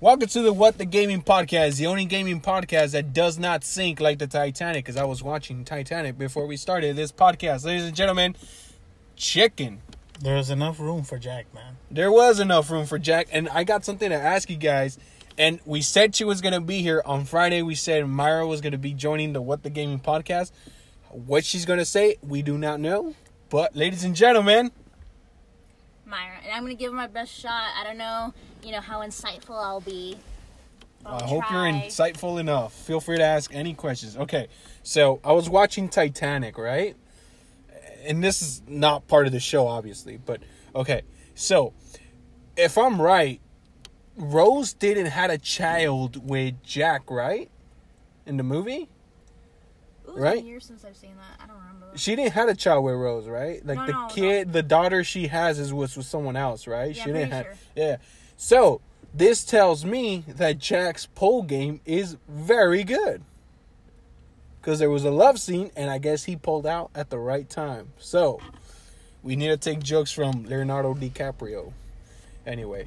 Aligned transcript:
Welcome 0.00 0.28
to 0.28 0.42
the 0.42 0.52
What 0.52 0.78
the 0.78 0.84
Gaming 0.84 1.22
Podcast, 1.22 1.78
the 1.78 1.88
only 1.88 2.04
gaming 2.04 2.40
podcast 2.40 2.92
that 2.92 3.12
does 3.12 3.36
not 3.36 3.64
sink 3.64 3.98
like 3.98 4.20
the 4.20 4.28
Titanic. 4.28 4.84
Because 4.84 4.96
I 4.96 5.02
was 5.02 5.24
watching 5.24 5.64
Titanic 5.64 6.16
before 6.16 6.46
we 6.46 6.56
started 6.56 6.94
this 6.94 7.10
podcast, 7.10 7.64
ladies 7.64 7.82
and 7.82 7.96
gentlemen. 7.96 8.36
Chicken. 9.16 9.82
There's 10.20 10.50
enough 10.50 10.78
room 10.78 11.02
for 11.02 11.18
Jack, 11.18 11.52
man. 11.52 11.78
There 11.90 12.12
was 12.12 12.38
enough 12.38 12.70
room 12.70 12.86
for 12.86 13.00
Jack, 13.00 13.26
and 13.32 13.48
I 13.48 13.64
got 13.64 13.84
something 13.84 14.08
to 14.10 14.14
ask 14.14 14.48
you 14.48 14.56
guys. 14.56 15.00
And 15.36 15.58
we 15.64 15.82
said 15.82 16.14
she 16.14 16.22
was 16.22 16.40
gonna 16.40 16.60
be 16.60 16.80
here 16.80 17.02
on 17.04 17.24
Friday. 17.24 17.62
We 17.62 17.74
said 17.74 18.06
Myra 18.06 18.46
was 18.46 18.60
gonna 18.60 18.78
be 18.78 18.94
joining 18.94 19.32
the 19.32 19.42
What 19.42 19.64
the 19.64 19.70
Gaming 19.70 19.98
Podcast. 19.98 20.52
What 21.10 21.44
she's 21.44 21.64
gonna 21.64 21.84
say, 21.84 22.18
we 22.22 22.42
do 22.42 22.56
not 22.56 22.78
know. 22.78 23.16
But, 23.50 23.74
ladies 23.74 24.04
and 24.04 24.14
gentlemen, 24.14 24.70
Myra, 26.08 26.38
and 26.42 26.52
I'm 26.52 26.62
gonna 26.62 26.74
give 26.74 26.92
my 26.92 27.06
best 27.06 27.32
shot. 27.32 27.70
I 27.78 27.84
don't 27.84 27.98
know, 27.98 28.32
you 28.62 28.72
know 28.72 28.80
how 28.80 29.00
insightful 29.00 29.62
I'll 29.62 29.80
be. 29.80 30.16
but 31.02 31.22
I 31.22 31.26
hope 31.26 31.44
you're 31.50 31.60
insightful 31.60 32.40
enough. 32.40 32.72
Feel 32.72 33.00
free 33.00 33.18
to 33.18 33.22
ask 33.22 33.54
any 33.54 33.74
questions. 33.74 34.16
Okay, 34.16 34.48
so 34.82 35.20
I 35.22 35.32
was 35.32 35.48
watching 35.48 35.88
Titanic, 35.88 36.58
right? 36.58 36.96
And 38.04 38.22
this 38.24 38.42
is 38.42 38.62
not 38.66 39.06
part 39.06 39.26
of 39.26 39.32
the 39.32 39.40
show, 39.40 39.66
obviously, 39.66 40.16
but 40.16 40.42
okay. 40.74 41.02
So, 41.34 41.72
if 42.56 42.78
I'm 42.78 43.00
right, 43.00 43.40
Rose 44.16 44.72
didn't 44.72 45.06
had 45.06 45.30
a 45.30 45.38
child 45.38 46.28
with 46.28 46.62
Jack, 46.62 47.10
right? 47.10 47.50
In 48.26 48.36
the 48.36 48.42
movie, 48.42 48.88
was 50.06 50.16
right? 50.16 50.36
been 50.36 50.46
years 50.46 50.64
since 50.64 50.84
I've 50.84 50.96
seen 50.96 51.16
that. 51.16 51.42
I 51.42 51.46
don't 51.46 51.56
remember. 51.56 51.67
She 51.94 52.16
didn't 52.16 52.32
have 52.32 52.48
a 52.48 52.54
child 52.54 52.84
with 52.84 52.94
Rose, 52.94 53.26
right? 53.28 53.64
Like 53.64 53.78
No, 53.78 53.86
the 53.86 53.92
no, 53.92 54.02
no. 54.02 54.08
kid, 54.08 54.52
the 54.52 54.62
daughter 54.62 55.02
she 55.04 55.26
has 55.28 55.58
is 55.58 55.72
was 55.72 55.96
with 55.96 56.06
someone 56.06 56.36
else, 56.36 56.66
right? 56.66 56.94
Yeah, 56.94 57.04
she 57.04 57.12
didn't 57.12 57.32
have. 57.32 57.44
sure. 57.46 57.54
Yeah. 57.76 57.96
So 58.36 58.80
this 59.14 59.44
tells 59.44 59.84
me 59.84 60.24
that 60.28 60.58
Jack's 60.58 61.06
pole 61.06 61.42
game 61.42 61.80
is 61.84 62.16
very 62.28 62.84
good. 62.84 63.22
Because 64.60 64.78
there 64.80 64.90
was 64.90 65.04
a 65.04 65.10
love 65.10 65.38
scene, 65.40 65.70
and 65.76 65.90
I 65.90 65.98
guess 65.98 66.24
he 66.24 66.36
pulled 66.36 66.66
out 66.66 66.90
at 66.94 67.10
the 67.10 67.18
right 67.18 67.48
time. 67.48 67.92
So 67.98 68.40
we 69.22 69.34
need 69.36 69.48
to 69.48 69.56
take 69.56 69.80
jokes 69.82 70.10
from 70.12 70.44
Leonardo 70.44 70.94
DiCaprio. 70.94 71.72
Anyway, 72.46 72.86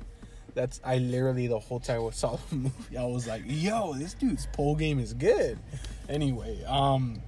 that's 0.54 0.80
I 0.84 0.98
literally 0.98 1.48
the 1.48 1.60
whole 1.60 1.80
time 1.80 2.06
I 2.06 2.10
saw 2.12 2.38
the 2.50 2.56
movie, 2.56 2.98
I 2.98 3.06
was 3.06 3.26
like, 3.26 3.44
"Yo, 3.46 3.94
this 3.94 4.14
dude's 4.14 4.48
pole 4.52 4.76
game 4.76 5.00
is 5.00 5.14
good." 5.14 5.58
Anyway, 6.10 6.64
um, 6.66 7.22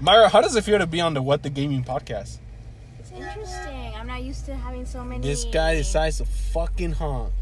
Myra, 0.00 0.28
how 0.28 0.40
does 0.40 0.56
it 0.56 0.64
feel 0.64 0.78
to 0.78 0.86
be 0.86 1.00
on 1.00 1.14
the 1.14 1.22
What 1.22 1.42
the 1.42 1.50
Gaming 1.50 1.84
podcast? 1.84 2.38
It's 2.98 3.10
interesting. 3.12 3.94
I'm 3.96 4.06
not 4.06 4.22
used 4.22 4.44
to 4.46 4.54
having 4.54 4.86
so 4.86 5.04
many. 5.04 5.20
This 5.20 5.44
guy 5.44 5.76
decides 5.76 6.18
to 6.18 6.24
fucking 6.24 6.92
honk. 6.92 7.32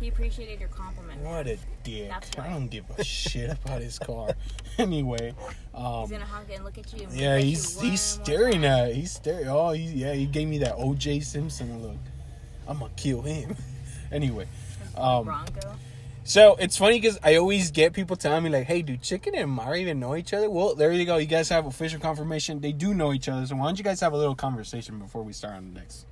He 0.00 0.08
appreciated 0.08 0.58
your 0.60 0.68
compliment. 0.68 1.20
What 1.22 1.46
a 1.46 1.58
dick! 1.84 2.10
I 2.38 2.48
don't 2.48 2.66
give 2.68 2.84
a 2.98 3.04
shit 3.04 3.50
about 3.50 3.80
his 3.80 3.98
car. 3.98 4.34
anyway, 4.78 5.32
um, 5.74 6.02
He's 6.02 6.10
gonna 6.10 6.24
honk 6.24 6.50
it 6.50 6.54
and 6.56 6.64
look 6.64 6.76
at 6.78 6.92
you. 6.92 7.06
and 7.06 7.12
yeah, 7.12 7.38
he's 7.38 7.82
you 7.82 7.90
he's 7.90 8.00
staring 8.00 8.64
at. 8.64 8.94
He's 8.94 9.12
staring. 9.12 9.48
Oh, 9.48 9.70
he, 9.70 9.84
yeah, 9.84 10.12
he 10.12 10.26
gave 10.26 10.48
me 10.48 10.58
that 10.58 10.74
O.J. 10.76 11.20
Simpson 11.20 11.82
look. 11.82 11.96
I'm 12.66 12.78
gonna 12.78 12.90
kill 12.96 13.22
him. 13.22 13.56
anyway, 14.12 14.46
um, 14.96 15.24
Bronco. 15.24 15.74
So 16.24 16.56
it's 16.56 16.76
funny 16.76 17.00
because 17.00 17.18
I 17.22 17.36
always 17.36 17.70
get 17.70 17.92
people 17.92 18.16
telling 18.16 18.44
me 18.44 18.50
like, 18.50 18.66
"Hey, 18.66 18.82
do 18.82 18.96
Chicken 18.96 19.34
and 19.34 19.50
Mara 19.50 19.76
even 19.78 19.98
know 19.98 20.14
each 20.14 20.32
other?" 20.32 20.48
Well, 20.48 20.74
there 20.74 20.92
you 20.92 21.04
go. 21.04 21.16
You 21.16 21.26
guys 21.26 21.48
have 21.48 21.66
official 21.66 21.98
confirmation 21.98 22.60
they 22.60 22.72
do 22.72 22.94
know 22.94 23.12
each 23.12 23.28
other. 23.28 23.44
So 23.46 23.56
why 23.56 23.66
don't 23.66 23.78
you 23.78 23.84
guys 23.84 24.00
have 24.00 24.12
a 24.12 24.16
little 24.16 24.36
conversation 24.36 24.98
before 24.98 25.22
we 25.22 25.32
start 25.32 25.54
on 25.54 25.72
the 25.74 25.80
next 25.80 26.06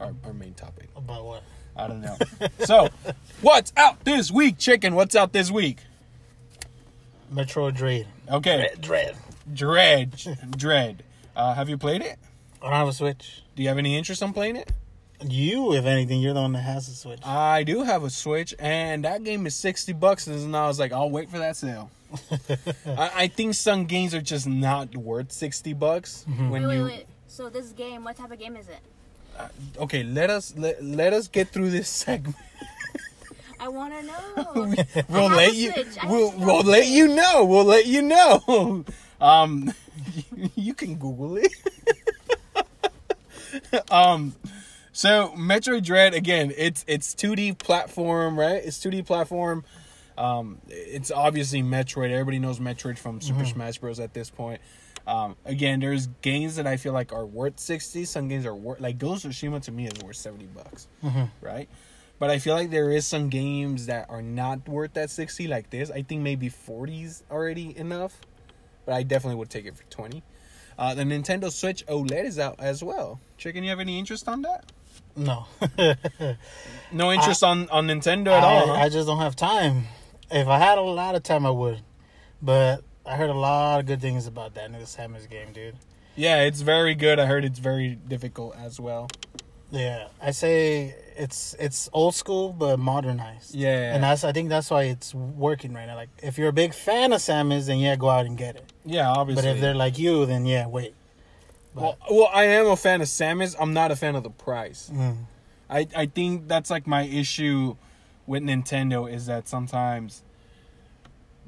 our, 0.00 0.14
our 0.24 0.32
main 0.32 0.54
topic? 0.54 0.88
About 0.96 1.24
what? 1.24 1.42
I 1.76 1.86
don't 1.86 2.00
know. 2.00 2.16
so, 2.64 2.88
what's 3.42 3.72
out 3.76 4.04
this 4.04 4.30
week, 4.30 4.58
Chicken? 4.58 4.94
What's 4.94 5.14
out 5.14 5.32
this 5.32 5.50
week? 5.50 5.78
Metroid 7.32 7.74
Dread. 7.74 8.06
Okay, 8.30 8.70
Dread. 8.80 9.16
Dread, 9.52 10.38
Dread. 10.56 11.02
Uh, 11.36 11.54
have 11.54 11.68
you 11.68 11.78
played 11.78 12.02
it? 12.02 12.18
I 12.60 12.66
don't 12.66 12.72
have 12.72 12.88
a 12.88 12.92
Switch. 12.92 13.42
Do 13.56 13.62
you 13.62 13.68
have 13.68 13.78
any 13.78 13.96
interest 13.96 14.20
in 14.22 14.32
playing 14.32 14.56
it? 14.56 14.72
You, 15.26 15.74
if 15.74 15.84
anything, 15.84 16.20
you're 16.20 16.32
the 16.34 16.40
one 16.40 16.52
that 16.52 16.60
has 16.62 16.88
a 16.88 16.94
Switch. 16.94 17.20
I 17.24 17.62
do 17.62 17.82
have 17.82 18.04
a 18.04 18.10
Switch, 18.10 18.54
and 18.58 19.04
that 19.04 19.22
game 19.22 19.46
is 19.46 19.54
sixty 19.54 19.92
bucks, 19.92 20.26
and 20.26 20.56
I 20.56 20.66
was 20.66 20.78
like, 20.78 20.92
I'll 20.92 21.10
wait 21.10 21.28
for 21.30 21.38
that 21.38 21.56
sale. 21.56 21.90
I, 22.86 23.10
I 23.14 23.26
think 23.28 23.54
some 23.54 23.84
games 23.84 24.14
are 24.14 24.20
just 24.22 24.46
not 24.46 24.96
worth 24.96 25.30
sixty 25.32 25.72
bucks 25.74 26.24
when 26.26 26.50
Wait, 26.50 26.66
wait, 26.66 26.76
you. 26.76 26.84
wait. 26.84 27.06
So 27.28 27.48
this 27.48 27.70
game, 27.72 28.02
what 28.04 28.16
type 28.16 28.30
of 28.32 28.38
game 28.38 28.56
is 28.56 28.68
it? 28.68 28.80
Okay, 29.78 30.02
let 30.02 30.28
us 30.30 30.54
let, 30.56 30.82
let 30.82 31.12
us 31.12 31.28
get 31.28 31.48
through 31.50 31.70
this 31.70 31.88
segment. 31.88 32.36
I 33.58 33.68
want 33.68 33.92
to 33.94 34.02
know. 34.06 34.74
We'll 35.08 35.28
let 35.28 35.54
you. 35.54 35.72
We'll, 36.06 36.32
we'll 36.38 36.62
let 36.64 36.86
you 36.88 37.08
know. 37.08 37.44
We'll 37.44 37.64
let 37.64 37.86
you 37.86 38.02
know. 38.02 38.84
Um, 39.22 39.74
you 40.54 40.72
can 40.72 40.94
Google 40.94 41.36
it. 41.36 41.52
um, 43.90 44.34
so 45.00 45.32
Metroid 45.34 45.82
Dread 45.82 46.12
again. 46.12 46.52
It's 46.54 46.84
it's 46.86 47.14
2D 47.14 47.56
platform, 47.56 48.38
right? 48.38 48.62
It's 48.62 48.76
2D 48.84 49.06
platform. 49.06 49.64
Um, 50.18 50.58
it's 50.68 51.10
obviously 51.10 51.62
Metroid. 51.62 52.10
Everybody 52.10 52.38
knows 52.38 52.58
Metroid 52.58 52.98
from 52.98 53.22
Super 53.22 53.46
Smash 53.46 53.78
Bros. 53.78 53.98
At 53.98 54.12
this 54.12 54.28
point. 54.28 54.60
Um, 55.06 55.36
again, 55.46 55.80
there's 55.80 56.08
games 56.20 56.56
that 56.56 56.66
I 56.66 56.76
feel 56.76 56.92
like 56.92 57.14
are 57.14 57.24
worth 57.24 57.58
sixty. 57.58 58.04
Some 58.04 58.28
games 58.28 58.44
are 58.44 58.54
worth 58.54 58.78
like 58.78 58.98
Ghost 58.98 59.24
of 59.24 59.30
Tsushima 59.30 59.62
to 59.62 59.72
me 59.72 59.86
is 59.86 60.04
worth 60.04 60.16
seventy 60.16 60.44
bucks, 60.44 60.86
right? 61.40 61.70
But 62.18 62.28
I 62.28 62.38
feel 62.38 62.52
like 62.52 62.68
there 62.68 62.90
is 62.90 63.06
some 63.06 63.30
games 63.30 63.86
that 63.86 64.10
are 64.10 64.20
not 64.20 64.68
worth 64.68 64.92
that 64.92 65.08
sixty, 65.08 65.48
like 65.48 65.70
this. 65.70 65.90
I 65.90 66.02
think 66.02 66.20
maybe 66.20 66.50
40's 66.50 67.22
already 67.30 67.74
enough, 67.78 68.20
but 68.84 68.94
I 68.94 69.02
definitely 69.02 69.36
would 69.36 69.48
take 69.48 69.64
it 69.64 69.78
for 69.78 69.84
twenty. 69.84 70.22
Uh, 70.78 70.94
the 70.94 71.04
Nintendo 71.04 71.50
Switch 71.50 71.86
OLED 71.86 72.24
is 72.24 72.38
out 72.38 72.56
as 72.58 72.84
well. 72.84 73.18
Chicken, 73.38 73.64
you 73.64 73.70
have 73.70 73.80
any 73.80 73.98
interest 73.98 74.28
on 74.28 74.42
that? 74.42 74.70
No. 75.16 75.46
No 76.92 77.12
interest 77.12 77.44
on 77.44 77.68
on 77.70 77.86
Nintendo 77.86 78.28
at 78.32 78.42
all. 78.42 78.66
huh? 78.66 78.72
I, 78.72 78.82
I 78.82 78.88
just 78.88 79.06
don't 79.06 79.18
have 79.18 79.36
time. 79.36 79.84
If 80.30 80.48
I 80.48 80.58
had 80.58 80.76
a 80.76 80.80
lot 80.80 81.14
of 81.14 81.22
time, 81.22 81.46
I 81.46 81.50
would. 81.50 81.80
But 82.42 82.82
I 83.06 83.16
heard 83.16 83.30
a 83.30 83.34
lot 83.34 83.78
of 83.80 83.86
good 83.86 84.00
things 84.00 84.26
about 84.26 84.54
that 84.54 84.70
new 84.72 84.78
Samus 84.80 85.28
game, 85.30 85.52
dude. 85.52 85.76
yeah, 86.16 86.42
it's 86.42 86.62
very 86.62 86.94
good. 86.96 87.20
I 87.20 87.26
heard 87.26 87.44
it's 87.44 87.60
very 87.60 87.94
difficult 87.94 88.56
as 88.56 88.80
well. 88.80 89.08
Yeah, 89.70 90.08
I 90.20 90.32
say 90.32 90.96
it's 91.16 91.54
it's 91.60 91.88
old 91.92 92.16
school 92.16 92.52
but 92.52 92.78
modernized. 92.80 93.54
Yeah. 93.54 93.94
and 93.94 94.02
that's 94.02 94.24
I 94.24 94.32
think 94.32 94.48
that's 94.48 94.68
why 94.68 94.84
it's 94.84 95.14
working 95.14 95.72
right 95.72 95.86
now. 95.86 95.94
Like 95.94 96.08
if 96.24 96.38
you're 96.38 96.48
a 96.48 96.52
big 96.52 96.74
fan 96.74 97.12
of 97.12 97.20
Samus, 97.20 97.66
then 97.66 97.78
yeah, 97.78 97.94
go 97.94 98.08
out 98.08 98.26
and 98.26 98.36
get 98.36 98.56
it. 98.56 98.64
Yeah, 98.84 99.08
obviously. 99.08 99.44
But 99.44 99.54
if 99.54 99.60
they're 99.60 99.74
like 99.76 99.96
you, 99.96 100.26
then 100.26 100.44
yeah, 100.44 100.66
wait. 100.66 100.92
Well, 101.74 101.96
well, 102.10 102.30
I 102.32 102.44
am 102.44 102.66
a 102.66 102.76
fan 102.76 103.00
of 103.00 103.06
Samus. 103.08 103.54
I'm 103.58 103.72
not 103.72 103.90
a 103.90 103.96
fan 103.96 104.16
of 104.16 104.22
the 104.22 104.30
price. 104.30 104.90
mm, 104.92 105.16
I, 105.68 105.86
I 105.96 106.06
think 106.06 106.48
that's 106.48 106.68
like 106.70 106.86
my 106.86 107.02
issue 107.02 107.76
with 108.26 108.42
Nintendo 108.42 109.12
is 109.12 109.26
that 109.26 109.46
sometimes 109.48 110.22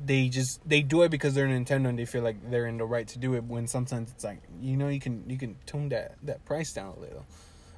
they 0.05 0.28
just 0.28 0.66
they 0.69 0.83
do 0.83 1.03
it 1.03 1.10
because 1.10 1.34
they're 1.34 1.47
Nintendo 1.47 1.88
and 1.88 1.99
they 1.99 2.05
feel 2.05 2.22
like 2.22 2.50
they're 2.50 2.66
in 2.66 2.78
the 2.78 2.84
right 2.84 3.06
to 3.09 3.19
do 3.19 3.34
it 3.34 3.44
when 3.44 3.66
sometimes 3.66 4.10
it's 4.10 4.25
like 4.25 4.41
you 4.60 4.77
know 4.77 4.88
you 4.88 4.99
can 5.00 5.25
you 5.28 5.38
can 5.38 5.56
tone 5.66 5.88
that 5.91 6.16
that 6.22 6.44
price 6.44 6.72
down 6.72 6.94
a 6.97 7.00
little. 7.00 7.27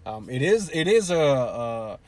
Um, 0.07 0.29
it 0.31 0.43
is 0.43 0.71
it 0.73 0.87
is 0.89 1.11
a, 1.11 1.17
a 1.19 1.99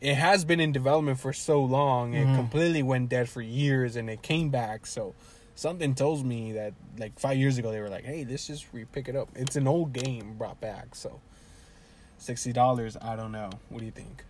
it 0.00 0.14
has 0.14 0.44
been 0.44 0.60
in 0.60 0.72
development 0.72 1.18
for 1.20 1.32
so 1.32 1.62
long 1.62 2.14
it 2.14 2.26
Mhm. 2.28 2.34
completely 2.36 2.82
went 2.82 3.08
dead 3.10 3.28
for 3.28 3.42
years 3.42 3.96
and 3.96 4.08
it 4.08 4.22
came 4.22 4.48
back 4.50 4.86
so 4.86 5.14
something 5.60 5.94
tells 5.94 6.24
me 6.24 6.52
that 6.52 6.72
like 6.98 7.18
five 7.18 7.36
years 7.36 7.58
ago 7.58 7.70
they 7.70 7.80
were 7.80 7.90
like 7.90 8.04
hey 8.04 8.26
let's 8.28 8.46
just 8.46 8.64
re 8.72 8.86
pick 8.86 9.08
it 9.08 9.14
up 9.14 9.28
it's 9.34 9.56
an 9.56 9.68
old 9.68 9.92
game 9.92 10.34
brought 10.38 10.58
back 10.60 10.94
so 10.94 11.20
sixty 12.16 12.52
dollars 12.52 12.96
I 13.00 13.14
don't 13.14 13.30
know 13.32 13.50
what 13.68 13.80
do 13.80 13.84
you 13.84 13.92
think 13.92 14.24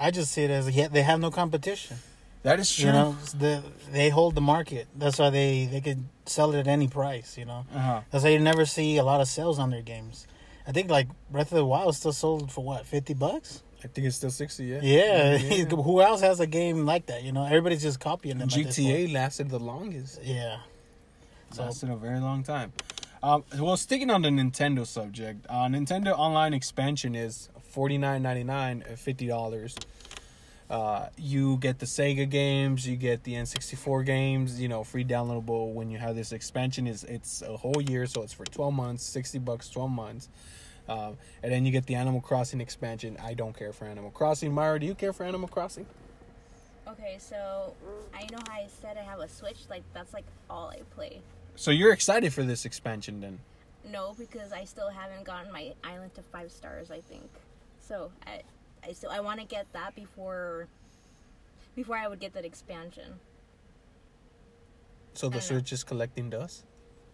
I 0.00 0.10
just 0.10 0.32
see 0.32 0.42
it 0.42 0.50
as 0.50 0.68
yeah, 0.70 0.88
they 0.88 1.02
have 1.02 1.20
no 1.20 1.30
competition. 1.30 1.98
that 2.42 2.58
is 2.58 2.74
true 2.74 2.86
You 2.86 2.92
know, 2.92 3.16
the, 3.38 3.62
they 3.92 4.08
hold 4.08 4.34
the 4.34 4.40
market. 4.40 4.88
That's 4.96 5.18
why 5.20 5.30
they 5.30 5.66
they 5.66 5.80
could 5.80 6.02
sell 6.26 6.52
it 6.54 6.58
at 6.58 6.66
any 6.66 6.88
price. 6.88 7.38
You 7.38 7.44
know, 7.44 7.64
uh-huh 7.72 8.00
that's 8.10 8.24
why 8.24 8.30
you 8.30 8.40
never 8.40 8.66
see 8.66 8.96
a 8.96 9.04
lot 9.04 9.20
of 9.20 9.28
sales 9.28 9.58
on 9.60 9.70
their 9.70 9.82
games. 9.82 10.26
I 10.66 10.72
think 10.72 10.90
like 10.90 11.08
Breath 11.30 11.52
of 11.52 11.58
the 11.58 11.64
Wild 11.64 11.94
still 11.94 12.12
sold 12.12 12.50
for 12.50 12.64
what 12.64 12.86
fifty 12.86 13.14
bucks. 13.14 13.62
I 13.84 13.88
think 13.88 14.06
it's 14.06 14.16
still 14.16 14.30
sixty 14.30 14.64
yeah 14.64 14.80
Yeah, 14.82 15.36
Yeah. 15.36 15.64
who 15.88 16.00
else 16.00 16.20
has 16.22 16.40
a 16.40 16.46
game 16.46 16.84
like 16.86 17.06
that? 17.06 17.22
You 17.22 17.32
know, 17.32 17.44
everybody's 17.44 17.82
just 17.82 18.00
copying 18.00 18.38
them. 18.38 18.48
at 18.48 18.54
this 18.54 18.76
point. 18.76 18.88
GTA 18.88 19.12
lasted 19.12 19.50
the 19.50 19.58
longest 19.60 20.20
Yeah. 20.24 20.58
So 21.52 21.64
lasted 21.64 21.90
a 21.90 21.96
very 21.96 22.20
long 22.20 22.42
time. 22.42 22.72
Um, 23.22 23.44
well, 23.58 23.76
sticking 23.76 24.10
on 24.10 24.22
the 24.22 24.30
Nintendo 24.30 24.86
subject, 24.86 25.46
uh, 25.48 25.66
Nintendo 25.66 26.12
Online 26.18 26.54
expansion 26.54 27.14
is 27.14 27.48
forty 27.62 27.98
nine 27.98 28.22
ninety 28.22 28.44
nine, 28.44 28.82
fifty 28.96 29.26
dollars. 29.26 29.76
Uh, 30.68 31.08
you 31.18 31.58
get 31.58 31.78
the 31.78 31.86
Sega 31.86 32.28
games, 32.28 32.88
you 32.88 32.96
get 32.96 33.24
the 33.24 33.36
N 33.36 33.46
sixty 33.46 33.76
four 33.76 34.02
games, 34.02 34.60
you 34.60 34.68
know, 34.68 34.82
free 34.82 35.04
downloadable. 35.04 35.72
When 35.72 35.90
you 35.90 35.98
have 35.98 36.16
this 36.16 36.32
expansion, 36.32 36.86
is 36.86 37.04
it's 37.04 37.42
a 37.42 37.56
whole 37.56 37.80
year, 37.80 38.06
so 38.06 38.22
it's 38.22 38.32
for 38.32 38.46
twelve 38.46 38.72
months, 38.72 39.04
sixty 39.04 39.38
bucks, 39.38 39.68
twelve 39.68 39.90
months. 39.90 40.28
Um, 40.88 41.16
and 41.42 41.52
then 41.52 41.64
you 41.64 41.70
get 41.70 41.86
the 41.86 41.94
Animal 41.94 42.20
Crossing 42.20 42.60
expansion. 42.60 43.16
I 43.22 43.34
don't 43.34 43.56
care 43.56 43.72
for 43.72 43.84
Animal 43.84 44.10
Crossing. 44.10 44.52
Myra, 44.52 44.80
do 44.80 44.86
you 44.86 44.94
care 44.94 45.12
for 45.12 45.24
Animal 45.24 45.48
Crossing? 45.48 45.86
Okay, 46.88 47.18
so 47.18 47.74
I 48.12 48.22
know 48.32 48.38
how 48.48 48.54
I 48.54 48.66
said 48.80 48.96
I 48.96 49.02
have 49.02 49.20
a 49.20 49.28
Switch. 49.28 49.58
Like 49.70 49.84
that's 49.94 50.12
like 50.12 50.24
all 50.50 50.70
I 50.70 50.80
play. 50.96 51.20
So 51.56 51.70
you're 51.70 51.92
excited 51.92 52.32
for 52.32 52.42
this 52.42 52.64
expansion 52.64 53.20
then? 53.20 53.38
No, 53.90 54.14
because 54.18 54.52
I 54.52 54.64
still 54.64 54.88
haven't 54.88 55.24
gotten 55.24 55.52
my 55.52 55.72
island 55.84 56.14
to 56.14 56.22
five 56.22 56.50
stars. 56.50 56.90
I 56.90 57.00
think 57.00 57.28
so. 57.80 58.10
I 58.26 58.42
I 58.86 58.92
still 58.92 59.10
I 59.10 59.20
want 59.20 59.40
to 59.40 59.46
get 59.46 59.66
that 59.72 59.94
before 59.94 60.68
before 61.74 61.96
I 61.96 62.08
would 62.08 62.20
get 62.20 62.32
that 62.34 62.44
expansion. 62.44 63.20
So 65.14 65.28
the 65.28 65.36
I 65.36 65.38
know. 65.38 65.40
Switch 65.40 65.72
is 65.72 65.84
collecting 65.84 66.30
dust? 66.30 66.64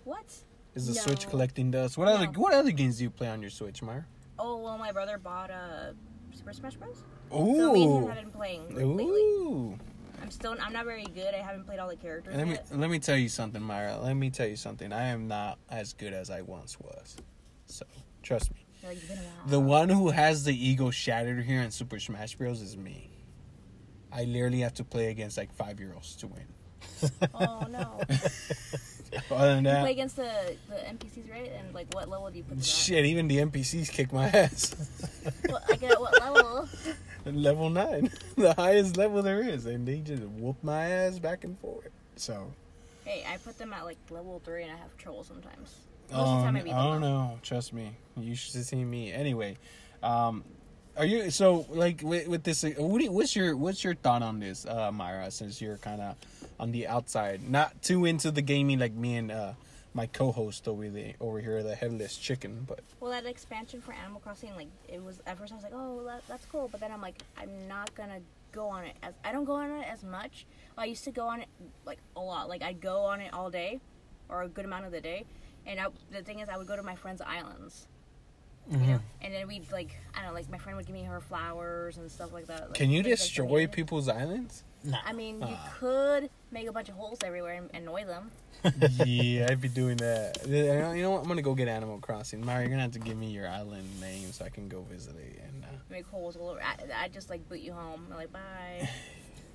What? 0.04 0.26
Is 0.74 0.86
the 0.86 0.94
Switch 0.94 1.28
collecting 1.28 1.70
dust? 1.70 1.98
What 1.98 2.08
other 2.08 2.26
what 2.26 2.54
other 2.54 2.70
games 2.70 2.98
do 2.98 3.04
you 3.04 3.10
play 3.10 3.28
on 3.28 3.40
your 3.40 3.50
Switch, 3.50 3.82
Myra? 3.82 4.06
Oh 4.38 4.58
well, 4.58 4.78
my 4.78 4.92
brother 4.92 5.18
bought 5.18 5.50
a 5.50 5.94
Super 6.32 6.52
Smash 6.52 6.76
Bros. 6.76 7.02
So 7.30 7.72
me 7.72 7.82
and 7.82 7.92
him 7.94 8.04
Ooh. 8.04 8.06
have 8.06 8.16
been 8.16 8.30
playing 8.30 8.74
lately. 8.74 9.78
I'm 10.22 10.30
still 10.30 10.56
I'm 10.60 10.72
not 10.72 10.84
very 10.84 11.04
good. 11.04 11.34
I 11.34 11.38
haven't 11.38 11.64
played 11.66 11.78
all 11.78 11.88
the 11.88 11.96
characters 11.96 12.34
Let 12.36 12.46
me 12.46 12.54
yet. 12.54 12.66
let 12.72 12.90
me 12.90 12.98
tell 12.98 13.16
you 13.16 13.28
something, 13.28 13.62
Myra. 13.62 13.98
Let 13.98 14.14
me 14.14 14.30
tell 14.30 14.46
you 14.46 14.56
something. 14.56 14.92
I 14.92 15.08
am 15.08 15.28
not 15.28 15.58
as 15.70 15.92
good 15.92 16.12
as 16.12 16.30
I 16.30 16.42
once 16.42 16.78
was. 16.80 17.16
So 17.66 17.84
trust 18.22 18.52
me. 18.52 18.64
Like, 18.82 18.96
it's 18.96 19.06
been 19.06 19.18
a 19.18 19.22
while. 19.22 19.46
The 19.48 19.60
one 19.60 19.88
who 19.88 20.10
has 20.10 20.44
the 20.44 20.54
ego 20.54 20.90
shattered 20.90 21.44
here 21.44 21.60
in 21.62 21.70
Super 21.70 21.98
Smash 21.98 22.36
Bros. 22.36 22.60
is 22.62 22.76
me. 22.76 23.10
I 24.12 24.24
literally 24.24 24.60
have 24.60 24.74
to 24.74 24.84
play 24.84 25.10
against 25.10 25.36
like 25.36 25.52
five 25.52 25.78
year 25.80 25.92
olds 25.94 26.16
to 26.16 26.26
win. 26.26 26.46
Oh 27.34 27.66
no. 27.70 28.00
Other 29.30 29.54
than 29.60 29.64
You 29.64 29.70
play 29.70 29.92
against 29.92 30.16
the 30.16 30.56
the 30.68 30.74
NPCs, 30.76 31.30
right? 31.30 31.50
And 31.58 31.74
like, 31.74 31.92
what 31.94 32.08
level 32.08 32.30
do 32.30 32.38
you 32.38 32.44
put 32.44 32.56
them 32.56 32.62
shit, 32.62 33.04
even 33.04 33.28
the 33.28 33.38
NPCs 33.38 33.90
kick 33.90 34.12
my 34.12 34.28
ass. 34.28 34.74
Well, 35.48 35.62
like 35.68 35.82
at 35.82 36.00
what 36.00 36.20
level? 36.20 36.68
level 37.24 37.70
nine, 37.70 38.10
the 38.36 38.54
highest 38.54 38.96
level 38.96 39.22
there 39.22 39.42
is, 39.42 39.66
and 39.66 39.86
they 39.86 39.98
just 39.98 40.22
whoop 40.22 40.56
my 40.62 40.84
ass 40.86 41.18
back 41.18 41.44
and 41.44 41.58
forth. 41.58 41.90
So, 42.16 42.52
Hey, 43.04 43.24
I 43.30 43.36
put 43.38 43.58
them 43.58 43.72
at 43.72 43.84
like 43.84 43.98
level 44.10 44.40
three, 44.44 44.62
and 44.64 44.72
I 44.72 44.76
have 44.76 44.96
trouble 44.98 45.24
sometimes. 45.24 45.76
Most 46.10 46.18
oh, 46.20 46.46
of 46.46 46.54
the 46.54 46.60
time, 46.60 46.76
I 46.76 46.86
oh 46.94 46.98
no, 46.98 47.38
trust 47.42 47.72
me, 47.72 47.92
you 48.16 48.34
should 48.34 48.64
see 48.64 48.84
me. 48.84 49.12
Anyway, 49.12 49.58
um, 50.02 50.44
are 50.96 51.04
you 51.04 51.30
so 51.30 51.66
like 51.70 52.00
with, 52.02 52.28
with 52.28 52.42
this? 52.44 52.64
uh, 52.64 52.70
What 52.78 53.02
you, 53.02 53.12
what's 53.12 53.36
your 53.36 53.56
what's 53.56 53.84
your 53.84 53.94
thought 53.94 54.22
on 54.22 54.40
this, 54.40 54.66
uh, 54.66 54.90
Myra? 54.90 55.30
Since 55.30 55.60
you're 55.60 55.76
kind 55.78 56.00
of 56.00 56.16
on 56.58 56.72
the 56.72 56.86
outside, 56.88 57.48
not 57.48 57.80
too 57.82 58.04
into 58.04 58.30
the 58.30 58.42
gaming 58.42 58.78
like 58.78 58.92
me 58.94 59.16
and 59.16 59.30
uh, 59.30 59.52
my 59.98 60.06
co-host 60.06 60.68
over 60.68 60.88
the 60.88 61.12
over 61.20 61.40
here, 61.40 61.60
the 61.64 61.74
headless 61.74 62.16
chicken, 62.16 62.64
but 62.68 62.78
Well, 63.00 63.10
that 63.10 63.26
expansion 63.26 63.80
for 63.80 63.92
Animal 63.92 64.20
Crossing, 64.20 64.54
like, 64.54 64.68
it 64.88 65.02
was 65.02 65.20
at 65.26 65.36
first 65.36 65.52
I 65.52 65.56
was 65.56 65.64
like, 65.64 65.74
oh, 65.74 66.04
that, 66.04 66.22
that's 66.28 66.46
cool, 66.46 66.68
but 66.70 66.78
then 66.78 66.92
I'm 66.92 67.02
like, 67.02 67.20
I'm 67.36 67.66
not 67.66 67.92
gonna 67.96 68.20
go 68.52 68.68
on 68.68 68.84
it 68.84 68.94
as 69.02 69.14
I 69.24 69.32
don't 69.32 69.44
go 69.44 69.54
on 69.54 69.70
it 69.72 69.86
as 69.90 70.04
much. 70.04 70.46
I 70.76 70.84
used 70.84 71.02
to 71.04 71.10
go 71.10 71.26
on 71.26 71.40
it 71.40 71.48
like 71.84 71.98
a 72.14 72.20
lot. 72.20 72.48
Like 72.48 72.62
I'd 72.62 72.80
go 72.80 73.00
on 73.00 73.20
it 73.20 73.34
all 73.34 73.50
day, 73.50 73.80
or 74.28 74.42
a 74.42 74.48
good 74.48 74.64
amount 74.64 74.86
of 74.86 74.92
the 74.92 75.00
day. 75.00 75.24
And 75.66 75.80
I, 75.80 75.88
the 76.12 76.22
thing 76.22 76.38
is, 76.38 76.48
I 76.48 76.56
would 76.56 76.68
go 76.68 76.76
to 76.76 76.82
my 76.84 76.94
friends' 76.94 77.20
islands. 77.20 77.88
You 78.70 78.76
know, 78.78 79.00
and 79.22 79.32
then 79.32 79.48
we'd 79.48 79.70
like 79.72 79.94
I 80.14 80.18
don't 80.20 80.28
know, 80.28 80.34
like 80.34 80.50
my 80.50 80.58
friend 80.58 80.76
would 80.76 80.86
give 80.86 80.94
me 80.94 81.04
her 81.04 81.20
flowers 81.20 81.96
and 81.96 82.10
stuff 82.10 82.32
like 82.32 82.46
that. 82.48 82.60
Like, 82.68 82.74
can 82.74 82.90
you 82.90 83.02
things 83.02 83.12
like 83.12 83.18
destroy 83.20 83.66
people's 83.66 84.08
islands? 84.08 84.62
Nah. 84.84 84.98
I 85.06 85.12
mean, 85.12 85.36
you 85.40 85.46
Ah. 85.48 85.74
could 85.78 86.30
make 86.50 86.68
a 86.68 86.72
bunch 86.72 86.88
of 86.88 86.94
holes 86.94 87.18
everywhere 87.24 87.54
and 87.54 87.70
annoy 87.74 88.04
them. 88.04 88.30
yeah, 89.06 89.46
I'd 89.50 89.60
be 89.60 89.68
doing 89.68 89.96
that. 89.98 90.38
You 90.46 91.02
know 91.02 91.10
what? 91.12 91.22
I'm 91.22 91.28
gonna 91.28 91.42
go 91.42 91.54
get 91.54 91.66
Animal 91.68 91.98
Crossing. 91.98 92.44
Mario, 92.44 92.62
you're 92.62 92.70
gonna 92.70 92.82
have 92.82 92.92
to 92.92 92.98
give 92.98 93.16
me 93.16 93.30
your 93.30 93.48
island 93.48 93.88
name 94.00 94.32
so 94.32 94.44
I 94.44 94.50
can 94.50 94.68
go 94.68 94.82
visit 94.82 95.16
it. 95.16 95.40
And 95.44 95.64
uh, 95.64 95.68
Make 95.90 96.06
holes 96.06 96.36
all 96.36 96.50
over. 96.50 96.60
I, 96.62 97.04
I 97.04 97.08
just 97.08 97.30
like 97.30 97.48
boot 97.48 97.60
you 97.60 97.72
home. 97.72 98.06
I'm 98.10 98.16
like 98.16 98.32
bye. 98.32 98.88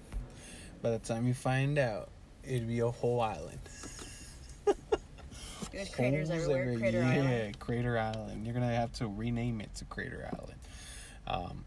by 0.82 0.90
the 0.90 1.00
time 1.00 1.28
you 1.28 1.34
find 1.34 1.78
out, 1.78 2.10
it'd 2.44 2.68
be 2.68 2.80
a 2.80 2.90
whole 2.90 3.22
island. 3.22 3.60
There's 5.74 5.90
craters 5.90 6.30
everywhere. 6.30 6.62
every- 6.64 6.78
Crater 6.78 7.00
yeah, 7.02 7.10
Island. 7.10 7.60
Crater 7.60 7.98
Island. 7.98 8.46
You're 8.46 8.54
gonna 8.54 8.74
have 8.76 8.94
to 8.94 9.08
rename 9.08 9.60
it 9.62 9.74
to 9.76 9.86
Crater 9.86 10.30
Island. 10.32 10.60
Um, 11.28 11.66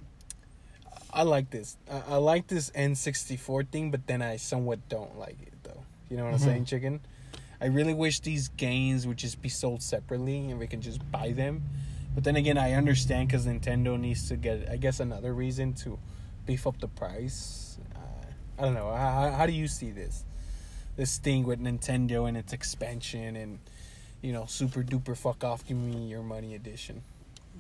I 1.12 1.23
like 1.23 1.50
this. 1.50 1.76
I, 1.91 2.03
I 2.08 2.17
like 2.17 2.47
this 2.47 2.70
N64 2.70 3.69
thing, 3.70 3.91
but 3.91 4.06
then 4.06 4.23
I 4.23 4.37
somewhat 4.37 4.88
don't 4.88 5.19
like 5.19 5.41
it 5.43 5.55
though. 5.62 5.82
You 6.11 6.17
know 6.17 6.25
what 6.25 6.35
I'm 6.35 6.41
Mhm. 6.41 6.44
saying, 6.44 6.64
chicken? 6.67 7.00
I 7.61 7.67
really 7.67 7.94
wish 7.94 8.20
these 8.20 8.49
games 8.49 9.06
would 9.06 9.17
just 9.17 9.41
be 9.41 9.49
sold 9.49 9.82
separately 9.82 10.50
and 10.50 10.58
we 10.58 10.67
can 10.67 10.82
just 10.82 11.00
buy 11.11 11.32
them. 11.32 11.62
But 12.14 12.25
then 12.25 12.37
again, 12.37 12.58
I 12.58 12.73
understand 12.73 13.29
because 13.29 13.47
Nintendo 13.47 13.99
needs 13.99 14.29
to 14.29 14.37
get, 14.37 14.69
I 14.70 14.76
guess, 14.76 15.00
another 15.00 15.32
reason 15.35 15.73
to 15.75 15.99
beef 16.44 16.67
up 16.67 16.79
the 16.81 16.88
price. 16.88 17.79
Uh, 17.94 17.99
I 18.58 18.62
don't 18.62 18.75
know. 18.75 18.91
How, 18.94 19.31
how 19.32 19.47
do 19.47 19.53
you 19.53 19.69
see 19.69 19.91
this? 19.91 20.25
This 20.97 21.19
thing 21.19 21.44
with 21.44 21.61
Nintendo 21.61 22.29
and 22.29 22.37
its 22.37 22.53
expansion 22.53 23.37
and, 23.37 23.58
you 24.22 24.32
know, 24.32 24.46
super 24.46 24.82
duper 24.82 25.16
fuck 25.16 25.44
off, 25.44 25.66
give 25.66 25.76
me 25.76 26.06
your 26.06 26.22
money 26.22 26.54
edition. 26.54 27.02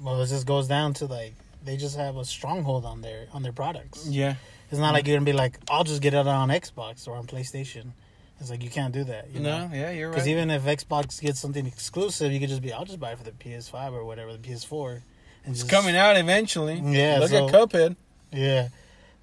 Well, 0.02 0.20
it 0.20 0.26
just 0.26 0.46
goes 0.46 0.68
down 0.68 0.94
to 0.94 1.06
like 1.06 1.34
they 1.64 1.76
just 1.76 1.96
have 1.96 2.16
a 2.16 2.24
stronghold 2.24 2.84
on 2.84 3.02
their 3.02 3.26
on 3.32 3.42
their 3.42 3.52
products. 3.52 4.06
Yeah. 4.06 4.36
It's 4.70 4.80
not 4.80 4.92
like 4.94 5.04
mm. 5.04 5.08
you're 5.08 5.16
gonna 5.16 5.26
be 5.26 5.32
like, 5.32 5.58
I'll 5.70 5.84
just 5.84 6.02
get 6.02 6.14
it 6.14 6.26
on 6.26 6.48
Xbox 6.48 7.06
or 7.06 7.16
on 7.16 7.26
PlayStation. 7.26 7.92
It's 8.40 8.50
like 8.50 8.62
you 8.62 8.70
can't 8.70 8.92
do 8.92 9.04
that. 9.04 9.30
You 9.32 9.40
No, 9.40 9.66
know? 9.66 9.74
yeah, 9.74 9.90
you're 9.90 10.08
right. 10.08 10.14
Because 10.14 10.28
even 10.28 10.50
if 10.50 10.64
Xbox 10.64 11.20
gets 11.20 11.40
something 11.40 11.66
exclusive, 11.66 12.32
you 12.32 12.40
could 12.40 12.50
just 12.50 12.60
be, 12.60 12.72
I'll 12.72 12.84
just 12.84 13.00
buy 13.00 13.12
it 13.12 13.18
for 13.18 13.24
the 13.24 13.30
PS5 13.30 13.92
or 13.92 14.04
whatever, 14.04 14.32
the 14.32 14.38
PS4. 14.38 15.00
And 15.44 15.52
it's 15.52 15.60
just- 15.60 15.70
coming 15.70 15.96
out 15.96 16.16
eventually. 16.16 16.74
Yeah, 16.78 17.18
Look 17.20 17.30
so- 17.30 17.46
at 17.46 17.52
Cuphead. 17.52 17.96
Yeah. 18.32 18.68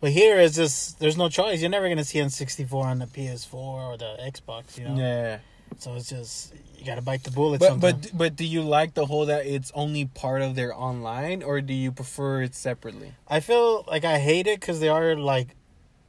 But 0.01 0.11
here 0.11 0.39
it's 0.39 0.55
just 0.55 0.99
there's 0.99 1.15
no 1.15 1.29
choice. 1.29 1.61
You're 1.61 1.69
never 1.69 1.87
gonna 1.87 2.03
see 2.03 2.19
N64 2.19 2.83
on 2.83 2.99
the 2.99 3.05
PS4 3.05 3.53
or 3.53 3.97
the 3.97 4.17
Xbox, 4.19 4.77
you 4.77 4.85
know. 4.85 4.95
Yeah. 4.95 5.37
So 5.77 5.95
it's 5.95 6.09
just 6.09 6.53
you 6.83 6.87
gotta 6.91 7.01
bite 7.01 7.23
the 7.23 7.31
bullet. 7.31 7.59
But 7.59 7.69
sometimes. 7.69 8.09
but 8.09 8.17
but 8.17 8.35
do 8.35 8.45
you 8.45 8.61
like 8.61 8.93
the 8.93 9.05
whole 9.05 9.25
that 9.27 9.45
it's 9.45 9.71
only 9.73 10.05
part 10.05 10.41
of 10.41 10.55
their 10.55 10.75
online, 10.75 11.41
or 11.41 11.61
do 11.61 11.73
you 11.73 11.91
prefer 11.91 12.41
it 12.41 12.55
separately? 12.55 13.13
I 13.27 13.39
feel 13.39 13.85
like 13.87 14.03
I 14.03 14.19
hate 14.19 14.47
it 14.47 14.59
because 14.59 14.79
they 14.79 14.89
are 14.89 15.15
like 15.15 15.55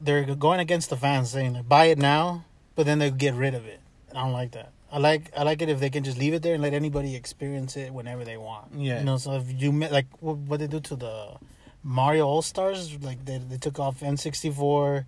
they're 0.01 0.23
going 0.35 0.59
against 0.59 0.89
the 0.89 0.97
fans, 0.97 1.31
saying 1.31 1.53
like, 1.53 1.69
buy 1.69 1.85
it 1.85 1.97
now, 1.97 2.43
but 2.75 2.85
then 2.85 2.99
they 2.99 3.09
get 3.09 3.33
rid 3.33 3.55
of 3.55 3.65
it. 3.65 3.79
I 4.11 4.23
don't 4.23 4.33
like 4.33 4.51
that. 4.51 4.71
I 4.91 4.99
like 4.99 5.31
I 5.35 5.43
like 5.43 5.61
it 5.61 5.69
if 5.69 5.79
they 5.79 5.89
can 5.89 6.03
just 6.03 6.17
leave 6.17 6.33
it 6.33 6.41
there 6.41 6.53
and 6.53 6.63
let 6.63 6.73
anybody 6.73 7.15
experience 7.15 7.75
it 7.77 7.93
whenever 7.93 8.23
they 8.23 8.37
want. 8.37 8.73
Yeah. 8.75 8.99
You 8.99 9.05
know, 9.05 9.17
so 9.17 9.33
if 9.33 9.61
you 9.61 9.71
met 9.71 9.91
like 9.91 10.07
what 10.19 10.37
what 10.37 10.59
they 10.59 10.67
do 10.67 10.79
to 10.81 10.95
the 10.95 11.37
Mario 11.83 12.27
All 12.27 12.41
Stars, 12.41 13.01
like 13.01 13.23
they 13.25 13.37
they 13.37 13.57
took 13.57 13.79
off 13.79 14.03
N 14.03 14.17
sixty 14.17 14.49
four. 14.49 15.05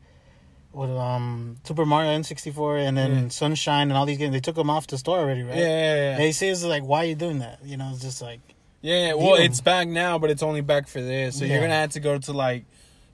With 0.73 0.91
um 0.91 1.57
Super 1.63 1.85
Mario 1.85 2.11
N 2.11 2.23
sixty 2.23 2.51
four 2.51 2.77
and 2.77 2.95
then 2.97 3.23
Yeah. 3.23 3.27
Sunshine 3.29 3.89
and 3.89 3.97
all 3.97 4.05
these 4.05 4.17
games, 4.17 4.33
they 4.33 4.39
took 4.39 4.55
them 4.55 4.69
off 4.69 4.85
the 4.87 4.97
store 4.97 5.19
already, 5.19 5.41
Yeah, 5.41 5.47
right? 5.47 5.57
yeah, 5.57 5.65
yeah. 5.67 5.95
yeah. 6.11 6.17
They 6.17 6.31
say 6.31 6.49
it's 6.49 6.63
like, 6.63 6.83
why 6.83 7.03
are 7.03 7.07
you 7.07 7.15
doing 7.15 7.39
that? 7.39 7.59
You 7.63 7.77
know, 7.77 7.89
it's 7.91 8.01
just 8.01 8.21
like, 8.21 8.41
Yeah, 8.81 9.13
well, 9.13 9.35
it's 9.35 9.59
back 9.61 9.87
now, 9.87 10.19
but 10.19 10.29
it's 10.29 10.43
only 10.43 10.61
back 10.61 10.87
for 10.87 11.01
this. 11.01 11.39
So 11.39 11.45
you're 11.45 11.61
gonna 11.61 11.73
have 11.73 11.91
to 11.91 11.99
go 11.99 12.17
to 12.19 12.33
like, 12.33 12.65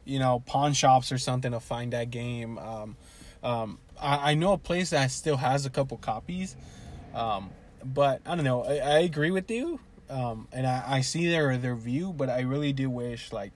you 0.03 0.19
know, 0.19 0.41
pawn 0.45 0.73
shops 0.73 1.11
or 1.11 1.17
something 1.17 1.51
to 1.51 1.59
find 1.61 1.93
that 1.93 2.11
game. 2.11 2.57
Um, 2.57 2.97
um, 3.43 3.79
I, 4.01 4.31
I 4.31 4.33
know 4.33 4.53
a 4.53 4.57
place 4.57 4.89
that 4.89 5.11
still 5.11 5.37
has 5.37 5.65
a 5.65 5.69
couple 5.69 5.95
copies, 5.97 6.57
um, 7.13 7.51
but 7.85 8.21
I 8.25 8.35
don't 8.35 8.43
know. 8.43 8.63
I, 8.63 8.77
I 8.79 8.97
agree 8.99 9.31
with 9.31 9.49
you, 9.49 9.79
um, 10.09 10.47
and 10.51 10.65
I, 10.67 10.83
I 10.85 11.01
see 11.01 11.29
their 11.29 11.57
their 11.57 11.75
view, 11.75 12.11
but 12.11 12.29
I 12.29 12.41
really 12.41 12.73
do 12.73 12.89
wish 12.89 13.31
like 13.31 13.53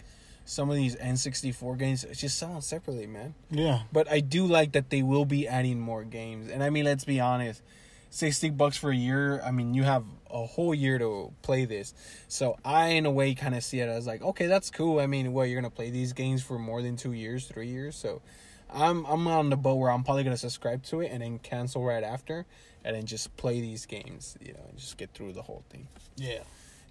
some 0.48 0.70
of 0.70 0.78
these 0.78 0.96
N64 0.96 1.78
games 1.78 2.06
just 2.14 2.40
sell 2.40 2.54
them 2.54 2.62
separately, 2.62 3.06
man. 3.06 3.36
yeah, 3.52 3.82
But 3.92 4.10
I 4.10 4.22
do 4.22 4.46
like 4.48 4.72
that 4.72 4.90
they 4.90 5.02
will 5.02 5.26
be 5.26 5.48
adding 5.48 5.80
more 5.80 6.04
games. 6.04 6.50
And 6.50 6.64
I 6.64 6.70
mean, 6.70 6.86
let's 6.86 7.04
be 7.06 7.20
honest, 7.20 7.62
sixty 8.10 8.50
bucks 8.50 8.78
for 8.78 8.90
a 8.90 8.96
year. 8.96 9.42
I 9.44 9.52
mean, 9.52 9.74
you 9.74 9.84
have 9.84 10.06
a 10.32 10.46
whole 10.46 10.74
year 10.74 10.98
to 11.00 11.34
play 11.42 11.66
this. 11.66 11.94
So 12.30 12.58
I, 12.64 12.88
in 12.90 13.06
a 13.06 13.12
way, 13.12 13.36
kind 13.36 13.56
of 13.56 13.64
see 13.64 13.80
it 13.82 13.90
as 13.90 14.08
like, 14.08 14.22
okay, 14.22 14.48
that's 14.48 14.70
cool. 14.72 15.00
I 15.00 15.06
mean, 15.08 15.34
what 15.34 15.50
you're 15.50 15.60
gonna 15.62 15.70
play 15.70 15.90
these 15.90 16.14
games 16.14 16.42
for 16.42 16.58
more 16.58 16.82
than 16.82 16.96
two 16.96 17.12
years, 17.14 17.46
three 17.46 17.68
years. 17.68 17.96
So 17.98 18.22
I'm 18.74 19.06
I'm 19.06 19.28
on 19.28 19.50
the 19.50 19.58
boat 19.58 19.76
where 19.76 19.92
I'm 19.92 20.04
probably 20.04 20.24
gonna 20.24 20.38
subscribe 20.38 20.84
to 20.84 21.02
it 21.02 21.12
and 21.12 21.22
then 21.22 21.40
cancel 21.40 21.84
right 21.84 22.04
after, 22.04 22.46
and 22.86 22.96
then 22.96 23.06
just 23.06 23.36
play 23.36 23.60
these 23.60 23.86
games. 23.86 24.38
You 24.42 24.54
know, 24.54 24.64
and 24.70 24.78
just 24.78 24.98
get 24.98 25.12
through 25.14 25.34
the 25.34 25.42
whole 25.44 25.64
thing. 25.70 25.88
yeah. 26.16 26.44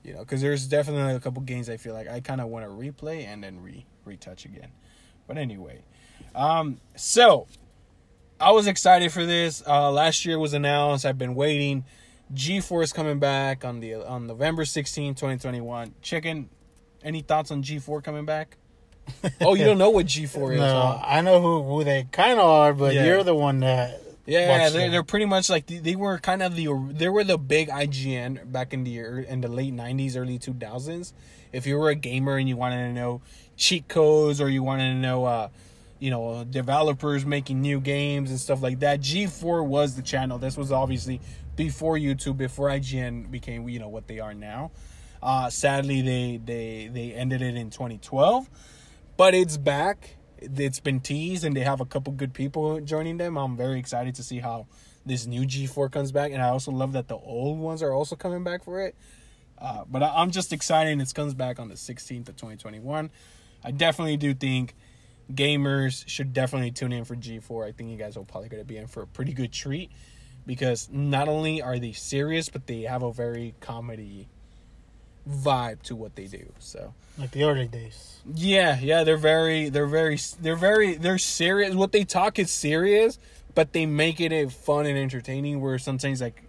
You 0.06 0.14
know, 0.14 0.20
because 0.20 0.40
there's 0.40 0.66
definitely 0.68 1.14
a 1.14 1.20
couple 1.20 1.42
games 1.42 1.68
I 1.68 1.78
feel 1.78 1.92
like 1.92 2.08
I 2.08 2.20
kind 2.20 2.40
of 2.40 2.46
want 2.46 2.64
to 2.64 2.70
replay 2.70 3.24
and 3.26 3.42
then 3.42 3.60
re 3.60 3.84
retouch 4.04 4.44
again. 4.44 4.68
But 5.26 5.36
anyway, 5.36 5.82
um, 6.36 6.78
so 6.94 7.48
I 8.38 8.52
was 8.52 8.68
excited 8.68 9.10
for 9.10 9.26
this. 9.26 9.64
Uh, 9.66 9.90
last 9.90 10.24
year 10.24 10.38
was 10.38 10.52
announced. 10.52 11.04
I've 11.04 11.18
been 11.18 11.34
waiting. 11.34 11.84
G4 12.32 12.84
is 12.84 12.92
coming 12.92 13.18
back 13.18 13.64
on 13.64 13.80
the 13.80 13.94
on 13.94 14.28
November 14.28 14.64
16, 14.64 15.14
2021. 15.14 15.94
Chicken, 16.02 16.50
any 17.02 17.22
thoughts 17.22 17.50
on 17.50 17.64
G4 17.64 18.04
coming 18.04 18.24
back? 18.24 18.58
oh, 19.40 19.54
you 19.54 19.64
don't 19.64 19.78
know 19.78 19.90
what 19.90 20.06
G4 20.06 20.54
is? 20.54 20.60
No, 20.60 20.66
huh? 20.66 21.00
I 21.04 21.20
know 21.20 21.40
who, 21.40 21.62
who 21.62 21.84
they 21.84 22.06
kind 22.12 22.38
of 22.38 22.46
are, 22.46 22.72
but 22.72 22.94
Yeah. 22.94 23.06
you're 23.06 23.24
the 23.24 23.34
one 23.34 23.60
that. 23.60 24.02
Yeah, 24.26 24.68
they're, 24.70 24.90
they're 24.90 25.02
pretty 25.02 25.26
much 25.26 25.48
like 25.48 25.66
they 25.66 25.96
were 25.96 26.18
kind 26.18 26.42
of 26.42 26.56
the 26.56 26.68
they 26.92 27.08
were 27.08 27.24
the 27.24 27.38
big 27.38 27.68
IGN 27.68 28.50
back 28.50 28.72
in 28.74 28.84
the 28.84 28.98
in 28.98 29.40
the 29.40 29.48
late 29.48 29.74
'90s, 29.74 30.16
early 30.16 30.38
2000s. 30.38 31.12
If 31.52 31.66
you 31.66 31.76
were 31.78 31.90
a 31.90 31.94
gamer 31.94 32.36
and 32.36 32.48
you 32.48 32.56
wanted 32.56 32.88
to 32.88 32.92
know 32.92 33.22
cheat 33.56 33.88
codes 33.88 34.40
or 34.40 34.50
you 34.50 34.62
wanted 34.62 34.92
to 34.94 34.98
know, 34.98 35.24
uh, 35.24 35.48
you 35.98 36.10
know, 36.10 36.44
developers 36.44 37.24
making 37.24 37.60
new 37.60 37.80
games 37.80 38.30
and 38.30 38.38
stuff 38.38 38.62
like 38.62 38.80
that. 38.80 39.00
G4 39.00 39.64
was 39.64 39.94
the 39.96 40.02
channel. 40.02 40.38
This 40.38 40.56
was 40.56 40.72
obviously 40.72 41.20
before 41.54 41.96
YouTube, 41.96 42.36
before 42.36 42.68
IGN 42.68 43.30
became, 43.30 43.68
you 43.68 43.78
know, 43.78 43.88
what 43.88 44.06
they 44.06 44.20
are 44.20 44.34
now. 44.34 44.70
Uh, 45.22 45.48
sadly, 45.50 46.02
they 46.02 46.40
they 46.44 46.90
they 46.92 47.12
ended 47.12 47.42
it 47.42 47.56
in 47.56 47.70
2012, 47.70 48.50
but 49.16 49.34
it's 49.34 49.56
back. 49.56 50.15
It's 50.38 50.80
been 50.80 51.00
teased, 51.00 51.44
and 51.44 51.56
they 51.56 51.60
have 51.60 51.80
a 51.80 51.86
couple 51.86 52.12
good 52.12 52.34
people 52.34 52.80
joining 52.80 53.16
them. 53.16 53.36
I'm 53.36 53.56
very 53.56 53.78
excited 53.78 54.14
to 54.16 54.22
see 54.22 54.38
how 54.38 54.66
this 55.04 55.26
new 55.26 55.42
G4 55.42 55.90
comes 55.90 56.12
back, 56.12 56.32
and 56.32 56.42
I 56.42 56.48
also 56.48 56.72
love 56.72 56.92
that 56.92 57.08
the 57.08 57.16
old 57.16 57.58
ones 57.58 57.82
are 57.82 57.92
also 57.92 58.16
coming 58.16 58.44
back 58.44 58.64
for 58.64 58.80
it. 58.80 58.94
Uh, 59.58 59.84
but 59.88 60.02
I, 60.02 60.12
I'm 60.16 60.30
just 60.30 60.52
excited. 60.52 61.00
It 61.00 61.14
comes 61.14 61.34
back 61.34 61.58
on 61.58 61.68
the 61.68 61.74
16th 61.74 62.28
of 62.28 62.36
2021. 62.36 63.10
I 63.64 63.70
definitely 63.70 64.16
do 64.16 64.34
think 64.34 64.74
gamers 65.32 66.06
should 66.06 66.32
definitely 66.32 66.70
tune 66.70 66.92
in 66.92 67.04
for 67.04 67.16
G4. 67.16 67.66
I 67.66 67.72
think 67.72 67.90
you 67.90 67.96
guys 67.96 68.16
are 68.16 68.24
probably 68.24 68.48
going 68.48 68.62
to 68.62 68.66
be 68.66 68.76
in 68.76 68.86
for 68.86 69.02
a 69.02 69.06
pretty 69.06 69.32
good 69.32 69.52
treat 69.52 69.90
because 70.46 70.88
not 70.90 71.28
only 71.28 71.62
are 71.62 71.78
they 71.78 71.92
serious, 71.92 72.48
but 72.48 72.66
they 72.66 72.82
have 72.82 73.02
a 73.02 73.12
very 73.12 73.54
comedy 73.60 74.28
vibe 75.28 75.82
to 75.82 75.96
what 75.96 76.14
they 76.16 76.26
do. 76.26 76.52
So 76.58 76.94
Like 77.18 77.32
the 77.32 77.44
early 77.44 77.66
days. 77.68 78.20
yeah, 78.34 78.78
yeah, 78.80 79.04
they're 79.04 79.16
very, 79.16 79.68
they're 79.68 79.86
very, 79.86 80.18
they're 80.40 80.56
very, 80.56 80.94
they're 80.96 81.18
serious. 81.18 81.74
What 81.74 81.92
they 81.92 82.04
talk 82.04 82.38
is 82.38 82.50
serious, 82.50 83.18
but 83.54 83.72
they 83.72 83.86
make 83.86 84.20
it 84.20 84.52
fun 84.52 84.86
and 84.86 84.98
entertaining. 84.98 85.60
Where 85.60 85.78
sometimes 85.78 86.20
like 86.20 86.42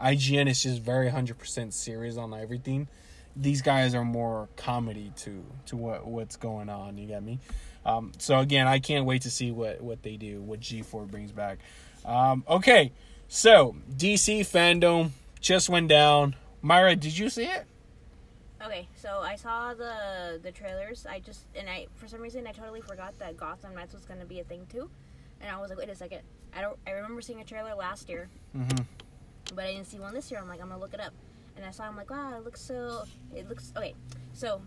IGN 0.00 0.48
is 0.48 0.62
just 0.62 0.82
very 0.82 1.08
hundred 1.10 1.38
percent 1.38 1.74
serious 1.74 2.16
on 2.16 2.34
everything. 2.34 2.88
These 3.36 3.62
guys 3.62 3.94
are 3.94 4.04
more 4.04 4.48
comedy 4.56 5.12
to 5.16 5.44
to 5.66 5.76
what 5.76 6.06
what's 6.06 6.36
going 6.36 6.68
on. 6.68 6.96
You 6.98 7.06
get 7.08 7.22
me? 7.22 7.38
Um, 7.86 8.12
so 8.18 8.38
again, 8.38 8.66
I 8.66 8.78
can't 8.78 9.04
wait 9.04 9.22
to 9.22 9.30
see 9.30 9.50
what 9.52 9.80
what 9.80 10.02
they 10.02 10.16
do, 10.16 10.40
what 10.40 10.60
G4 10.60 11.06
brings 11.10 11.32
back. 11.32 11.58
Um, 12.04 12.44
okay, 12.48 12.92
so 13.28 13.76
DC 13.94 14.40
fandom 14.40 15.10
just 15.40 15.68
went 15.68 15.88
down. 15.88 16.34
Myra, 16.62 16.96
did 16.96 17.16
you 17.18 17.28
see 17.28 17.44
it? 17.44 17.66
Okay, 18.64 18.88
so 18.94 19.20
I 19.22 19.36
saw 19.36 19.74
the 19.74 20.40
the 20.42 20.50
trailers. 20.50 21.06
I 21.06 21.20
just 21.20 21.46
and 21.54 21.68
I 21.68 21.86
for 21.96 22.08
some 22.08 22.20
reason 22.20 22.46
I 22.46 22.52
totally 22.52 22.80
forgot 22.80 23.18
that 23.18 23.36
Gotham 23.36 23.74
Knights 23.74 23.92
was 23.94 24.04
gonna 24.06 24.24
be 24.24 24.40
a 24.40 24.44
thing 24.44 24.66
too, 24.70 24.88
and 25.40 25.50
I 25.50 25.60
was 25.60 25.68
like, 25.70 25.78
wait 25.78 25.90
a 25.90 25.94
second. 25.94 26.20
I 26.56 26.60
don't. 26.62 26.78
I 26.86 26.92
remember 26.92 27.20
seeing 27.20 27.40
a 27.40 27.44
trailer 27.44 27.74
last 27.74 28.08
year, 28.08 28.28
Mm-hmm. 28.56 28.82
but 29.54 29.64
I 29.64 29.72
didn't 29.72 29.86
see 29.86 29.98
one 29.98 30.14
this 30.14 30.30
year. 30.30 30.40
I'm 30.40 30.48
like, 30.48 30.60
I'm 30.62 30.68
gonna 30.68 30.80
look 30.80 30.94
it 30.94 31.00
up, 31.00 31.12
and 31.56 31.66
I 31.66 31.70
saw. 31.72 31.84
I'm 31.84 31.96
like, 31.96 32.10
wow, 32.10 32.36
it 32.38 32.44
looks 32.44 32.60
so. 32.60 33.04
It 33.34 33.48
looks 33.48 33.72
okay. 33.76 33.94
So, 34.32 34.62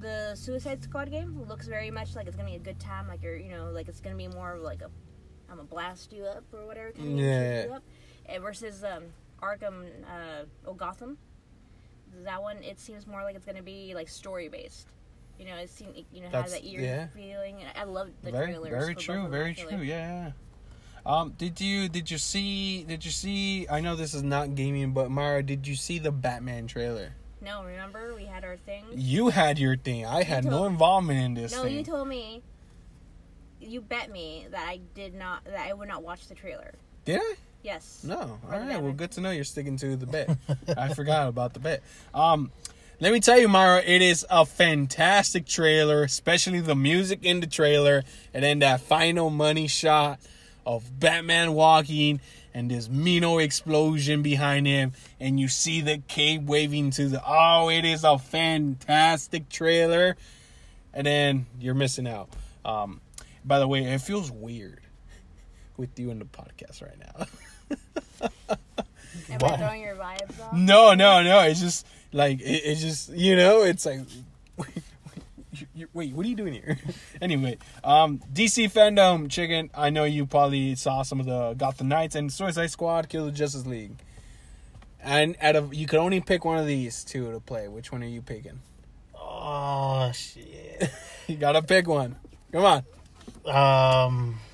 the 0.00 0.34
Suicide 0.34 0.82
Squad 0.82 1.10
game 1.10 1.40
looks 1.48 1.66
very 1.66 1.90
much 1.90 2.14
like 2.16 2.26
it's 2.26 2.36
gonna 2.36 2.50
be 2.50 2.56
a 2.56 2.60
good 2.60 2.80
time. 2.80 3.08
Like 3.08 3.22
you're, 3.22 3.36
you 3.36 3.52
know, 3.52 3.70
like 3.70 3.88
it's 3.88 4.00
gonna 4.00 4.16
be 4.16 4.28
more 4.28 4.54
of 4.54 4.62
like 4.62 4.82
a, 4.82 4.90
I'm 5.48 5.56
gonna 5.56 5.62
blast 5.62 6.12
you 6.12 6.24
up 6.24 6.44
or 6.52 6.66
whatever. 6.66 6.90
Kind 6.92 7.12
of 7.12 7.18
Yeah. 7.24 7.62
shoot 7.62 7.68
you 7.68 7.74
up. 7.74 7.82
And 8.26 8.42
versus 8.42 8.82
um, 8.84 9.04
Arkham, 9.40 9.84
uh, 10.04 10.44
oh 10.66 10.74
Gotham. 10.74 11.16
That 12.22 12.42
one, 12.42 12.58
it 12.62 12.78
seems 12.80 13.06
more 13.06 13.22
like 13.22 13.34
it's 13.36 13.44
gonna 13.44 13.62
be 13.62 13.94
like 13.94 14.08
story 14.08 14.48
based. 14.48 14.88
You 15.38 15.46
know, 15.46 15.56
it 15.56 15.68
seems 15.70 15.96
you 16.12 16.20
know 16.20 16.26
has 16.28 16.32
That's- 16.32 16.52
that 16.52 16.64
eerie 16.64 16.84
yeah. 16.84 17.06
feeling. 17.08 17.56
I 17.76 17.84
love 17.84 18.10
the 18.22 18.30
very 18.30 18.52
trailers. 18.52 18.70
very 18.70 18.94
true 18.94 19.14
both 19.16 19.24
of 19.26 19.30
them, 19.30 19.40
very 19.40 19.54
true 19.54 19.78
yeah, 19.78 20.32
um 21.04 21.34
did 21.36 21.60
you 21.60 21.88
did 21.88 22.10
you 22.10 22.16
see 22.18 22.84
did 22.84 23.04
you 23.04 23.10
see 23.10 23.66
i 23.68 23.78
know 23.80 23.94
this 23.94 24.14
is 24.14 24.22
not 24.22 24.54
gaming 24.54 24.92
but 24.92 25.10
mara 25.10 25.42
did 25.42 25.66
you 25.66 25.74
see 25.74 25.98
the 25.98 26.10
batman 26.10 26.66
trailer 26.66 27.12
No, 27.42 27.62
remember 27.62 28.14
we 28.14 28.24
had 28.24 28.42
our 28.42 28.56
thing. 28.56 28.84
you 28.94 29.28
had 29.28 29.58
your 29.58 29.76
thing 29.76 30.06
i 30.06 30.22
had 30.22 30.44
no 30.46 30.64
involvement 30.64 31.20
in 31.20 31.34
this 31.34 31.52
No, 31.52 31.64
thing 31.64 31.74
you 31.76 31.82
told 31.84 32.08
me. 32.08 32.42
You 33.60 33.80
bet 33.80 34.10
me 34.10 34.46
that 34.50 34.66
I 34.68 34.80
did 34.94 35.14
not. 35.14 35.44
That 35.46 35.66
I 35.66 35.72
would 35.72 35.88
not 35.88 36.02
watch 36.02 36.26
the 36.28 36.34
trailer. 36.34 36.74
did 37.04 37.20
i 37.20 37.34
Yes. 37.64 38.02
no 38.04 38.18
All 38.20 38.38
right. 38.50 38.80
well 38.80 38.92
good 38.92 39.10
to 39.12 39.20
know 39.20 39.30
you're 39.32 39.42
sticking 39.42 39.76
to 39.78 39.96
the 39.96 40.06
bet 40.06 40.36
i 40.76 40.88
forgot 40.94 41.28
about 41.28 41.54
the 41.54 41.60
bet 41.60 41.82
um 42.14 42.52
let 43.00 43.12
me 43.12 43.18
tell 43.18 43.38
you, 43.38 43.48
Mara, 43.48 43.82
it 43.84 44.02
is 44.02 44.24
a 44.30 44.46
fantastic 44.46 45.46
trailer, 45.46 46.04
especially 46.04 46.60
the 46.60 46.76
music 46.76 47.24
in 47.24 47.40
the 47.40 47.46
trailer, 47.48 48.04
and 48.32 48.44
then 48.44 48.60
that 48.60 48.82
final 48.82 49.30
money 49.30 49.66
shot 49.66 50.20
of 50.64 51.00
Batman 51.00 51.54
walking 51.54 52.20
and 52.54 52.70
this 52.70 52.88
Mino 52.88 53.38
explosion 53.38 54.22
behind 54.22 54.68
him, 54.68 54.92
and 55.18 55.40
you 55.40 55.48
see 55.48 55.80
the 55.80 55.98
cape 56.06 56.42
waving 56.42 56.92
to 56.92 57.08
the. 57.08 57.20
Oh, 57.26 57.68
it 57.68 57.84
is 57.84 58.04
a 58.04 58.16
fantastic 58.16 59.48
trailer, 59.48 60.16
and 60.94 61.04
then 61.04 61.46
you're 61.58 61.74
missing 61.74 62.06
out. 62.06 62.28
Um, 62.64 63.00
by 63.44 63.58
the 63.58 63.66
way, 63.66 63.84
it 63.84 64.00
feels 64.02 64.30
weird 64.30 64.80
with 65.76 65.98
you 65.98 66.10
in 66.10 66.20
the 66.20 66.26
podcast 66.26 66.80
right 66.80 66.98
now. 66.98 67.26
Am 69.30 69.38
Why? 69.38 69.48
I 69.48 69.56
throwing 69.56 69.82
your 69.82 69.96
vibes 69.96 70.40
off? 70.40 70.52
No, 70.52 70.94
no, 70.94 71.22
no. 71.22 71.40
It's 71.40 71.60
just 71.60 71.86
like 72.12 72.40
it, 72.40 72.44
it's 72.64 72.80
just 72.80 73.10
you 73.10 73.36
know, 73.36 73.62
it's 73.62 73.84
like 73.86 74.00
you- 75.52 75.66
you- 75.74 75.88
wait, 75.92 76.12
what 76.12 76.24
are 76.26 76.28
you 76.28 76.36
doing 76.36 76.52
here? 76.54 76.78
anyway, 77.22 77.58
um, 77.82 78.20
DC 78.32 78.70
fandom 78.72 79.30
chicken. 79.30 79.70
I 79.74 79.90
know 79.90 80.04
you 80.04 80.26
probably 80.26 80.74
saw 80.74 81.02
some 81.02 81.20
of 81.20 81.26
the 81.26 81.54
Gotham 81.54 81.88
Knights 81.88 82.14
and 82.14 82.32
Suicide 82.32 82.70
Squad, 82.70 83.08
Kill 83.08 83.26
the 83.26 83.32
Justice 83.32 83.66
League. 83.66 83.92
And 85.02 85.36
out 85.40 85.54
of 85.56 85.74
you 85.74 85.86
could 85.86 85.98
only 85.98 86.20
pick 86.20 86.44
one 86.44 86.58
of 86.58 86.66
these 86.66 87.04
two 87.04 87.30
to 87.32 87.40
play. 87.40 87.68
Which 87.68 87.92
one 87.92 88.02
are 88.02 88.06
you 88.06 88.22
picking? 88.22 88.60
Oh 89.18 90.10
shit. 90.14 90.90
You 91.26 91.36
gotta 91.36 91.62
pick 91.62 91.88
one. 91.88 92.16
Come 92.52 92.64
on. 92.66 92.78
Um, 93.46 94.38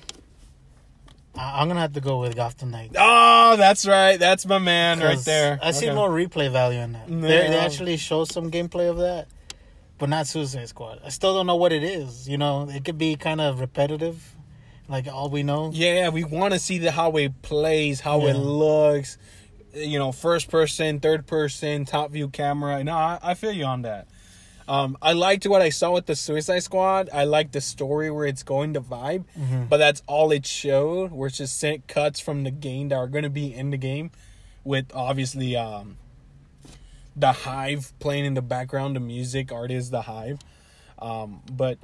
I'm 1.35 1.67
gonna 1.67 1.79
have 1.79 1.93
to 1.93 2.01
go 2.01 2.19
with 2.19 2.35
Gotham 2.35 2.71
Knights. 2.71 2.95
Oh, 2.99 3.55
that's 3.57 3.87
right. 3.87 4.17
That's 4.19 4.45
my 4.45 4.57
man 4.59 4.99
right 4.99 5.17
there. 5.19 5.59
I 5.61 5.71
see 5.71 5.87
Okay. 5.87 5.95
more 5.95 6.09
replay 6.09 6.51
value 6.51 6.79
in 6.79 6.91
that. 6.93 7.09
No. 7.09 7.27
They, 7.27 7.47
they 7.47 7.57
actually 7.59 7.97
show 7.97 8.25
some 8.25 8.51
gameplay 8.51 8.89
of 8.89 8.97
that, 8.97 9.27
but 9.97 10.09
not 10.09 10.27
Suicide 10.27 10.67
Squad. 10.67 10.99
I 11.05 11.09
still 11.09 11.33
don't 11.33 11.47
know 11.47 11.55
what 11.55 11.71
it 11.71 11.83
is. 11.83 12.27
You 12.27 12.37
know, 12.37 12.69
it 12.69 12.83
could 12.83 12.97
be 12.97 13.15
kind 13.15 13.39
of 13.39 13.59
repetitive, 13.61 14.35
like 14.89 15.07
all 15.07 15.29
we 15.29 15.41
know. 15.41 15.71
Yeah, 15.73 16.09
we 16.09 16.23
want 16.25 16.53
to 16.53 16.59
see 16.59 16.79
the 16.79 16.91
how 16.91 17.15
it 17.17 17.41
plays, 17.41 18.01
how 18.01 18.25
it 18.27 18.33
looks. 18.35 19.17
You 19.73 19.99
know, 19.99 20.11
first 20.11 20.49
person, 20.51 20.99
third 20.99 21.27
person, 21.27 21.85
top 21.85 22.11
view 22.11 22.27
camera. 22.27 22.83
No, 22.83 22.93
I, 22.93 23.19
I 23.23 23.33
feel 23.35 23.53
you 23.53 23.63
on 23.63 23.83
that. 23.83 24.07
Um, 24.67 24.97
I 25.01 25.13
liked 25.13 25.45
what 25.47 25.61
I 25.61 25.69
saw 25.69 25.91
with 25.91 26.05
the 26.05 26.15
Suicide 26.15 26.59
Squad. 26.59 27.09
I 27.11 27.23
liked 27.25 27.51
the 27.53 27.61
story 27.61 28.09
where 28.11 28.25
it's 28.25 28.43
going 28.43 28.73
to 28.75 28.81
vibe, 28.81 29.25
but 29.69 29.77
that's 29.77 30.01
all 30.07 30.31
it 30.31 30.45
showed. 30.45 31.11
Where 31.11 31.27
it's 31.27 31.37
just 31.37 31.59
sent 31.59 31.87
cuts 31.87 32.19
from 32.19 32.43
the 32.43 32.51
game 32.51 32.89
that 32.89 32.95
are 32.95 33.07
going 33.07 33.23
to 33.23 33.29
be 33.29 33.53
in 33.53 33.71
the 33.71 33.77
game, 33.77 34.11
with 34.63 34.85
obviously 34.93 35.55
um, 35.55 35.97
the 37.15 37.31
Hive 37.31 37.91
playing 37.99 38.25
in 38.25 38.33
the 38.35 38.41
background. 38.41 38.95
The 38.95 38.99
music 39.01 39.51
artist, 39.51 39.91
the 39.91 40.03
Hive. 40.03 40.39
Um, 40.99 41.41
but 41.51 41.77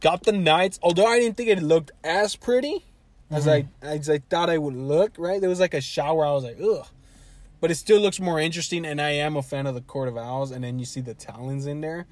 Gotham 0.00 0.44
Knights. 0.44 0.78
Although 0.82 1.06
I 1.06 1.18
didn't 1.20 1.36
think 1.36 1.48
it 1.48 1.62
looked 1.62 1.92
as 2.02 2.36
pretty 2.36 2.84
as 3.30 3.46
I 3.48 3.66
as 3.80 4.10
I 4.10 4.18
thought 4.18 4.50
I 4.50 4.58
would 4.58 4.74
look. 4.76 5.12
Right, 5.16 5.40
there 5.40 5.48
was 5.48 5.60
like 5.60 5.74
a 5.74 5.80
shower. 5.80 6.26
I 6.26 6.32
was 6.32 6.44
like, 6.44 6.58
ugh. 6.60 6.86
But 7.64 7.70
it 7.70 7.76
still 7.76 7.98
looks 7.98 8.20
more 8.20 8.38
interesting, 8.38 8.84
and 8.84 9.00
I 9.00 9.12
am 9.12 9.38
a 9.38 9.42
fan 9.42 9.66
of 9.66 9.74
the 9.74 9.80
Court 9.80 10.06
of 10.08 10.18
Owls. 10.18 10.50
And 10.50 10.62
then 10.62 10.78
you 10.78 10.84
see 10.84 11.00
the 11.00 11.14
Talons 11.14 11.64
in 11.64 11.80
there, 11.80 12.04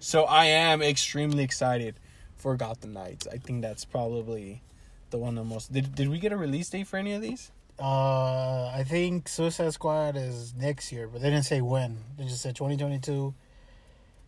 so 0.00 0.24
I 0.24 0.44
am 0.44 0.82
extremely 0.82 1.42
excited 1.42 1.94
for 2.36 2.54
Gotham 2.58 2.92
Knights. 2.92 3.26
I 3.26 3.38
think 3.38 3.62
that's 3.62 3.86
probably 3.86 4.60
the 5.08 5.16
one 5.16 5.36
the 5.36 5.44
most. 5.44 5.72
Did 5.72 5.94
Did 5.94 6.10
we 6.10 6.18
get 6.18 6.32
a 6.32 6.36
release 6.36 6.68
date 6.68 6.88
for 6.88 6.98
any 6.98 7.14
of 7.14 7.22
these? 7.22 7.50
Uh, 7.80 8.66
I 8.66 8.84
think 8.86 9.30
Suicide 9.30 9.72
Squad 9.72 10.14
is 10.18 10.52
next 10.52 10.92
year, 10.92 11.08
but 11.08 11.22
they 11.22 11.30
didn't 11.30 11.46
say 11.46 11.62
when. 11.62 12.04
They 12.18 12.24
just 12.24 12.42
said 12.42 12.54
2022. 12.54 13.32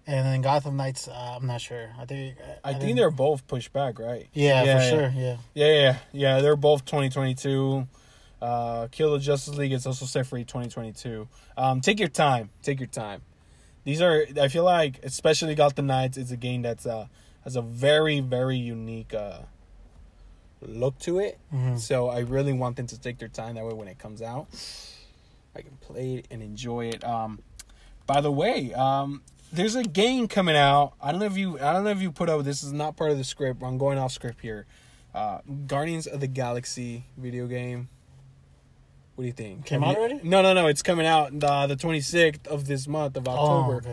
And 0.06 0.26
then 0.26 0.40
Gotham 0.40 0.78
Knights, 0.78 1.08
uh, 1.08 1.34
I'm 1.36 1.46
not 1.46 1.60
sure. 1.60 1.90
I 2.00 2.06
think 2.06 2.38
I, 2.64 2.70
think 2.70 2.80
didn't- 2.80 2.96
they're 2.96 3.10
both 3.10 3.46
pushed 3.46 3.74
back, 3.74 3.98
right? 3.98 4.30
yeah, 4.32 4.64
yeah, 4.64 4.78
for 4.78 4.82
yeah. 4.82 4.88
sure. 4.88 5.12
Yeah, 5.14 5.36
Yeah, 5.52 5.66
yeah, 5.66 5.96
yeah. 6.12 6.40
They're 6.40 6.56
both 6.56 6.86
2022. 6.86 7.86
Uh, 8.40 8.88
Kill 8.90 9.12
the 9.12 9.18
Justice 9.18 9.56
League 9.56 9.72
is 9.72 9.86
also 9.86 10.06
set 10.06 10.26
for 10.26 10.38
2022. 10.38 11.28
Um, 11.56 11.80
take 11.80 11.98
your 11.98 12.08
time. 12.08 12.50
Take 12.62 12.80
your 12.80 12.86
time. 12.88 13.22
These 13.84 14.00
are. 14.02 14.24
I 14.40 14.48
feel 14.48 14.64
like, 14.64 15.00
especially 15.02 15.54
Gotham 15.54 15.86
Knights, 15.86 16.16
is 16.18 16.30
a 16.32 16.36
game 16.36 16.62
that's 16.62 16.86
uh 16.86 17.06
has 17.44 17.56
a 17.56 17.62
very 17.62 18.20
very 18.20 18.56
unique 18.56 19.14
uh 19.14 19.40
look 20.60 20.98
to 21.00 21.18
it. 21.18 21.38
Mhm. 21.52 21.78
So 21.78 22.08
I 22.08 22.20
really 22.20 22.52
want 22.52 22.76
them 22.76 22.86
to 22.88 22.98
take 23.00 23.18
their 23.18 23.28
time. 23.28 23.54
That 23.54 23.64
way, 23.64 23.72
when 23.74 23.88
it 23.88 23.98
comes 23.98 24.20
out, 24.22 24.48
I 25.56 25.62
can 25.62 25.76
play 25.80 26.16
it 26.16 26.26
and 26.30 26.42
enjoy 26.42 26.86
it. 26.88 27.02
Um, 27.04 27.40
by 28.06 28.20
the 28.20 28.30
way, 28.32 28.72
um, 28.74 29.22
there's 29.52 29.74
a 29.74 29.82
game 29.82 30.28
coming 30.28 30.56
out. 30.56 30.92
I 31.00 31.10
don't 31.10 31.20
know 31.20 31.26
if 31.26 31.36
you. 31.38 31.58
I 31.58 31.72
don't 31.72 31.84
know 31.84 31.90
if 31.90 32.02
you 32.02 32.12
put 32.12 32.28
up. 32.28 32.42
This 32.44 32.62
is 32.62 32.72
not 32.72 32.96
part 32.96 33.10
of 33.10 33.18
the 33.18 33.24
script. 33.24 33.62
I'm 33.62 33.78
going 33.78 33.98
off 33.98 34.12
script 34.12 34.40
here. 34.42 34.66
Uh, 35.14 35.38
Guardians 35.66 36.06
of 36.06 36.20
the 36.20 36.26
Galaxy 36.28 37.04
video 37.16 37.46
game. 37.46 37.88
What 39.20 39.24
do 39.24 39.26
you 39.26 39.32
think? 39.34 39.66
Came 39.66 39.82
Have 39.82 39.90
out 39.90 39.96
you- 39.96 40.00
already? 40.14 40.20
No, 40.26 40.40
no, 40.40 40.54
no. 40.54 40.66
It's 40.66 40.80
coming 40.80 41.04
out 41.06 41.30
the 41.38 41.66
the 41.66 41.76
26th 41.76 42.46
of 42.46 42.66
this 42.66 42.88
month 42.88 43.18
of 43.18 43.28
October. 43.28 43.84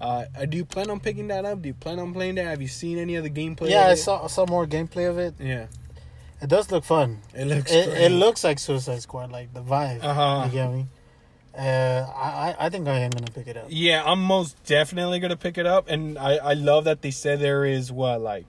Oh. 0.00 0.06
Uh, 0.06 0.46
do 0.46 0.56
you 0.56 0.64
plan 0.64 0.88
on 0.88 1.00
picking 1.00 1.26
that 1.26 1.44
up? 1.44 1.60
Do 1.60 1.66
you 1.66 1.74
plan 1.74 1.98
on 1.98 2.12
playing 2.14 2.36
that? 2.36 2.44
Have 2.46 2.62
you 2.62 2.68
seen 2.68 2.96
any 2.96 3.16
of 3.16 3.24
the 3.24 3.30
gameplay? 3.30 3.70
Yeah, 3.70 3.88
I 3.88 3.94
saw 3.94 4.28
saw 4.28 4.46
more 4.46 4.68
gameplay 4.68 5.10
of 5.10 5.18
it. 5.18 5.34
Yeah, 5.40 5.66
It 6.40 6.48
does 6.48 6.70
look 6.70 6.84
fun. 6.84 7.18
it 7.34 7.46
looks. 7.46 7.72
It, 7.72 7.88
it 7.88 8.12
looks 8.12 8.44
like 8.44 8.60
Suicide 8.60 9.02
Squad, 9.02 9.32
like 9.32 9.52
the 9.52 9.62
vibe. 9.62 10.04
Uh-huh. 10.04 10.44
You 10.46 10.52
get 10.52 10.70
me? 10.72 10.86
Uh, 11.58 12.06
I 12.14 12.28
I 12.50 12.66
I 12.66 12.68
think 12.68 12.86
I 12.86 13.00
am 13.00 13.10
gonna 13.10 13.32
pick 13.32 13.48
it 13.48 13.56
up. 13.56 13.66
Yeah, 13.68 14.04
I'm 14.06 14.22
most 14.22 14.62
definitely 14.64 15.18
gonna 15.18 15.34
pick 15.36 15.58
it 15.58 15.66
up, 15.66 15.88
and 15.88 16.16
I 16.16 16.36
I 16.36 16.52
love 16.52 16.84
that 16.84 17.02
they 17.02 17.10
said 17.10 17.40
there 17.40 17.64
is 17.64 17.90
what 17.90 18.20
like, 18.20 18.46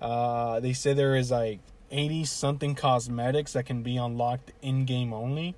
uh, 0.00 0.58
they 0.58 0.72
said 0.72 0.96
there 0.96 1.14
is 1.14 1.30
like 1.30 1.60
eighty 1.94 2.24
something 2.24 2.74
cosmetics 2.74 3.52
that 3.54 3.64
can 3.64 3.82
be 3.82 3.96
unlocked 3.96 4.52
in 4.60 4.84
game 4.84 5.12
only, 5.12 5.54